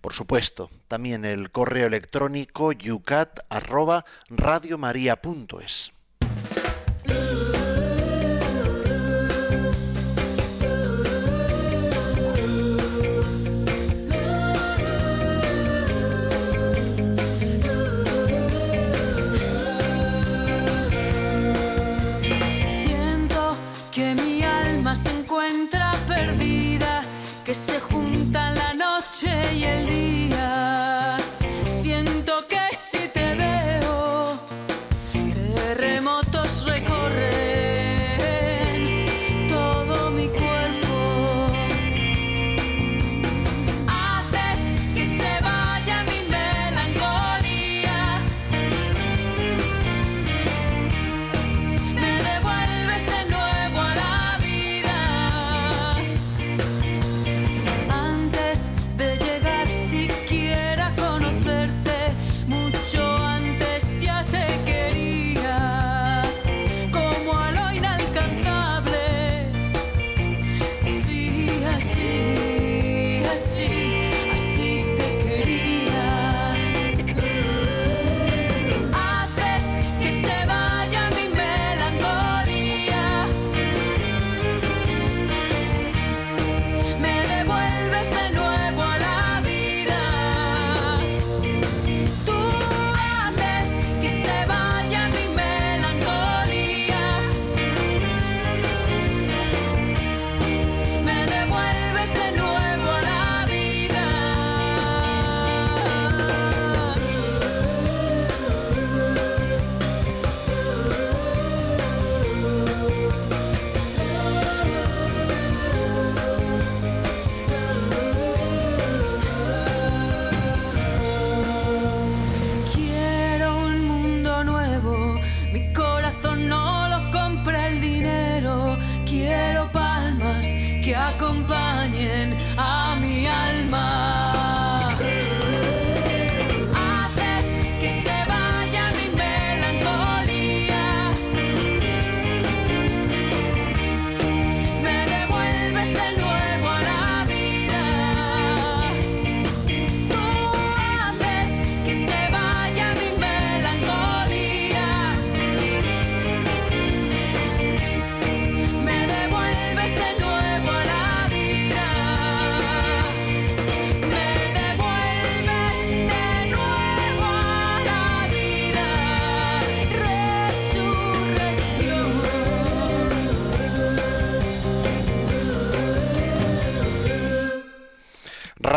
Por 0.00 0.12
supuesto, 0.12 0.70
también 0.88 1.24
el 1.24 1.50
correo 1.50 1.86
electrónico 1.88 2.72
yucat 2.72 3.40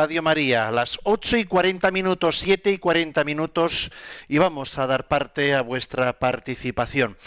Radio 0.08 0.24
María, 0.24 0.70
a 0.70 0.72
las 0.72 1.00
8 1.04 1.36
y 1.36 1.44
40 1.44 1.92
minutos, 1.92 2.40
7 2.40 2.72
y 2.72 2.78
40 2.78 3.26
minutos, 3.26 3.92
y 4.30 4.38
vamos 4.38 4.78
a 4.78 4.88
dar 4.88 5.10
parte 5.10 5.54
a 5.54 5.62
vuestra 5.62 6.18
participación. 6.18 7.18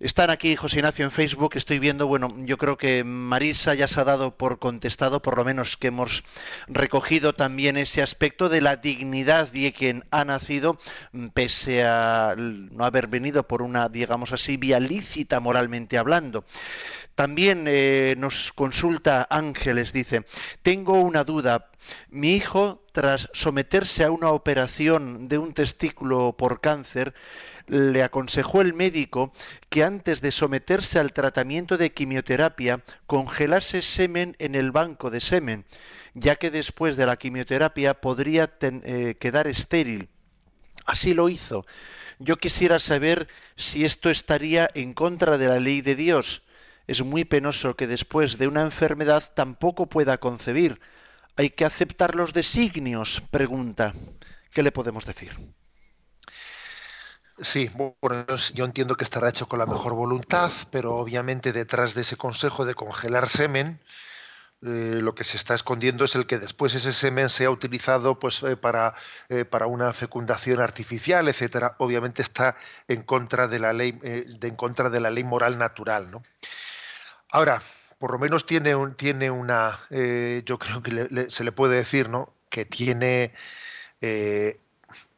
Están 0.00 0.30
aquí 0.30 0.56
José 0.56 0.78
Ignacio 0.78 1.04
en 1.04 1.10
Facebook, 1.10 1.52
estoy 1.54 1.78
viendo, 1.78 2.06
bueno, 2.06 2.34
yo 2.38 2.56
creo 2.56 2.78
que 2.78 3.04
Marisa 3.04 3.74
ya 3.74 3.88
se 3.88 4.00
ha 4.00 4.04
dado 4.04 4.38
por 4.38 4.58
contestado, 4.58 5.20
por 5.20 5.36
lo 5.36 5.44
menos 5.44 5.76
que 5.76 5.88
hemos 5.88 6.24
recogido 6.66 7.34
también 7.34 7.76
ese 7.76 8.00
aspecto 8.00 8.48
de 8.48 8.62
la 8.62 8.76
dignidad 8.76 9.52
de 9.52 9.74
quien 9.74 10.04
ha 10.10 10.24
nacido, 10.24 10.78
pese 11.34 11.84
a 11.84 12.34
no 12.38 12.86
haber 12.86 13.06
venido 13.06 13.46
por 13.46 13.60
una, 13.60 13.90
digamos 13.90 14.32
así, 14.32 14.56
vía 14.56 14.80
lícita 14.80 15.40
moralmente 15.40 15.98
hablando. 15.98 16.46
También 17.14 17.66
eh, 17.68 18.16
nos 18.18 18.52
consulta 18.52 19.26
Ángeles, 19.30 19.92
dice, 19.92 20.26
tengo 20.62 21.00
una 21.00 21.24
duda. 21.24 21.70
Mi 22.08 22.34
hijo, 22.34 22.84
tras 22.92 23.28
someterse 23.32 24.04
a 24.04 24.10
una 24.10 24.30
operación 24.30 25.28
de 25.28 25.38
un 25.38 25.54
testículo 25.54 26.34
por 26.36 26.60
cáncer, 26.60 27.14
le 27.66 28.02
aconsejó 28.02 28.60
el 28.60 28.74
médico 28.74 29.32
que 29.68 29.84
antes 29.84 30.20
de 30.20 30.30
someterse 30.30 30.98
al 30.98 31.12
tratamiento 31.12 31.76
de 31.76 31.92
quimioterapia 31.92 32.82
congelase 33.06 33.80
semen 33.82 34.36
en 34.38 34.54
el 34.54 34.70
banco 34.70 35.10
de 35.10 35.20
semen, 35.20 35.64
ya 36.14 36.36
que 36.36 36.50
después 36.50 36.96
de 36.96 37.06
la 37.06 37.16
quimioterapia 37.16 37.94
podría 37.94 38.52
eh, 38.60 39.16
quedar 39.18 39.46
estéril. 39.46 40.08
Así 40.84 41.14
lo 41.14 41.28
hizo. 41.28 41.64
Yo 42.18 42.36
quisiera 42.36 42.78
saber 42.78 43.28
si 43.56 43.84
esto 43.84 44.10
estaría 44.10 44.70
en 44.74 44.92
contra 44.92 45.38
de 45.38 45.48
la 45.48 45.58
ley 45.58 45.80
de 45.80 45.96
Dios. 45.96 46.43
Es 46.86 47.02
muy 47.02 47.24
penoso 47.24 47.76
que 47.76 47.86
después 47.86 48.38
de 48.38 48.46
una 48.46 48.62
enfermedad 48.62 49.24
tampoco 49.34 49.86
pueda 49.86 50.18
concebir. 50.18 50.80
¿Hay 51.36 51.50
que 51.50 51.64
aceptar 51.64 52.14
los 52.14 52.32
designios? 52.32 53.22
Pregunta. 53.30 53.94
¿Qué 54.52 54.62
le 54.62 54.70
podemos 54.70 55.06
decir? 55.06 55.32
Sí, 57.38 57.68
bueno, 58.00 58.26
yo 58.54 58.64
entiendo 58.64 58.94
que 58.94 59.02
estará 59.02 59.28
hecho 59.28 59.48
con 59.48 59.58
la 59.58 59.66
mejor 59.66 59.94
voluntad, 59.94 60.52
pero 60.70 60.94
obviamente 60.94 61.52
detrás 61.52 61.94
de 61.94 62.02
ese 62.02 62.16
consejo 62.16 62.64
de 62.64 62.76
congelar 62.76 63.28
semen, 63.28 63.80
eh, 64.62 65.00
lo 65.02 65.14
que 65.14 65.24
se 65.24 65.36
está 65.36 65.54
escondiendo 65.54 66.04
es 66.04 66.14
el 66.14 66.26
que 66.26 66.38
después 66.38 66.74
ese 66.74 66.92
semen 66.92 67.28
sea 67.28 67.50
utilizado 67.50 68.18
pues 68.18 68.42
eh, 68.44 68.56
para, 68.56 68.94
eh, 69.28 69.44
para 69.44 69.66
una 69.66 69.92
fecundación 69.92 70.60
artificial, 70.60 71.28
etcétera. 71.28 71.74
Obviamente 71.78 72.22
está 72.22 72.56
en 72.86 73.02
contra 73.02 73.48
de 73.48 73.58
la 73.58 73.72
ley, 73.72 73.92
de, 73.92 74.48
en 74.48 74.56
contra 74.56 74.88
de 74.88 75.00
la 75.00 75.10
ley 75.10 75.24
moral 75.24 75.58
natural, 75.58 76.10
¿no? 76.10 76.22
Ahora, 77.34 77.60
por 77.98 78.12
lo 78.12 78.18
menos 78.20 78.46
tiene 78.46 78.76
un, 78.76 78.94
tiene 78.94 79.28
una, 79.28 79.80
yo 79.90 80.56
creo 80.56 80.82
que 80.84 81.26
se 81.30 81.42
le 81.42 81.50
puede 81.50 81.76
decir, 81.76 82.08
¿no? 82.08 82.32
Que 82.48 82.64
tiene 82.64 83.34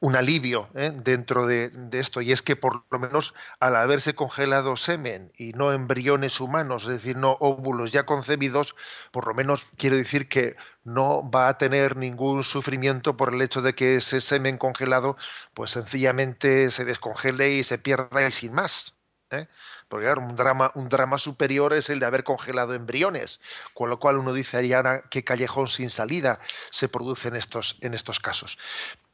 un 0.00 0.16
alivio 0.16 0.68
¿eh? 0.74 0.92
dentro 0.94 1.46
de, 1.46 1.70
esto 1.92 2.20
y 2.20 2.32
es 2.32 2.42
que 2.42 2.56
por 2.56 2.84
lo 2.90 2.98
menos 2.98 3.34
al 3.60 3.76
haberse 3.76 4.14
congelado 4.14 4.76
semen 4.76 5.32
y 5.36 5.52
no 5.52 5.72
embriones 5.72 6.40
humanos, 6.40 6.84
es 6.84 6.88
decir, 6.88 7.16
no 7.16 7.36
óvulos 7.40 7.92
ya 7.92 8.06
concebidos, 8.06 8.74
por 9.10 9.26
lo 9.26 9.34
menos 9.34 9.66
quiero 9.76 9.96
decir 9.96 10.28
que 10.28 10.56
no 10.84 11.28
va 11.30 11.48
a 11.48 11.58
tener 11.58 11.96
ningún 11.96 12.44
sufrimiento 12.44 13.16
por 13.16 13.34
el 13.34 13.42
hecho 13.42 13.62
de 13.62 13.74
que 13.74 13.96
ese 13.96 14.20
semen 14.20 14.58
congelado 14.58 15.16
pues 15.54 15.72
sencillamente 15.72 16.70
se 16.70 16.84
descongele 16.84 17.52
y 17.52 17.64
se 17.64 17.78
pierda 17.78 18.26
y 18.26 18.30
sin 18.30 18.52
más. 18.52 18.94
¿eh? 19.30 19.48
Porque 19.89 20.07
claro, 20.07 20.22
un 20.22 20.34
drama, 20.34 20.72
un 20.74 20.89
drama 20.89 21.18
superior 21.18 21.72
es 21.72 21.91
el 21.91 22.01
de 22.01 22.07
haber 22.07 22.24
congelado 22.24 22.74
embriones, 22.74 23.41
con 23.74 23.89
lo 23.89 23.99
cual 23.99 24.18
uno 24.18 24.32
dice, 24.32 24.57
Ariana, 24.57 25.03
qué 25.11 25.22
callejón 25.22 25.68
sin 25.68 25.91
salida 25.91 26.41
se 26.70 26.89
produce 26.89 27.28
en 27.28 27.37
estos, 27.37 27.78
en 27.80 27.95
estos 27.95 28.18
casos. 28.18 28.59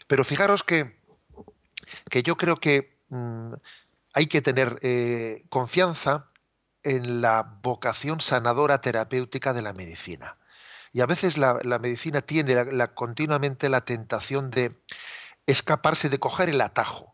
Pero 0.07 0.25
fijaros 0.25 0.63
que, 0.63 0.97
que 2.11 2.23
yo 2.23 2.37
creo 2.37 2.57
que 2.57 2.97
mm, 3.09 3.53
hay 4.15 4.27
que 4.27 4.43
tener 4.43 4.79
eh, 4.83 5.45
confianza 5.49 6.31
en 6.83 7.21
la 7.21 7.59
vocación 7.63 8.21
sanadora 8.21 8.81
terapéutica 8.81 9.53
de 9.53 9.63
la 9.63 9.73
medicina. 9.73 10.37
Y 10.93 11.01
a 11.01 11.07
veces 11.07 11.39
la, 11.39 11.61
medicina 11.81 12.21
tiene 12.21 12.55
continuamente 12.95 13.69
la 13.71 13.83
tentación 13.83 14.51
de 14.51 14.77
escaparse 15.47 16.11
de 16.11 16.19
coger 16.19 16.51
el 16.51 16.61
atajo. 16.61 17.12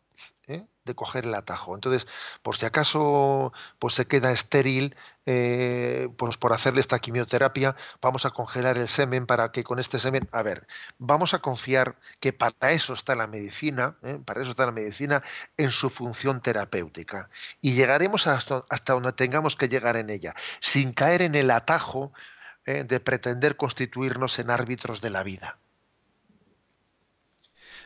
De 0.89 0.97
coger 0.97 1.25
el 1.25 1.35
atajo. 1.35 1.77
Entonces, 1.77 2.09
por 2.43 2.57
si 2.57 2.67
acaso 2.67 3.53
pues 3.79 3.95
se 3.95 4.07
queda 4.07 4.33
estéril, 4.33 4.97
eh, 5.27 6.09
pues 6.17 6.37
por 6.39 6.53
hacerle 6.53 6.81
esta 6.81 6.99
quimioterapia, 6.99 7.77
vamos 8.01 8.25
a 8.25 8.31
congelar 8.31 8.79
el 8.79 8.89
semen 8.89 9.27
para 9.27 9.53
que 9.53 9.63
con 9.63 9.79
este 9.79 9.99
semen, 10.01 10.29
a 10.33 10.43
ver, 10.43 10.67
vamos 10.99 11.35
a 11.35 11.39
confiar 11.39 11.97
que 12.19 12.33
para 12.33 12.73
eso 12.73 12.95
está 12.95 13.15
la 13.15 13.27
medicina, 13.27 13.97
¿eh? 14.03 14.19
para 14.25 14.41
eso 14.41 14.51
está 14.51 14.67
la 14.67 14.73
medicina 14.73 15.23
en 15.57 15.71
su 15.71 15.91
función 15.91 16.41
terapéutica. 16.41 17.31
Y 17.61 17.75
llegaremos 17.75 18.27
hasta, 18.27 18.65
hasta 18.71 18.95
donde 18.95 19.13
tengamos 19.13 19.55
que 19.55 19.69
llegar 19.69 19.97
en 19.97 20.11
ella, 20.11 20.35
sin 20.61 20.93
caer 20.93 21.23
en 21.23 21.35
el 21.35 21.51
atajo 21.51 22.13
¿eh? 22.65 22.85
de 22.85 22.99
pretender 22.99 23.57
constituirnos 23.57 24.39
en 24.39 24.51
árbitros 24.51 25.01
de 25.01 25.11
la 25.11 25.23
vida 25.23 25.59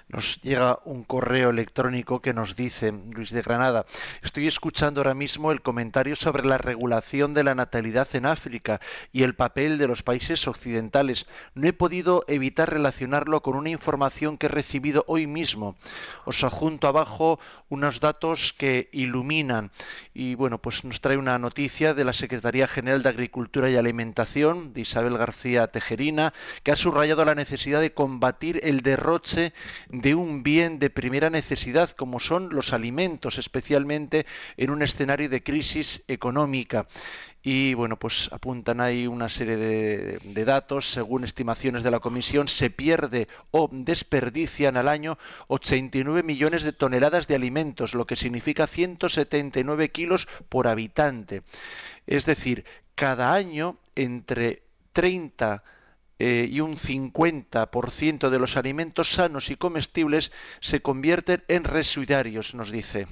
nos 0.09 0.40
llega 0.43 0.78
un 0.84 1.05
correo 1.05 1.51
electrónico 1.51 2.20
que 2.20 2.34
nos 2.34 2.55
dice, 2.55 2.93
Luis 3.12 3.30
de 3.30 3.43
Granada, 3.43 3.86
estoy 4.22 4.47
escuchando 4.47 5.01
ahora 5.01 5.14
mismo 5.14 5.53
el 5.53 5.62
comentario 5.62 6.16
sobre 6.16 6.45
la 6.45 6.59
regulación 6.59 7.34
de 7.34 7.45
la 7.45 7.55
natalidad 7.55 8.09
en 8.12 8.26
África 8.26 8.80
y 9.12 9.22
el 9.22 9.34
papel 9.34 9.78
de 9.78 9.88
los 9.88 10.03
países 10.03 10.47
occidentales. 10.47 11.26
No 11.55 11.66
he 11.66 11.72
podido 11.72 12.24
evitar 12.28 12.70
relacionarlo 12.70 13.43
con 13.43 13.57
una 13.57 13.70
información 13.70 14.38
que 14.38 14.47
he 14.47 14.51
recibido 14.51 15.05
hoy 15.09 15.26
mismo. 15.26 15.76
Os 16.24 16.45
adjunto 16.45 16.88
abajo 16.88 17.40
unos 17.68 18.01
datos 18.01 18.53
que 18.53 18.88
iluminan 18.93 19.70
y 20.14 20.34
bueno, 20.34 20.59
pues 20.59 20.84
nos 20.84 21.01
trae 21.01 21.16
una 21.16 21.38
noticia 21.38 21.95
de 21.95 22.05
la 22.05 22.12
Secretaría 22.12 22.68
General 22.68 23.03
de 23.03 23.09
Agricultura 23.09 23.70
y 23.70 23.76
Alimentación 23.76 24.72
de 24.72 24.82
Isabel 24.82 25.16
García 25.16 25.68
Tejerina 25.68 26.34
que 26.62 26.72
ha 26.72 26.76
subrayado 26.76 27.24
la 27.24 27.34
necesidad 27.34 27.80
de 27.80 27.95
combatir 27.95 28.61
el 28.62 28.82
derroche 28.82 29.53
de 29.89 30.14
un 30.14 30.43
bien 30.43 30.78
de 30.78 30.91
primera 30.91 31.30
necesidad 31.30 31.91
como 31.91 32.20
son 32.20 32.51
los 32.51 32.72
alimentos, 32.72 33.39
especialmente 33.39 34.26
en 34.57 34.70
un 34.70 34.83
escenario 34.83 35.28
de 35.28 35.43
crisis 35.43 36.03
económica. 36.09 36.87
Y 37.45 37.74
bueno, 37.74 37.99
pues 37.99 38.28
apuntan 38.33 38.80
ahí 38.80 39.09
una 39.09 39.28
serie 39.28 39.57
de, 39.57 40.45
datos. 40.45 40.89
Según 40.91 41.24
estimaciones 41.24 41.83
de 41.83 41.91
la 41.91 41.99
Comisión, 41.99 42.47
se 42.47 42.70
pierde 42.70 43.26
o 43.51 43.68
desperdician 43.72 44.76
al 44.76 44.87
año 44.87 45.18
89 45.49 46.22
millones 46.22 46.62
de 46.62 46.72
toneladas 46.72 47.26
de 47.26 47.35
alimentos, 47.35 47.95
lo 47.95 48.07
que 48.07 48.14
significa 48.14 48.68
179 48.68 49.91
kilos 49.91 50.28
por 50.49 50.68
habitante. 50.68 51.43
Es 52.07 52.26
decir, 52.26 52.64
cada 52.95 53.35
año 53.35 53.76
entre 53.97 54.62
30 54.93 55.64
eh, 56.19 56.47
y 56.51 56.61
un 56.61 56.77
50% 56.77 58.31
de 58.31 58.39
los 58.39 58.57
alimentos 58.57 59.13
sanos 59.13 59.51
y 59.51 59.57
comestibles 59.57 60.31
se 60.61 60.81
convierten 60.83 61.45
en 61.49 61.65
residuarios, 61.65 62.55
nos 62.55 62.71
dice. 62.71 63.07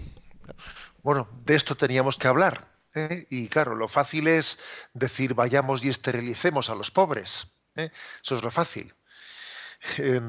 Bueno, 1.03 1.29
de 1.45 1.57
esto 1.57 1.77
teníamos 1.77 2.19
que 2.19 2.29
hablar. 2.29 2.69
¿eh? 2.95 3.27
Y 3.31 3.49
claro, 3.49 3.75
lo 3.75 3.89
fácil 3.89 4.29
es 4.29 4.59
decir 4.95 5.35
vayamos 5.35 5.85
y 5.85 5.89
esterilicemos 5.89 6.71
a 6.71 6.75
los 6.75 6.91
pobres. 6.91 7.49
¿eh? 7.77 7.91
Eso 8.23 8.37
es 8.37 8.43
lo 8.43 8.51
fácil. 8.51 8.95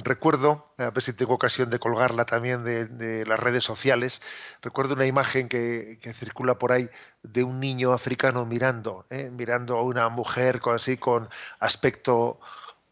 recuerdo, 0.04 0.74
a 0.78 0.92
ver 0.92 1.04
si 1.04 1.12
tengo 1.12 1.34
ocasión 1.34 1.70
de 1.70 1.80
colgarla 1.80 2.26
también 2.26 2.64
de, 2.64 3.26
las 3.26 3.40
redes 3.40 3.66
sociales, 3.66 4.22
recuerdo 4.62 4.94
una 4.94 5.06
imagen 5.06 5.50
que, 5.50 6.00
circula 6.16 6.58
por 6.58 6.72
ahí 6.72 6.90
de 7.22 7.44
un 7.44 7.60
niño 7.60 7.92
africano 7.92 8.46
mirando, 8.46 9.06
mirando 9.10 9.78
a 9.78 9.84
una 9.84 10.08
mujer 10.08 10.62
con, 10.62 10.78
con 11.00 11.30
aspecto 11.60 12.40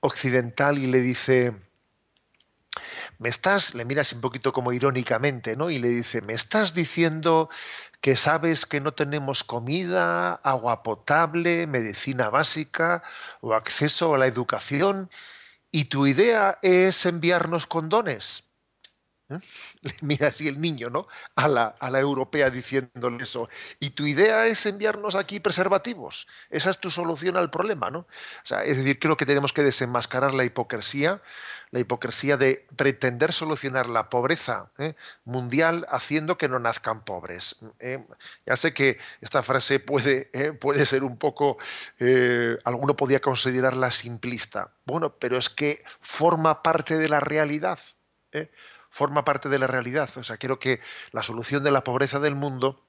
occidental 0.01 0.77
y 0.77 0.87
le 0.87 1.01
dice, 1.01 1.53
me 3.19 3.29
estás, 3.29 3.73
le 3.73 3.85
miras 3.85 4.13
un 4.13 4.21
poquito 4.21 4.53
como 4.53 4.71
irónicamente, 4.71 5.55
¿no? 5.55 5.69
Y 5.69 5.79
le 5.79 5.89
dice, 5.89 6.21
me 6.21 6.33
estás 6.33 6.73
diciendo 6.73 7.49
que 8.01 8.15
sabes 8.15 8.65
que 8.65 8.79
no 8.79 8.93
tenemos 8.93 9.43
comida, 9.43 10.33
agua 10.35 10.83
potable, 10.83 11.67
medicina 11.67 12.29
básica 12.29 13.03
o 13.41 13.53
acceso 13.53 14.15
a 14.15 14.17
la 14.17 14.27
educación 14.27 15.09
y 15.71 15.85
tu 15.85 16.07
idea 16.07 16.59
es 16.61 17.05
enviarnos 17.05 17.67
condones. 17.67 18.48
¿Eh? 19.29 19.39
Mira 20.01 20.27
así 20.27 20.47
el 20.47 20.59
niño, 20.59 20.89
¿no? 20.89 21.07
A 21.35 21.47
la, 21.47 21.75
a 21.79 21.89
la 21.89 21.99
europea 21.99 22.49
diciéndole 22.49 23.23
eso. 23.23 23.49
Y 23.79 23.91
tu 23.91 24.05
idea 24.05 24.47
es 24.47 24.65
enviarnos 24.65 25.15
aquí 25.15 25.39
preservativos. 25.39 26.27
Esa 26.49 26.69
es 26.69 26.79
tu 26.79 26.89
solución 26.89 27.37
al 27.37 27.49
problema, 27.49 27.89
¿no? 27.89 27.99
O 27.99 28.07
sea, 28.43 28.63
es 28.63 28.77
decir, 28.77 28.99
creo 28.99 29.17
que 29.17 29.25
tenemos 29.25 29.53
que 29.53 29.63
desenmascarar 29.63 30.33
la 30.33 30.43
hipocresía, 30.43 31.21
la 31.71 31.79
hipocresía 31.79 32.37
de 32.37 32.65
pretender 32.75 33.31
solucionar 33.31 33.87
la 33.87 34.09
pobreza 34.09 34.71
¿eh? 34.77 34.95
mundial 35.23 35.85
haciendo 35.89 36.37
que 36.37 36.49
no 36.49 36.59
nazcan 36.59 37.03
pobres. 37.03 37.57
¿eh? 37.79 38.03
Ya 38.45 38.55
sé 38.55 38.73
que 38.73 38.97
esta 39.21 39.43
frase 39.43 39.79
puede, 39.79 40.53
puede 40.59 40.85
ser 40.85 41.03
un 41.03 41.17
poco, 41.17 41.57
alguno 42.63 42.95
podría 42.95 43.21
considerarla 43.21 43.91
simplista. 43.91 44.71
Bueno, 44.85 45.13
pero 45.19 45.37
es 45.37 45.49
que 45.49 45.83
forma 46.01 46.63
parte 46.63 46.97
de 46.97 47.09
la 47.09 47.19
realidad 47.19 47.79
forma 48.89 49.25
parte 49.25 49.49
de 49.49 49.59
la 49.59 49.67
realidad. 49.67 50.09
O 50.17 50.23
sea, 50.23 50.37
creo 50.37 50.59
que 50.59 50.79
la 51.11 51.23
solución 51.23 51.63
de 51.63 51.71
la 51.71 51.83
pobreza 51.83 52.19
del 52.19 52.35
mundo, 52.35 52.85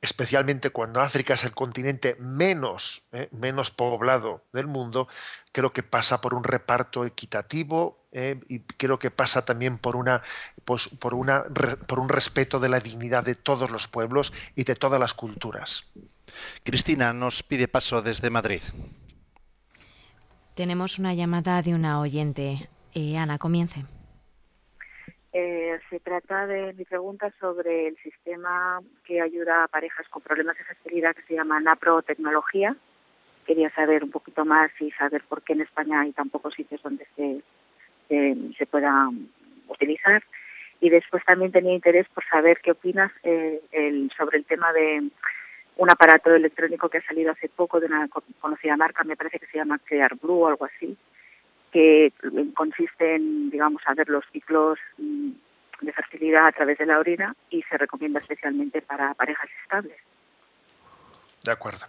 especialmente 0.00 0.70
cuando 0.70 1.00
África 1.00 1.34
es 1.34 1.44
el 1.44 1.52
continente 1.52 2.16
menos, 2.18 3.02
eh, 3.12 3.28
menos 3.32 3.70
poblado 3.70 4.44
del 4.52 4.66
mundo, 4.66 5.08
creo 5.52 5.72
que 5.72 5.82
pasa 5.82 6.20
por 6.20 6.34
un 6.34 6.44
reparto 6.44 7.04
equitativo 7.04 8.06
eh, 8.12 8.40
y 8.48 8.60
creo 8.60 8.98
que 8.98 9.10
pasa 9.10 9.44
también 9.44 9.78
por 9.78 9.96
una, 9.96 10.22
pues, 10.64 10.88
por, 10.88 11.14
una, 11.14 11.44
por 11.86 12.00
un 12.00 12.08
respeto 12.08 12.58
de 12.58 12.68
la 12.68 12.80
dignidad 12.80 13.24
de 13.24 13.34
todos 13.34 13.70
los 13.70 13.88
pueblos 13.88 14.32
y 14.56 14.64
de 14.64 14.74
todas 14.74 14.98
las 14.98 15.14
culturas. 15.14 15.84
Cristina 16.64 17.12
nos 17.12 17.42
pide 17.42 17.68
paso 17.68 18.02
desde 18.02 18.30
Madrid. 18.30 18.62
Tenemos 20.54 20.98
una 20.98 21.14
llamada 21.14 21.62
de 21.62 21.74
una 21.74 22.00
oyente. 22.00 22.68
Eh, 22.94 23.16
Ana, 23.16 23.38
comience. 23.38 23.84
Eh, 25.32 25.78
se 25.88 26.00
trata 26.00 26.46
de 26.46 26.72
mi 26.72 26.84
pregunta 26.84 27.32
sobre 27.38 27.86
el 27.86 27.96
sistema 27.98 28.80
que 29.04 29.20
ayuda 29.20 29.64
a 29.64 29.68
parejas 29.68 30.08
con 30.08 30.22
problemas 30.22 30.58
de 30.58 30.64
fertilidad 30.64 31.14
que 31.14 31.22
se 31.22 31.34
llama 31.34 31.60
NAPRO 31.60 32.02
Tecnología. 32.02 32.74
Quería 33.46 33.70
saber 33.70 34.02
un 34.02 34.10
poquito 34.10 34.44
más 34.44 34.70
y 34.80 34.90
saber 34.92 35.22
por 35.28 35.42
qué 35.42 35.52
en 35.52 35.60
España 35.60 36.00
hay 36.00 36.12
tan 36.12 36.30
pocos 36.30 36.54
sitios 36.54 36.82
donde 36.82 37.06
se, 37.14 37.42
se, 38.08 38.66
pueda 38.66 39.08
utilizar. 39.68 40.22
Y 40.80 40.90
después 40.90 41.24
también 41.24 41.52
tenía 41.52 41.74
interés 41.74 42.08
por 42.08 42.24
saber 42.24 42.60
qué 42.60 42.72
opinas 42.72 43.12
eh, 43.22 43.60
el, 43.70 44.10
sobre 44.16 44.38
el 44.38 44.44
tema 44.44 44.72
de 44.72 45.10
un 45.76 45.90
aparato 45.90 46.34
electrónico 46.34 46.88
que 46.88 46.98
ha 46.98 47.06
salido 47.06 47.30
hace 47.30 47.48
poco 47.48 47.78
de 47.78 47.86
una 47.86 48.08
conocida 48.40 48.76
marca, 48.76 49.04
me 49.04 49.16
parece 49.16 49.38
que 49.38 49.46
se 49.46 49.58
llama 49.58 49.78
Clear 49.78 50.16
Blue 50.16 50.40
o 50.40 50.48
algo 50.48 50.66
así, 50.66 50.96
que 51.70 52.12
consiste 52.54 53.16
en, 53.16 53.50
digamos, 53.50 53.82
a 53.86 53.94
ver 53.94 54.08
los 54.08 54.24
ciclos 54.32 54.78
mm, 54.98 55.30
de 55.82 55.92
fertilidad 55.92 56.46
a 56.46 56.52
través 56.52 56.78
de 56.78 56.86
la 56.86 56.98
orina 56.98 57.34
y 57.50 57.62
se 57.62 57.78
recomienda 57.78 58.20
especialmente 58.20 58.82
para 58.82 59.14
parejas 59.14 59.48
estables. 59.62 59.96
De 61.44 61.52
acuerdo. 61.52 61.86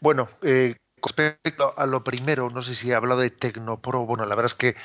Bueno, 0.00 0.28
eh, 0.42 0.76
respecto 1.02 1.74
a 1.76 1.86
lo 1.86 2.02
primero, 2.02 2.50
no 2.50 2.62
sé 2.62 2.74
si 2.74 2.90
he 2.90 2.94
hablado 2.94 3.20
de 3.20 3.30
Tecnopro, 3.30 4.06
bueno, 4.06 4.24
la 4.24 4.34
verdad 4.34 4.46
es 4.46 4.54
que 4.54 4.76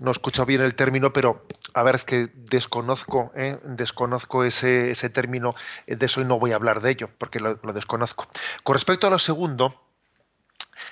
no 0.00 0.10
he 0.10 0.12
escuchado 0.12 0.46
bien 0.46 0.62
el 0.62 0.74
término, 0.74 1.12
pero 1.12 1.44
a 1.74 1.82
ver, 1.82 1.96
es 1.96 2.04
que 2.04 2.28
desconozco, 2.34 3.32
¿eh? 3.36 3.58
desconozco 3.64 4.44
ese, 4.44 4.90
ese 4.90 5.10
término, 5.10 5.54
de 5.86 6.06
eso 6.06 6.22
y 6.22 6.24
no 6.24 6.38
voy 6.38 6.52
a 6.52 6.56
hablar 6.56 6.80
de 6.80 6.90
ello, 6.90 7.10
porque 7.18 7.38
lo, 7.38 7.58
lo 7.62 7.72
desconozco. 7.72 8.28
Con 8.62 8.74
respecto 8.74 9.06
a 9.06 9.10
lo 9.10 9.18
segundo, 9.18 9.74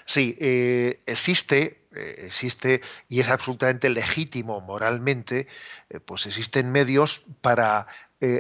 Sí, 0.05 0.37
eh, 0.41 1.01
existe, 1.07 1.86
eh, 1.97 2.27
existe 2.27 2.83
y 3.09 3.21
es 3.21 3.29
absolutamente 3.29 3.89
legítimo 3.89 4.61
moralmente, 4.61 5.49
eh, 5.91 6.01
pues 6.01 6.27
existen 6.27 6.71
medios 6.71 7.23
para 7.41 7.87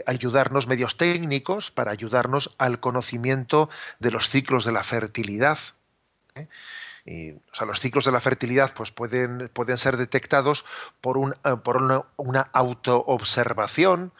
ayudarnos, 0.06 0.68
medios 0.68 0.96
técnicos, 0.96 1.70
para 1.70 1.92
ayudarnos 1.92 2.54
al 2.56 2.80
conocimiento 2.80 3.68
de 3.98 4.10
los 4.10 4.30
ciclos 4.30 4.64
de 4.64 4.72
la 4.72 4.82
fertilidad. 4.82 5.58
Y, 7.04 7.32
o 7.32 7.54
sea, 7.54 7.66
los 7.66 7.78
ciclos 7.78 8.06
de 8.06 8.12
la 8.12 8.22
fertilidad 8.22 8.72
pues 8.74 8.90
pueden, 8.90 9.50
pueden 9.52 9.76
ser 9.76 9.98
detectados 9.98 10.64
por, 11.02 11.18
un, 11.18 11.34
por 11.62 11.76
una, 11.76 12.04
una 12.16 12.40
autoobservación 12.40 14.12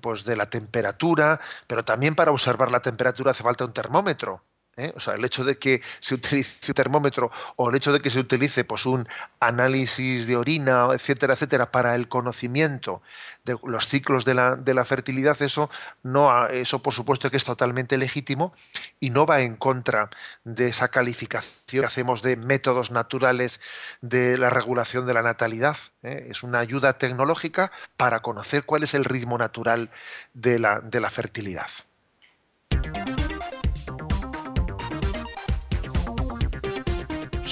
pues 0.00 0.24
de 0.24 0.34
la 0.34 0.50
temperatura, 0.50 1.40
pero 1.68 1.84
también 1.84 2.16
para 2.16 2.32
observar 2.32 2.72
la 2.72 2.82
temperatura 2.82 3.30
hace 3.30 3.44
falta 3.44 3.64
un 3.64 3.72
termómetro. 3.72 4.42
¿Eh? 4.76 4.92
O 4.96 5.00
sea, 5.00 5.14
el 5.14 5.24
hecho 5.24 5.44
de 5.44 5.58
que 5.58 5.82
se 6.00 6.14
utilice 6.14 6.70
un 6.70 6.74
termómetro 6.74 7.30
o 7.56 7.70
el 7.70 7.76
hecho 7.76 7.92
de 7.92 8.00
que 8.00 8.10
se 8.10 8.20
utilice 8.20 8.64
pues, 8.64 8.86
un 8.86 9.08
análisis 9.40 10.26
de 10.26 10.36
orina, 10.36 10.88
etcétera, 10.92 11.34
etcétera, 11.34 11.70
para 11.70 11.94
el 11.94 12.08
conocimiento 12.08 13.02
de 13.44 13.56
los 13.64 13.88
ciclos 13.88 14.24
de 14.24 14.34
la, 14.34 14.56
de 14.56 14.74
la 14.74 14.84
fertilidad, 14.84 15.40
eso, 15.42 15.70
no, 16.02 16.46
eso 16.46 16.80
por 16.80 16.94
supuesto 16.94 17.30
que 17.30 17.36
es 17.36 17.44
totalmente 17.44 17.98
legítimo 17.98 18.54
y 19.00 19.10
no 19.10 19.26
va 19.26 19.40
en 19.40 19.56
contra 19.56 20.10
de 20.44 20.68
esa 20.68 20.88
calificación 20.88 21.52
que 21.66 21.84
hacemos 21.84 22.22
de 22.22 22.36
métodos 22.36 22.90
naturales 22.90 23.60
de 24.00 24.36
la 24.36 24.50
regulación 24.50 25.06
de 25.06 25.14
la 25.14 25.22
natalidad. 25.22 25.76
¿eh? 26.02 26.26
Es 26.30 26.42
una 26.42 26.58
ayuda 26.58 26.98
tecnológica 26.98 27.72
para 27.96 28.20
conocer 28.20 28.64
cuál 28.64 28.82
es 28.82 28.94
el 28.94 29.04
ritmo 29.04 29.38
natural 29.38 29.90
de 30.34 30.58
la, 30.58 30.80
de 30.80 31.00
la 31.00 31.10
fertilidad. 31.10 31.68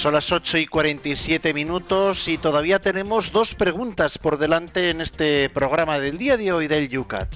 Son 0.01 0.15
las 0.15 0.31
8 0.31 0.57
y 0.57 0.65
47 0.65 1.53
minutos 1.53 2.27
y 2.27 2.39
todavía 2.39 2.79
tenemos 2.79 3.31
dos 3.31 3.53
preguntas 3.53 4.17
por 4.17 4.39
delante 4.39 4.89
en 4.89 4.99
este 4.99 5.47
programa 5.51 5.99
del 5.99 6.17
día 6.17 6.37
de 6.37 6.51
hoy 6.51 6.65
del 6.65 6.89
Yucat. 6.89 7.31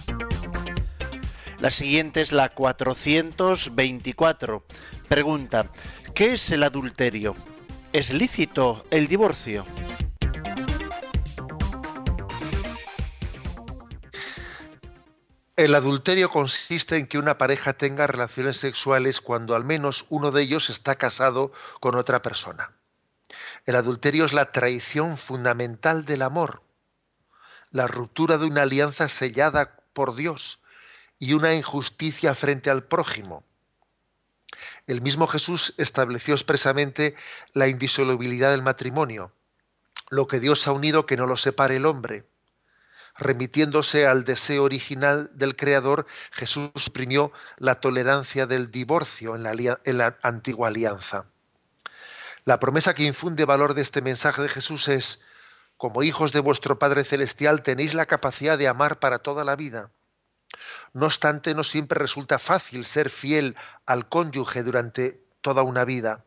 La 1.59 1.69
siguiente 1.69 2.21
es 2.21 2.31
la 2.31 2.49
424. 2.49 4.65
Pregunta, 5.07 5.67
¿qué 6.15 6.33
es 6.33 6.49
el 6.49 6.63
adulterio? 6.63 7.35
¿Es 7.93 8.11
lícito 8.11 8.83
el 8.89 9.05
divorcio? 9.05 9.63
El 15.57 15.73
adulterio 15.73 16.29
consiste 16.29 16.97
en 16.97 17.07
que 17.07 17.17
una 17.17 17.37
pareja 17.37 17.71
tenga 17.71 18.07
relaciones 18.07 18.57
sexuales 18.57 19.21
cuando 19.21 19.55
al 19.55 19.63
menos 19.63 20.05
uno 20.09 20.31
de 20.31 20.41
ellos 20.41 20.69
está 20.69 20.95
casado 20.95 21.53
con 21.79 21.95
otra 21.95 22.21
persona. 22.21 22.73
El 23.65 23.77
adulterio 23.77 24.25
es 24.25 24.33
la 24.33 24.51
traición 24.51 25.17
fundamental 25.17 26.03
del 26.03 26.23
amor, 26.23 26.61
la 27.71 27.87
ruptura 27.87 28.37
de 28.37 28.47
una 28.47 28.63
alianza 28.63 29.07
sellada 29.07 29.79
por 29.93 30.15
Dios 30.15 30.59
y 31.19 31.31
una 31.31 31.55
injusticia 31.55 32.35
frente 32.35 32.69
al 32.69 32.83
prójimo. 32.83 33.45
El 34.87 35.01
mismo 35.01 35.25
Jesús 35.25 35.73
estableció 35.77 36.33
expresamente 36.33 37.15
la 37.53 37.69
indisolubilidad 37.69 38.51
del 38.51 38.61
matrimonio, 38.61 39.31
lo 40.09 40.27
que 40.27 40.41
Dios 40.41 40.67
ha 40.67 40.73
unido 40.73 41.05
que 41.05 41.15
no 41.15 41.25
lo 41.27 41.37
separe 41.37 41.77
el 41.77 41.85
hombre 41.85 42.25
remitiéndose 43.17 44.07
al 44.07 44.25
deseo 44.25 44.63
original 44.63 45.29
del 45.33 45.55
Creador, 45.55 46.05
Jesús 46.31 46.69
suprimió 46.75 47.31
la 47.57 47.79
tolerancia 47.79 48.45
del 48.45 48.71
divorcio 48.71 49.35
en 49.35 49.97
la, 49.97 50.17
antigua 50.21 50.67
alianza. 50.67 51.25
La 52.43 52.59
promesa 52.59 52.93
que 52.93 53.03
infunde 53.03 53.45
valor 53.45 53.73
de 53.73 53.81
este 53.81 54.01
mensaje 54.01 54.41
de 54.41 54.49
Jesús 54.49 54.87
es, 54.87 55.21
como 55.77 56.03
hijos 56.03 56.31
de 56.31 56.41
vuestro 56.41 56.77
Padre 56.77 57.03
Celestial 57.03 57.63
tenéis 57.63 57.93
la 57.93 58.05
capacidad 58.05 58.57
de 58.57 58.67
amar 58.67 58.99
para 58.99 59.19
toda 59.19 59.43
la 59.43 59.55
vida. 59.55 59.89
No 60.93 61.07
obstante, 61.07 61.53
no 61.55 61.63
siempre 61.63 61.99
resulta 61.99 62.39
fácil 62.39 62.85
ser 62.85 63.09
fiel 63.09 63.55
al 63.85 64.07
cónyuge 64.07 64.63
durante 64.63 65.19
toda 65.41 65.63
una 65.63 65.85
vida. 65.85 66.23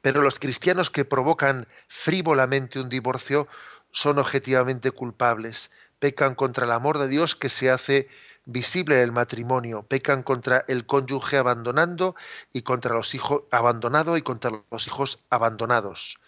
Pero 0.00 0.22
los 0.22 0.38
cristianos 0.38 0.90
que 0.90 1.04
provocan 1.04 1.66
frívolamente 1.88 2.80
un 2.80 2.88
divorcio 2.88 3.48
son 3.90 4.18
objetivamente 4.18 4.90
culpables, 4.90 5.70
pecan 6.02 6.34
contra 6.34 6.64
el 6.66 6.72
amor 6.72 6.98
de 6.98 7.06
Dios 7.06 7.36
que 7.36 7.48
se 7.48 7.70
hace 7.70 8.08
visible 8.44 8.96
en 8.96 9.02
el 9.02 9.12
matrimonio, 9.12 9.84
pecan 9.84 10.24
contra 10.24 10.64
el 10.66 10.84
cónyuge 10.84 11.36
abandonando 11.36 12.16
y 12.52 12.62
contra 12.62 12.96
los 12.96 13.14
hijos 13.14 13.42
abandonado 13.52 14.16
y 14.16 14.22
contra 14.22 14.50
los 14.72 14.88
hijos 14.88 15.20
abandonados. 15.30 16.18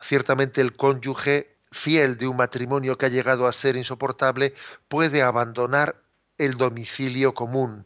Ciertamente 0.00 0.62
el 0.62 0.74
cónyuge 0.74 1.54
fiel 1.70 2.16
de 2.16 2.26
un 2.26 2.38
matrimonio 2.38 2.96
que 2.96 3.04
ha 3.04 3.10
llegado 3.10 3.46
a 3.46 3.52
ser 3.52 3.76
insoportable 3.76 4.54
puede 4.88 5.20
abandonar 5.20 5.96
el 6.38 6.52
domicilio 6.54 7.34
común. 7.34 7.84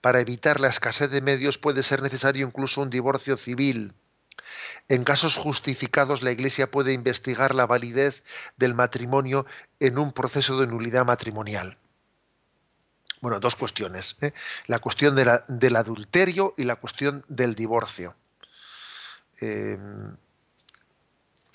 Para 0.00 0.22
evitar 0.22 0.58
la 0.58 0.68
escasez 0.68 1.10
de 1.10 1.20
medios 1.20 1.58
puede 1.58 1.82
ser 1.82 2.00
necesario 2.00 2.46
incluso 2.46 2.80
un 2.80 2.88
divorcio 2.88 3.36
civil. 3.36 3.92
En 4.88 5.04
casos 5.04 5.36
justificados, 5.36 6.22
la 6.22 6.32
Iglesia 6.32 6.70
puede 6.70 6.92
investigar 6.92 7.54
la 7.54 7.66
validez 7.66 8.22
del 8.56 8.74
matrimonio 8.74 9.46
en 9.80 9.98
un 9.98 10.12
proceso 10.12 10.58
de 10.60 10.66
nulidad 10.66 11.04
matrimonial. 11.04 11.78
Bueno, 13.20 13.40
dos 13.40 13.56
cuestiones. 13.56 14.16
¿eh? 14.20 14.32
La 14.66 14.78
cuestión 14.78 15.16
del 15.16 15.76
adulterio 15.76 16.54
y 16.56 16.64
la 16.64 16.76
cuestión 16.76 17.24
del 17.28 17.54
divorcio. 17.54 18.14
Eh, 19.40 19.78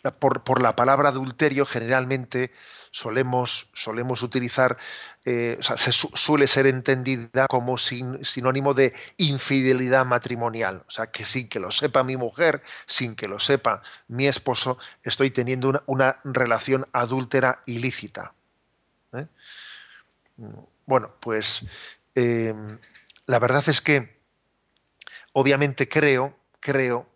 por, 0.09 0.61
la 0.61 0.75
palabra 0.75 1.09
adulterio 1.09 1.65
generalmente 1.65 2.51
solemos, 2.89 3.69
solemos 3.73 4.23
utilizar, 4.23 4.77
eh, 5.25 5.57
o 5.59 5.63
sea, 5.63 5.77
se 5.77 5.91
suele 5.91 6.47
ser 6.47 6.65
entendida 6.65 7.47
como 7.47 7.77
sinónimo 7.77 8.73
de 8.73 8.93
infidelidad 9.17 10.05
matrimonial. 10.05 10.83
O 10.87 10.91
sea, 10.91 11.11
que 11.11 11.23
sin 11.23 11.47
que 11.47 11.59
lo 11.59 11.71
sepa 11.71 12.03
mi 12.03 12.17
mujer, 12.17 12.63
sin 12.87 13.15
que 13.15 13.27
lo 13.27 13.39
sepa 13.39 13.83
mi 14.07 14.27
esposo, 14.27 14.79
estoy 15.03 15.29
teniendo 15.31 15.83
una, 15.85 16.19
relación 16.23 16.87
adúltera 16.91 17.61
ilícita. 17.67 18.33
¿eh? 19.13 19.27
Bueno, 20.85 21.11
pues 21.19 21.63
eh, 22.15 22.53
la 23.27 23.39
verdad 23.39 23.63
es 23.67 23.81
que 23.81 24.19
obviamente 25.33 25.87
creo, 25.87 26.35
creo 26.59 27.07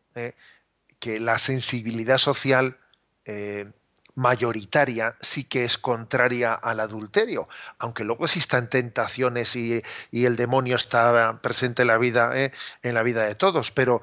que 1.06 1.20
la 1.20 1.38
sensibilidad 1.38 2.18
social 2.18 2.80
eh, 3.26 3.72
mayoritaria 4.16 5.16
sí 5.22 5.44
que 5.44 5.64
es 5.64 5.78
contraria 5.78 6.56
al 6.56 6.80
adulterio, 6.80 7.48
aunque 7.78 8.04
luego 8.04 8.26
existan 8.26 8.72
tentaciones 8.72 9.56
y, 9.56 9.84
el 10.12 10.36
demonio 10.36 10.76
está 10.76 11.40
presente 11.44 11.84
en 11.84 11.90
la 11.90 12.00
vida, 12.00 12.32
eh, 12.34 12.54
en 12.82 12.96
la 12.96 13.04
vida 13.04 13.24
de 13.24 13.36
todos, 13.36 13.70
pero, 13.72 14.02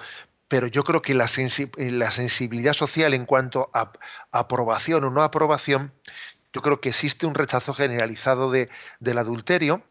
yo 0.71 0.85
creo 0.85 1.03
que 1.03 1.15
la, 1.15 1.27
sensibilidad 1.27 2.73
social 2.73 3.15
en 3.15 3.27
cuanto 3.27 3.69
a 3.75 3.91
aprobación 4.31 5.03
o 5.03 5.11
no 5.11 5.25
aprobación, 5.25 5.93
yo 6.53 6.63
creo 6.63 6.81
que 6.81 6.91
existe 6.91 7.27
un 7.27 7.35
rechazo 7.35 7.75
generalizado 7.75 8.53
de, 8.53 8.69
del 9.01 9.19
adulterio, 9.19 9.83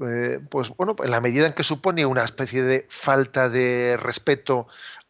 eh, 0.00 0.40
pues 0.50 0.68
bueno, 0.68 0.94
en 1.02 1.10
la 1.10 1.20
medida 1.20 1.46
en 1.46 1.54
que 1.54 1.64
supone 1.64 2.06
una 2.06 2.22
especie 2.22 2.62
de 2.62 2.86
falta 2.88 3.48
de 3.48 3.96
respeto 3.96 4.68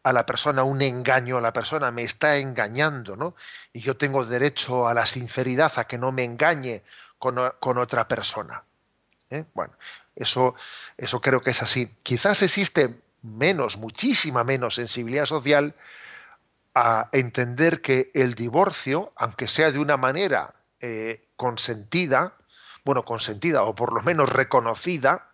a 0.09 0.13
la 0.13 0.25
persona, 0.25 0.63
un 0.63 0.81
engaño 0.81 1.37
a 1.37 1.41
la 1.41 1.53
persona, 1.53 1.91
me 1.91 2.01
está 2.01 2.37
engañando, 2.37 3.15
¿no? 3.15 3.35
Y 3.71 3.81
yo 3.81 3.95
tengo 3.95 4.25
derecho 4.25 4.87
a 4.87 4.95
la 4.95 5.05
sinceridad, 5.05 5.71
a 5.75 5.85
que 5.85 5.99
no 5.99 6.11
me 6.11 6.23
engañe 6.23 6.81
con, 7.19 7.37
otra 7.77 8.07
persona. 8.07 8.63
¿eh? 9.29 9.45
Bueno, 9.53 9.73
eso, 10.15 10.55
eso 10.97 11.21
creo 11.21 11.41
que 11.41 11.51
es 11.51 11.61
así. 11.61 11.91
Quizás 12.01 12.41
existe 12.41 13.01
menos, 13.21 13.77
muchísima 13.77 14.43
menos 14.43 14.75
sensibilidad 14.75 15.25
social 15.25 15.75
a 16.73 17.09
entender 17.11 17.81
que 17.81 18.09
el 18.15 18.33
divorcio, 18.33 19.13
aunque 19.15 19.47
sea 19.47 19.71
de 19.71 19.77
una 19.77 19.97
manera 19.97 20.55
eh, 20.79 21.27
consentida, 21.35 22.33
bueno, 22.83 23.05
consentida 23.05 23.61
o 23.61 23.75
por 23.75 23.93
lo 23.93 24.01
menos 24.01 24.27
reconocida, 24.29 25.29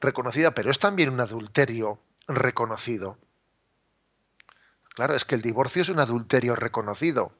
reconocida, 0.00 0.54
pero 0.54 0.72
es 0.72 0.80
también 0.80 1.10
un 1.10 1.20
adulterio 1.20 2.00
reconocido. 2.26 3.16
Claro, 4.98 5.14
es 5.14 5.24
que 5.24 5.36
el 5.36 5.42
divorcio 5.42 5.82
es 5.82 5.90
un 5.90 6.00
adulterio 6.00 6.56
reconocido. 6.56 7.30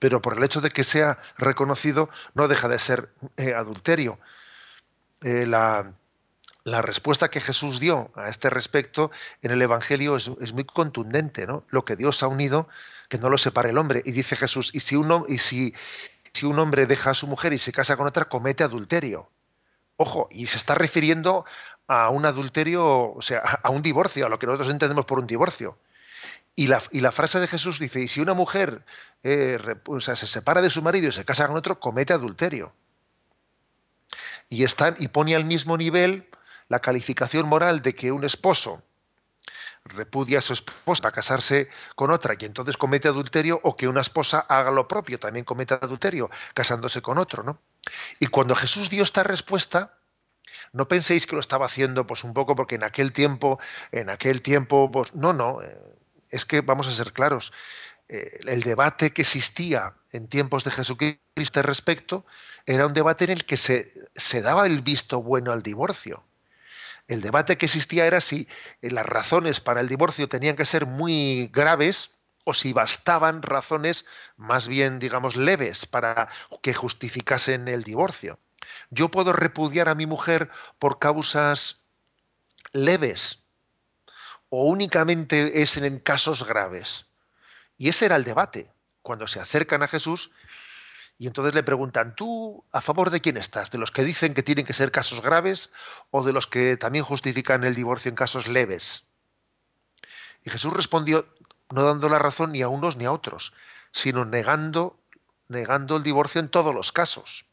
Pero 0.00 0.20
por 0.20 0.36
el 0.36 0.42
hecho 0.42 0.60
de 0.60 0.70
que 0.70 0.82
sea 0.82 1.22
reconocido, 1.38 2.10
no 2.34 2.48
deja 2.48 2.66
de 2.66 2.80
ser 2.80 3.10
eh, 3.36 3.54
adulterio. 3.54 4.18
Eh, 5.20 5.46
la, 5.46 5.94
respuesta 6.64 7.30
que 7.30 7.40
Jesús 7.40 7.78
dio 7.78 8.10
a 8.16 8.28
este 8.28 8.50
respecto 8.50 9.12
en 9.40 9.52
el 9.52 9.62
Evangelio 9.62 10.16
es, 10.16 10.52
muy 10.52 10.64
contundente, 10.64 11.46
¿no? 11.46 11.64
Lo 11.68 11.84
que 11.84 11.94
Dios 11.94 12.24
ha 12.24 12.26
unido, 12.26 12.68
que 13.08 13.18
no 13.18 13.28
lo 13.28 13.38
separe 13.38 13.70
el 13.70 13.78
hombre. 13.78 14.02
Y 14.04 14.10
dice 14.10 14.34
Jesús, 14.34 14.70
y 14.74 14.80
si 14.80 14.96
y 14.96 15.38
si 15.38 16.44
un 16.44 16.58
hombre 16.58 16.86
deja 16.86 17.10
a 17.10 17.14
su 17.14 17.28
mujer 17.28 17.52
y 17.52 17.58
se 17.58 17.70
casa 17.70 17.96
con 17.96 18.08
otra, 18.08 18.24
comete 18.24 18.64
adulterio. 18.64 19.30
Ojo, 19.96 20.26
y 20.32 20.46
se 20.46 20.56
está 20.56 20.74
refiriendo 20.74 21.44
a 21.86 22.10
un 22.10 22.26
adulterio, 22.26 23.12
o 23.12 23.22
sea, 23.22 23.38
a 23.62 23.70
un 23.70 23.82
divorcio, 23.82 24.26
a 24.26 24.28
lo 24.28 24.40
que 24.40 24.48
nosotros 24.48 24.72
entendemos 24.72 25.04
por 25.04 25.20
un 25.20 25.28
divorcio. 25.28 25.78
Y 26.54 26.66
la, 26.66 27.12
frase 27.12 27.40
de 27.40 27.48
Jesús 27.48 27.78
dice, 27.78 28.00
y 28.00 28.08
si 28.08 28.20
una 28.20 28.34
mujer 28.34 28.84
eh, 29.22 29.58
se 30.00 30.26
separa 30.26 30.60
de 30.60 30.68
su 30.68 30.82
marido 30.82 31.08
y 31.08 31.12
se 31.12 31.24
casa 31.24 31.46
con 31.46 31.56
otro, 31.56 31.80
comete 31.80 32.12
adulterio. 32.12 32.74
Y, 34.50 34.64
están, 34.64 34.96
y 34.98 35.08
pone 35.08 35.34
al 35.34 35.46
mismo 35.46 35.78
nivel 35.78 36.28
la 36.68 36.80
calificación 36.80 37.48
moral 37.48 37.80
de 37.80 37.94
que 37.94 38.12
un 38.12 38.24
esposo 38.24 38.82
repudia 39.84 40.38
a 40.38 40.42
su 40.42 40.52
esposa 40.52 41.02
para 41.02 41.14
casarse 41.14 41.68
con 41.96 42.10
otra 42.10 42.34
y 42.38 42.44
entonces 42.44 42.76
comete 42.76 43.08
adulterio, 43.08 43.60
o 43.62 43.76
que 43.76 43.88
una 43.88 44.00
esposa 44.00 44.40
haga 44.40 44.70
lo 44.70 44.86
propio, 44.86 45.18
también 45.18 45.44
comete 45.44 45.74
adulterio, 45.74 46.30
casándose 46.54 47.00
con 47.02 47.18
otro. 47.18 47.42
¿no? 47.42 47.60
Y 48.20 48.26
cuando 48.26 48.54
Jesús 48.54 48.90
dio 48.90 49.02
esta 49.02 49.22
respuesta, 49.22 49.94
no 50.72 50.86
penséis 50.86 51.26
que 51.26 51.34
lo 51.34 51.40
estaba 51.40 51.66
haciendo 51.66 52.06
pues 52.06 52.24
un 52.24 52.34
poco 52.34 52.54
porque 52.54 52.76
en 52.76 52.84
aquel 52.84 53.12
tiempo, 53.12 53.58
en 53.90 54.10
aquel 54.10 54.42
tiempo, 54.42 54.90
pues 54.90 55.14
no, 55.14 55.32
no, 55.32 55.62
eh, 55.62 55.78
es 56.32 56.44
que 56.44 56.62
vamos 56.62 56.88
a 56.88 56.92
ser 56.92 57.12
claros, 57.12 57.52
eh, 58.08 58.40
el 58.46 58.62
debate 58.62 59.12
que 59.12 59.22
existía 59.22 59.94
en 60.10 60.26
tiempos 60.26 60.64
de 60.64 60.72
Jesucristo 60.72 61.60
al 61.60 61.64
respecto 61.64 62.26
era 62.66 62.86
un 62.86 62.94
debate 62.94 63.24
en 63.24 63.30
el 63.30 63.44
que 63.44 63.56
se, 63.56 64.42
daba 64.42 64.66
el 64.66 64.82
visto 64.82 65.22
bueno 65.22 65.52
al 65.52 65.62
divorcio. 65.62 66.24
El 67.06 67.20
debate 67.20 67.58
que 67.58 67.66
existía 67.66 68.06
era 68.06 68.20
si 68.20 68.48
las 68.80 69.06
razones 69.06 69.60
para 69.60 69.80
el 69.80 69.88
divorcio 69.88 70.28
tenían 70.28 70.56
que 70.56 70.64
ser 70.64 70.86
muy 70.86 71.48
graves 71.52 72.10
o 72.44 72.54
si 72.54 72.72
bastaban 72.72 73.42
razones 73.42 74.04
más 74.36 74.68
bien, 74.68 74.98
digamos, 74.98 75.36
leves 75.36 75.86
para 75.86 76.28
que 76.62 76.74
justificasen 76.74 77.68
el 77.68 77.82
divorcio. 77.82 78.38
Yo 78.90 79.10
puedo 79.10 79.32
repudiar 79.32 79.88
a 79.88 79.94
mi 79.94 80.06
mujer 80.06 80.50
por 80.78 80.98
causas 80.98 81.82
leves, 82.72 83.41
o 84.54 84.64
únicamente 84.64 85.62
es 85.62 85.78
en 85.78 85.98
casos 85.98 86.44
graves? 86.44 87.06
Y 87.78 87.88
ese 87.88 88.04
era 88.04 88.16
el 88.16 88.24
debate. 88.24 88.70
Cuando 89.00 89.26
se 89.26 89.40
acercan 89.40 89.82
a 89.82 89.88
Jesús 89.88 90.30
y 91.16 91.26
entonces 91.26 91.54
le 91.54 91.62
preguntan, 91.62 92.14
¿tú 92.14 92.62
a 92.70 92.82
favor 92.82 93.08
de 93.08 93.22
quién 93.22 93.38
estás? 93.38 93.70
¿De 93.70 93.78
los 93.78 93.90
que 93.90 94.04
dicen 94.04 94.34
que 94.34 94.42
tienen 94.42 94.66
que 94.66 94.74
ser 94.74 94.92
casos 94.92 95.22
graves 95.22 95.70
o 96.10 96.22
de 96.22 96.34
los 96.34 96.46
que 96.46 96.76
también 96.76 97.02
justifican 97.02 97.64
el 97.64 97.74
divorcio 97.74 98.10
en 98.10 98.14
casos 98.14 98.46
leves? 98.46 99.04
Y 100.44 100.50
Jesús 100.50 100.74
respondió 100.74 101.26
no 101.70 101.84
dando 101.84 102.10
la 102.10 102.18
razón 102.18 102.52
ni 102.52 102.60
a 102.60 102.68
unos 102.68 102.98
ni 102.98 103.06
a 103.06 103.12
otros, 103.12 103.54
sino 103.90 104.26
negando, 104.26 105.00
negando 105.48 105.96
el 105.96 106.02
divorcio 106.02 106.42
en 106.42 106.50
todos 106.50 106.74
los 106.74 106.92
casos. 106.92 107.46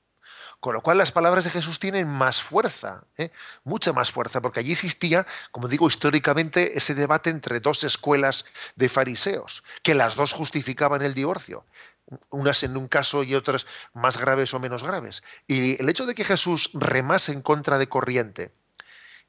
Con 0.60 0.74
lo 0.74 0.82
cual 0.82 0.98
las 0.98 1.14
palabras 1.14 1.46
de 1.46 1.52
Jesús 1.52 1.80
tienen 1.80 2.08
más 2.08 2.42
fuerza, 2.42 3.06
¿eh? 3.18 3.32
mucha 3.64 3.94
más 3.94 4.12
fuerza, 4.12 4.42
porque 4.42 4.60
allí 4.60 4.74
existía, 4.74 5.26
como 5.52 5.70
digo, 5.70 5.88
históricamente 5.88 6.78
ese 6.78 6.96
debate 6.96 7.30
entre 7.30 7.62
dos 7.62 7.86
escuelas 7.86 8.44
de 8.76 8.90
fariseos, 8.90 9.64
que 9.84 9.96
las 9.96 10.16
dos 10.16 10.34
justificaban 10.34 11.02
el 11.02 11.14
divorcio, 11.14 11.66
unas 12.30 12.64
en 12.64 12.76
un 12.76 12.90
caso 12.90 13.24
y 13.24 13.36
otras 13.36 13.68
más 13.94 14.18
graves 14.18 14.54
o 14.54 14.60
menos 14.60 14.84
graves. 14.84 15.24
Y 15.48 15.82
el 15.82 15.88
hecho 15.88 16.06
de 16.06 16.16
que 16.16 16.26
Jesús 16.26 16.72
remase 16.74 17.32
en 17.32 17.42
contra 17.42 17.78
de 17.78 17.88
corriente 17.88 18.52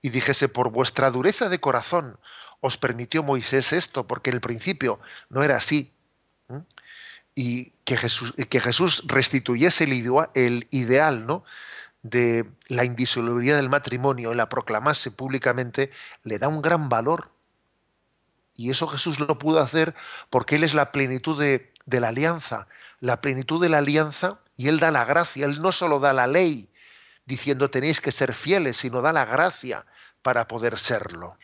y 0.03 0.11
dijese, 0.11 0.49
por 0.49 0.71
vuestra 0.71 1.11
dureza 1.11 1.49
de 1.49 1.61
corazón 1.61 2.19
os 2.61 2.77
permitió 2.77 3.23
Moisés 3.23 3.73
esto, 3.73 4.07
porque 4.07 4.31
en 4.31 4.37
el 4.37 4.41
principio 4.41 4.99
no 5.29 5.43
era 5.45 5.57
así 5.57 5.95
y 7.41 7.73
que 7.87 7.97
Jesús, 7.97 8.35
que 8.51 8.61
Jesús 8.61 9.03
restituyese 9.07 9.85
el, 9.85 10.69
ideal 10.71 11.27
¿no? 11.27 11.43
de 12.03 12.45
la 12.69 12.85
indisolubilidad 12.85 13.57
del 13.57 13.71
matrimonio 13.71 14.31
y 14.31 14.37
la 14.37 14.51
proclamase 14.51 15.11
públicamente, 15.11 15.91
le 16.23 16.39
da 16.39 16.49
un 16.49 16.61
gran 16.61 16.91
valor. 16.91 17.31
Y 18.55 18.69
eso 18.69 18.87
Jesús 18.89 19.21
lo 19.21 19.39
pudo 19.39 19.61
hacer 19.61 19.95
porque 20.29 20.57
Él 20.57 20.65
es 20.65 20.75
la 20.75 20.93
plenitud 20.93 21.41
de, 21.41 21.73
de 21.87 22.01
la 22.01 22.09
alianza, 22.09 22.67
la 23.01 23.23
plenitud 23.23 23.59
de 23.59 23.71
la 23.71 23.79
alianza, 23.79 24.39
y 24.55 24.69
Él 24.69 24.79
da 24.79 24.91
la 24.91 25.07
gracia, 25.07 25.47
Él 25.47 25.63
no 25.63 25.73
solo 25.73 25.99
da 25.99 26.13
la 26.13 26.27
ley 26.27 26.69
diciendo 27.25 27.71
tenéis 27.71 28.03
que 28.03 28.13
ser 28.13 28.35
fieles, 28.35 28.77
sino 28.77 29.01
da 29.01 29.15
la 29.15 29.25
gracia 29.25 29.87
para 30.21 30.47
poder 30.47 30.77
serlo. 30.79 31.39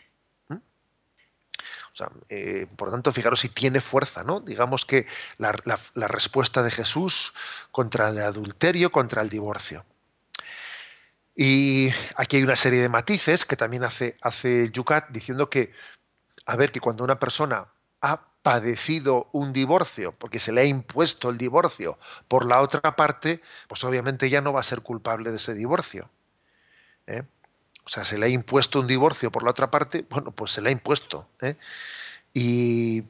Eh, 2.29 2.67
por 2.77 2.91
tanto, 2.91 3.13
fijaros 3.13 3.41
si 3.41 3.49
tiene 3.49 3.81
fuerza, 3.81 4.23
¿no? 4.23 4.41
Digamos 4.41 4.85
que 4.85 5.07
la, 5.39 5.53
respuesta 5.53 6.63
de 6.63 6.71
Jesús 6.71 7.33
contra 7.71 8.09
el 8.11 8.19
adulterio, 8.19 8.93
contra 8.93 9.23
el 9.23 9.29
divorcio. 9.29 9.85
Y 11.35 11.91
aquí 12.17 12.37
hay 12.37 12.43
una 12.43 12.57
serie 12.57 12.81
de 12.81 12.89
matices 12.89 13.45
que 13.45 13.57
también 13.57 13.85
hace, 13.85 14.17
hace 14.23 14.71
Yucat 14.71 15.11
diciendo 15.11 15.51
que, 15.51 15.73
a 16.47 16.57
ver, 16.57 16.73
que 16.73 16.81
cuando 16.81 17.05
una 17.05 17.19
persona 17.19 17.69
ha 18.01 18.21
padecido 18.43 19.29
un 19.33 19.53
divorcio, 19.53 20.13
porque 20.13 20.39
se 20.39 20.53
le 20.53 20.63
ha 20.63 20.65
impuesto 20.65 21.31
el 21.31 21.37
divorcio 21.37 21.99
por 22.29 22.47
la 22.47 22.61
otra 22.61 22.97
parte, 22.97 23.43
pues 23.69 23.83
obviamente 23.85 24.31
ya 24.31 24.41
no 24.41 24.53
va 24.53 24.61
a 24.61 24.63
ser 24.63 24.83
culpable 24.83 25.31
de 25.31 25.37
ese 25.37 25.55
divorcio. 25.55 26.09
¿eh? 27.07 27.25
O 27.87 27.89
sea, 27.89 28.05
se 28.05 28.19
le 28.19 28.27
ha 28.27 28.29
impuesto 28.29 28.81
un 28.81 28.89
divorcio 28.89 29.31
por 29.31 29.45
la 29.45 29.53
otra 29.53 29.71
parte, 29.71 30.05
bueno, 30.11 30.33
pues 30.33 30.51
se 30.51 30.61
le 30.61 30.71
ha 30.71 30.73
impuesto. 30.73 31.29
¿eh? 31.41 31.57
Y, 32.35 33.05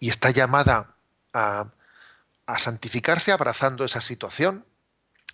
está 0.00 0.30
llamada 0.30 0.88
a, 1.32 1.66
santificarse 2.58 3.30
abrazando 3.30 3.84
esa 3.84 4.00
situación, 4.00 4.64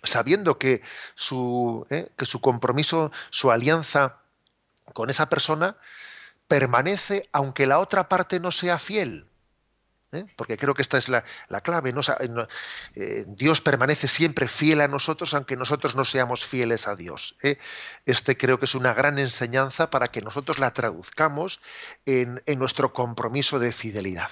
sabiendo 0.03 0.59
que 0.59 0.83
su, 1.15 1.85
¿eh? 1.89 2.09
que 2.15 2.25
su 2.25 2.39
compromiso, 2.39 3.11
su 3.31 3.51
alianza 3.51 4.17
con 4.93 5.09
esa 5.09 5.27
persona 5.27 5.75
permanece 6.47 7.27
aunque 7.31 7.65
la 7.65 7.79
otra 7.79 8.07
parte 8.07 8.39
no 8.39 8.51
sea 8.51 8.77
fiel. 8.77 9.25
¿Eh? 10.11 10.25
porque 10.35 10.57
creo 10.57 10.73
que 10.73 10.81
esta 10.81 10.97
es 10.97 11.09
la, 11.09 11.23
clave. 11.61 11.93
Eh, 12.95 13.25
Dios 13.27 13.61
permanece 13.61 14.07
siempre 14.07 14.47
fiel 14.47 14.81
a 14.81 14.87
nosotros, 14.87 15.33
aunque 15.33 15.55
nosotros 15.55 15.95
no 15.95 16.05
seamos 16.05 16.45
fieles 16.45 16.87
a 16.87 16.95
Dios. 16.95 17.35
¿eh? 17.41 17.57
Este 18.05 18.37
creo 18.37 18.59
que 18.59 18.65
es 18.65 18.75
una 18.75 18.93
gran 18.93 19.19
enseñanza 19.19 19.89
para 19.89 20.07
que 20.07 20.21
nosotros 20.21 20.59
la 20.59 20.71
traduzcamos 20.71 21.61
en, 22.05 22.41
en 22.45 22.59
nuestro 22.59 22.93
compromiso 22.93 23.59
de 23.59 23.71
fidelidad. 23.71 24.31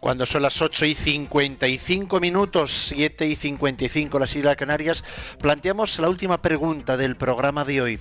Cuando 0.00 0.26
son 0.26 0.42
las 0.42 0.60
8 0.60 0.86
y 0.86 0.94
55 0.94 2.18
minutos, 2.18 2.88
7 2.88 3.24
y 3.28 3.36
55 3.36 4.18
las 4.18 4.34
Islas 4.34 4.56
Canarias, 4.56 5.04
planteamos 5.40 6.00
la 6.00 6.08
última 6.08 6.42
pregunta 6.42 6.96
del 6.96 7.14
programa 7.14 7.64
de 7.64 7.82
hoy. 7.82 8.00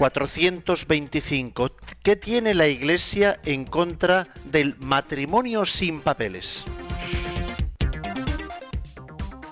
425. 0.00 1.72
¿Qué 2.02 2.16
tiene 2.16 2.54
la 2.54 2.66
Iglesia 2.66 3.38
en 3.44 3.66
contra 3.66 4.28
del 4.46 4.74
matrimonio 4.78 5.66
sin 5.66 6.00
papeles? 6.00 6.64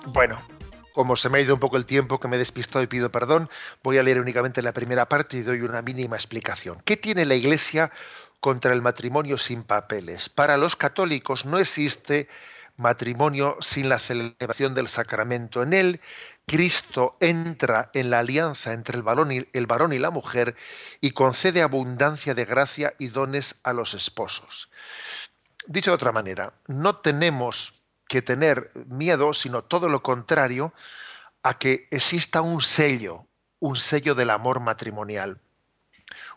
Bueno, 0.07 0.37
como 0.91 1.15
se 1.15 1.29
me 1.29 1.37
ha 1.37 1.41
ido 1.41 1.53
un 1.53 1.59
poco 1.59 1.77
el 1.77 1.85
tiempo, 1.85 2.19
que 2.19 2.27
me 2.27 2.35
he 2.35 2.39
despistado 2.39 2.81
y 2.81 2.87
pido 2.87 3.11
perdón, 3.11 3.47
voy 3.83 3.99
a 3.99 4.03
leer 4.03 4.19
únicamente 4.19 4.63
la 4.63 4.73
primera 4.73 5.07
parte 5.07 5.37
y 5.37 5.43
doy 5.43 5.61
una 5.61 5.83
mínima 5.83 6.15
explicación. 6.15 6.81
¿Qué 6.83 6.97
tiene 6.97 7.25
la 7.25 7.35
Iglesia 7.35 7.91
contra 8.39 8.73
el 8.73 8.81
matrimonio 8.81 9.37
sin 9.37 9.61
papeles? 9.61 10.29
Para 10.29 10.57
los 10.57 10.75
católicos 10.75 11.45
no 11.45 11.59
existe 11.59 12.27
matrimonio 12.79 13.57
sin 13.59 13.89
la 13.89 13.99
celebración 13.99 14.73
del 14.73 14.87
sacramento. 14.87 15.61
En 15.61 15.73
él 15.73 16.01
Cristo 16.47 17.17
entra 17.19 17.91
en 17.93 18.09
la 18.09 18.19
alianza 18.19 18.73
entre 18.73 18.97
el 18.97 19.03
varón, 19.03 19.31
y, 19.93 19.99
la 19.99 20.09
mujer 20.09 20.55
y 20.99 21.11
concede 21.11 21.61
abundancia 21.61 22.33
de 22.33 22.45
gracia 22.45 22.95
y 22.97 23.09
dones 23.09 23.59
a 23.63 23.73
los 23.73 23.93
esposos. 23.93 24.69
Dicho 25.67 25.91
de 25.91 25.95
otra 25.95 26.11
manera, 26.11 26.53
no 26.67 26.95
tenemos 26.95 27.83
que 28.07 28.23
tener 28.23 28.71
miedo, 28.87 29.33
sino 29.33 29.63
todo 29.63 29.89
lo 29.89 30.01
contrario, 30.01 30.73
a 31.43 31.59
que 31.59 31.87
exista 31.91 32.41
un 32.41 32.61
sello, 32.61 33.27
un 33.59 33.75
sello 33.75 34.15
del 34.15 34.31
amor 34.31 34.59
matrimonial, 34.59 35.39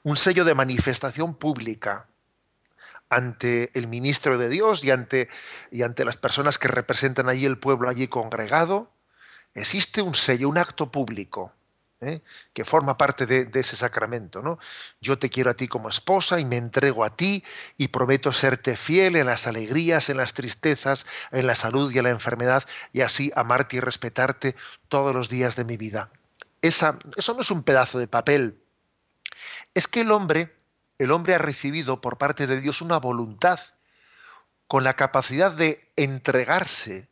un 0.02 0.16
sello 0.16 0.44
de 0.44 0.54
manifestación 0.54 1.34
pública 1.34 2.08
ante 3.12 3.70
el 3.74 3.88
ministro 3.88 4.38
de 4.38 4.48
Dios 4.48 4.82
y 4.82 4.90
ante, 4.90 5.28
y 5.70 5.82
ante 5.82 6.04
las 6.04 6.16
personas 6.16 6.58
que 6.58 6.68
representan 6.68 7.28
allí 7.28 7.44
el 7.44 7.58
pueblo 7.58 7.88
allí 7.88 8.08
congregado, 8.08 8.90
existe 9.54 10.00
un 10.00 10.14
sello, 10.14 10.48
un 10.48 10.56
acto 10.56 10.90
público, 10.90 11.52
¿eh? 12.00 12.22
que 12.54 12.64
forma 12.64 12.96
parte 12.96 13.26
de, 13.26 13.48
ese 13.52 13.76
sacramento. 13.76 14.40
¿no? 14.42 14.58
Yo 15.00 15.18
te 15.18 15.28
quiero 15.28 15.50
a 15.50 15.54
ti 15.54 15.68
como 15.68 15.90
esposa 15.90 16.40
y 16.40 16.46
me 16.46 16.56
entrego 16.56 17.04
a 17.04 17.14
ti 17.14 17.44
y 17.76 17.88
prometo 17.88 18.32
serte 18.32 18.76
fiel 18.76 19.16
en 19.16 19.26
las 19.26 19.46
alegrías, 19.46 20.08
en 20.08 20.16
las 20.16 20.32
tristezas, 20.32 21.04
en 21.30 21.46
la 21.46 21.54
salud 21.54 21.92
y 21.92 21.98
en 21.98 22.04
la 22.04 22.10
enfermedad, 22.10 22.64
y 22.94 23.02
así 23.02 23.30
amarte 23.36 23.76
y 23.76 23.80
respetarte 23.80 24.56
todos 24.88 25.14
los 25.14 25.28
días 25.28 25.54
de 25.54 25.64
mi 25.64 25.76
vida. 25.76 26.10
Esa, 26.62 26.98
eso 27.16 27.34
no 27.34 27.42
es 27.42 27.50
un 27.50 27.62
pedazo 27.62 27.98
de 27.98 28.08
papel. 28.08 28.58
Es 29.74 29.86
que 29.86 30.00
el 30.00 30.12
hombre, 30.12 30.61
el 31.02 31.10
hombre 31.10 31.34
ha 31.34 31.38
recibido 31.38 32.00
por 32.00 32.18
parte 32.18 32.46
de 32.46 32.60
Dios 32.60 32.82
una 32.82 32.98
voluntad 32.98 33.60
con 34.66 34.84
la 34.84 34.94
capacidad 34.94 35.52
de 35.52 35.92
entregarse 35.96 37.08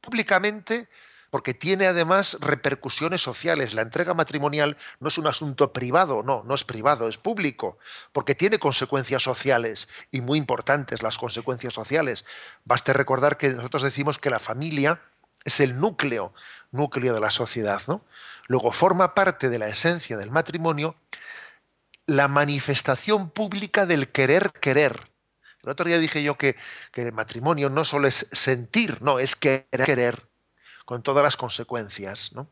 públicamente 0.00 0.88
porque 1.32 1.54
tiene 1.54 1.86
además 1.86 2.36
repercusiones 2.40 3.22
sociales. 3.22 3.72
La 3.72 3.80
entrega 3.80 4.12
matrimonial 4.12 4.76
no 5.00 5.08
es 5.08 5.16
un 5.16 5.26
asunto 5.26 5.72
privado, 5.72 6.22
no, 6.22 6.42
no 6.44 6.54
es 6.54 6.62
privado, 6.62 7.08
es 7.08 7.16
público, 7.16 7.78
porque 8.12 8.34
tiene 8.34 8.58
consecuencias 8.58 9.22
sociales 9.22 9.88
y 10.10 10.20
muy 10.20 10.38
importantes 10.38 11.02
las 11.02 11.16
consecuencias 11.16 11.72
sociales. 11.72 12.26
Baste 12.66 12.92
recordar 12.92 13.38
que 13.38 13.48
nosotros 13.48 13.82
decimos 13.82 14.18
que 14.18 14.28
la 14.28 14.38
familia 14.38 15.00
es 15.44 15.60
el 15.60 15.80
núcleo, 15.80 16.34
núcleo 16.70 17.14
de 17.14 17.20
la 17.20 17.30
sociedad, 17.30 17.80
¿no? 17.86 18.04
Luego 18.46 18.70
forma 18.70 19.14
parte 19.14 19.48
de 19.48 19.58
la 19.58 19.68
esencia 19.68 20.18
del 20.18 20.30
matrimonio 20.30 20.96
la 22.06 22.28
manifestación 22.28 23.30
pública 23.30 23.86
del 23.86 24.10
querer 24.10 24.52
querer. 24.52 25.10
El 25.62 25.70
otro 25.70 25.86
día 25.86 25.98
dije 25.98 26.22
yo 26.22 26.36
que, 26.36 26.56
que 26.90 27.02
el 27.02 27.12
matrimonio 27.12 27.70
no 27.70 27.84
solo 27.84 28.08
es 28.08 28.26
sentir, 28.32 29.00
no, 29.02 29.18
es 29.18 29.36
querer 29.36 29.84
querer 29.84 30.28
con 30.84 31.02
todas 31.02 31.22
las 31.22 31.36
consecuencias, 31.36 32.32
¿no? 32.32 32.48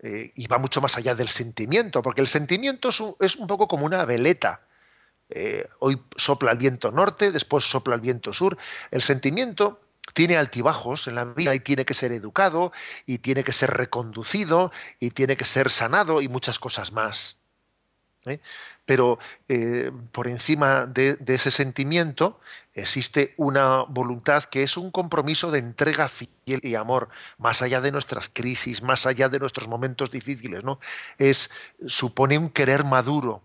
Eh, 0.00 0.32
y 0.34 0.46
va 0.48 0.58
mucho 0.58 0.82
más 0.82 0.98
allá 0.98 1.14
del 1.14 1.28
sentimiento, 1.28 2.02
porque 2.02 2.20
el 2.20 2.26
sentimiento 2.26 2.90
es 3.20 3.36
un, 3.36 3.46
poco 3.46 3.66
como 3.66 3.86
una 3.86 4.04
veleta. 4.04 4.60
Eh, 5.30 5.66
hoy 5.78 6.02
sopla 6.16 6.52
el 6.52 6.58
viento 6.58 6.92
norte, 6.92 7.32
después 7.32 7.64
sopla 7.64 7.94
el 7.94 8.02
viento 8.02 8.32
sur. 8.32 8.58
El 8.90 9.00
sentimiento 9.00 9.80
tiene 10.12 10.36
altibajos 10.36 11.06
en 11.06 11.14
la 11.14 11.24
vida 11.24 11.54
y 11.54 11.60
tiene 11.60 11.86
que 11.86 11.94
ser 11.94 12.12
educado 12.12 12.72
y 13.06 13.18
tiene 13.18 13.44
que 13.44 13.52
ser 13.52 13.70
reconducido 13.70 14.72
y 15.00 15.10
tiene 15.10 15.38
que 15.38 15.46
ser 15.46 15.70
sanado 15.70 16.20
y 16.20 16.28
muchas 16.28 16.58
cosas 16.58 16.92
más. 16.92 17.38
¿Eh? 18.26 18.40
Pero 18.84 19.18
eh, 19.48 19.90
por 20.12 20.28
encima 20.28 20.86
de, 20.86 21.18
ese 21.26 21.50
sentimiento 21.50 22.40
existe 22.74 23.34
una 23.36 23.82
voluntad 23.84 24.44
que 24.44 24.62
es 24.62 24.76
un 24.76 24.90
compromiso 24.90 25.50
de 25.50 25.58
entrega 25.58 26.08
fiel 26.08 26.60
y 26.62 26.74
amor, 26.74 27.08
más 27.38 27.62
allá 27.62 27.80
de 27.80 27.92
nuestras 27.92 28.28
crisis, 28.28 28.82
más 28.82 29.06
allá 29.06 29.28
de 29.28 29.38
nuestros 29.38 29.68
momentos 29.68 30.10
difíciles, 30.10 30.64
¿no? 30.64 30.78
Es, 31.18 31.50
supone 31.86 32.38
un 32.38 32.50
querer 32.50 32.84
maduro, 32.84 33.42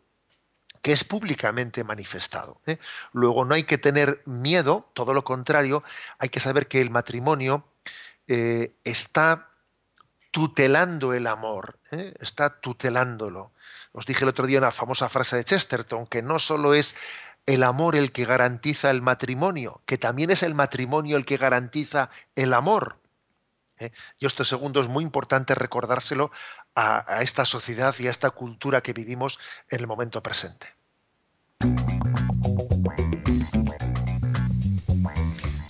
que 0.82 0.94
es 0.94 1.04
públicamente 1.04 1.84
manifestado. 1.84 2.62
¿eh? 2.66 2.80
Luego 3.12 3.46
no 3.46 3.54
hay 3.54 3.64
que 3.64 3.78
tener 3.78 4.22
miedo, 4.26 4.90
todo 4.94 5.14
lo 5.14 5.24
contrario, 5.24 5.84
hay 6.18 6.30
que 6.30 6.40
saber 6.40 6.68
que 6.68 6.82
el 6.82 6.90
matrimonio 6.90 7.66
está 8.84 9.49
tutelando 10.32 11.14
el 11.14 11.28
amor, 11.28 11.80
está 12.20 12.60
tutelándolo. 12.60 13.52
Os 13.92 14.06
dije 14.06 14.24
el 14.24 14.30
otro 14.30 14.46
día 14.46 14.60
una 14.60 14.72
famosa 14.72 15.10
frase 15.10 15.36
de 15.36 15.44
Chesterton, 15.44 16.06
que 16.08 16.22
no 16.22 16.40
solo 16.40 16.74
es 16.74 16.96
el 17.46 17.64
amor 17.64 17.96
el 17.96 18.12
que 18.12 18.26
garantiza 18.26 18.92
el 18.92 19.02
matrimonio, 19.02 19.82
que 19.86 19.98
también 19.98 20.30
es 20.30 20.44
el 20.44 20.54
matrimonio 20.54 21.18
el 21.18 21.26
que 21.26 21.38
garantiza 21.38 22.10
el 22.36 22.54
amor. 22.54 22.98
¿Eh? 23.80 23.92
Y 24.20 24.26
esto 24.26 24.44
segundo 24.44 24.82
es 24.82 24.88
muy 24.88 25.04
importante 25.04 25.56
recordárselo 25.56 26.32
a, 26.76 27.12
a 27.12 27.22
esta 27.22 27.46
sociedad 27.46 27.96
y 27.98 28.08
a 28.08 28.12
esta 28.12 28.30
cultura 28.30 28.82
que 28.82 28.94
vivimos 28.94 29.40
en 29.70 29.80
el 29.80 29.88
momento 29.88 30.22
presente. 30.22 30.68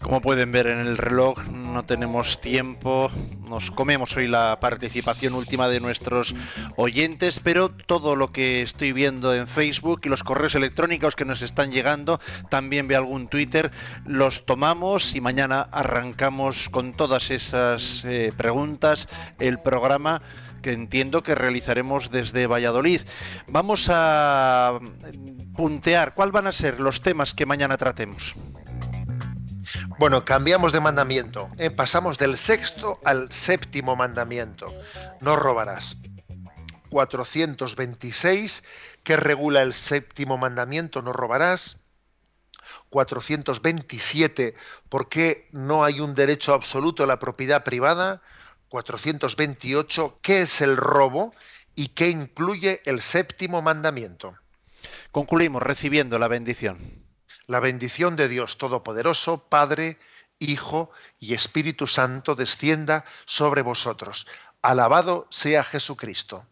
Como 0.02 0.22
pueden 0.22 0.52
ver 0.52 0.68
en 0.68 0.80
el 0.80 0.98
reloj, 0.98 1.38
no 1.70 1.86
tenemos 1.86 2.42
tiempo, 2.42 3.12
nos 3.48 3.72
comemos 3.72 4.16
hoy 4.18 4.28
la 4.28 4.60
participación 4.60 5.34
última 5.34 5.68
de 5.68 5.80
nuestros 5.80 6.36
oyentes, 6.76 7.40
pero 7.40 7.70
todo 7.70 8.16
lo 8.16 8.32
que 8.32 8.62
estoy 8.62 8.92
viendo 8.92 9.34
en 9.34 9.48
Facebook 9.48 10.02
y 10.04 10.10
los 10.10 10.24
correos 10.24 10.56
electrónicos 10.56 11.16
que 11.16 11.26
nos 11.26 11.42
están 11.42 11.72
llegando, 11.72 12.20
también 12.50 12.88
veo 12.88 13.00
algún 13.00 13.28
Twitter, 13.28 13.72
los 14.06 14.46
tomamos 14.46 15.16
y 15.16 15.22
mañana 15.22 15.62
arrancamos 15.62 16.70
con 16.70 16.94
todas 16.94 17.32
esas 17.32 18.04
eh, 18.06 18.34
preguntas 18.36 19.08
el 19.40 19.60
programa 19.60 20.22
que 20.62 20.74
entiendo 20.74 21.24
que 21.24 21.36
realizaremos 21.36 22.12
desde 22.12 22.48
Valladolid. 22.48 23.02
Vamos 23.48 23.88
a 23.90 24.80
puntear 25.56 26.14
cuáles 26.14 26.34
van 26.34 26.48
a 26.48 26.52
ser 26.52 26.80
los 26.80 27.02
temas 27.02 27.34
que 27.34 27.46
mañana 27.46 27.78
tratemos. 27.78 28.36
Bueno, 30.00 30.24
cambiamos 30.24 30.72
de 30.72 30.80
mandamiento. 30.80 31.50
¿eh? 31.58 31.70
Pasamos 31.72 32.18
del 32.18 32.38
sexto 32.38 33.02
al 33.04 33.34
séptimo 33.34 33.98
mandamiento. 33.98 34.74
No 35.20 35.36
robarás. 35.36 35.98
426, 36.90 38.64
que 39.04 39.18
regula 39.18 39.62
el 39.62 39.74
séptimo 39.74 40.38
mandamiento, 40.38 41.02
no 41.02 41.12
robarás. 41.12 41.80
427, 42.92 44.56
¿por 44.88 45.10
qué 45.10 45.50
no 45.52 45.84
hay 45.84 46.00
un 46.00 46.16
derecho 46.16 46.54
absoluto 46.54 47.04
a 47.04 47.08
la 47.08 47.20
propiedad 47.20 47.66
privada? 47.66 48.22
428, 48.70 50.20
¿qué 50.22 50.44
es 50.44 50.62
el 50.62 50.78
robo? 50.78 51.34
¿Y 51.76 51.90
qué 51.90 52.08
incluye 52.08 52.82
el 52.86 53.02
séptimo 53.02 53.62
mandamiento? 53.62 54.34
Concluimos 55.12 55.62
recibiendo 55.62 56.18
la 56.20 56.30
bendición. 56.30 56.99
La 57.50 57.60
bendición 57.60 58.16
de 58.16 58.28
Dios 58.28 58.60
Todopoderoso, 58.60 59.40
Padre, 59.50 59.98
Hijo 60.38 60.92
y 61.18 61.34
Espíritu 61.34 61.88
Santo 61.88 62.36
descienda 62.36 63.06
sobre 63.26 63.64
vosotros. 63.64 64.28
Alabado 64.62 65.26
sea 65.32 65.64
Jesucristo. 65.64 66.46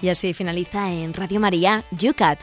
Y 0.00 0.08
así 0.08 0.32
finaliza 0.32 0.90
en 0.90 1.12
Radio 1.12 1.38
María, 1.38 1.84
Yucat. 1.90 2.40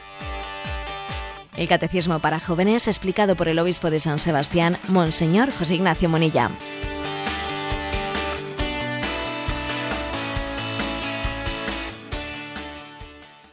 El 1.58 1.68
Catecismo 1.68 2.20
para 2.20 2.40
Jóvenes 2.40 2.88
explicado 2.88 3.36
por 3.36 3.48
el 3.48 3.58
Obispo 3.58 3.90
de 3.90 4.00
San 4.00 4.20
Sebastián, 4.20 4.78
Monseñor 4.88 5.52
José 5.52 5.74
Ignacio 5.74 6.10
Monilla. 6.10 6.52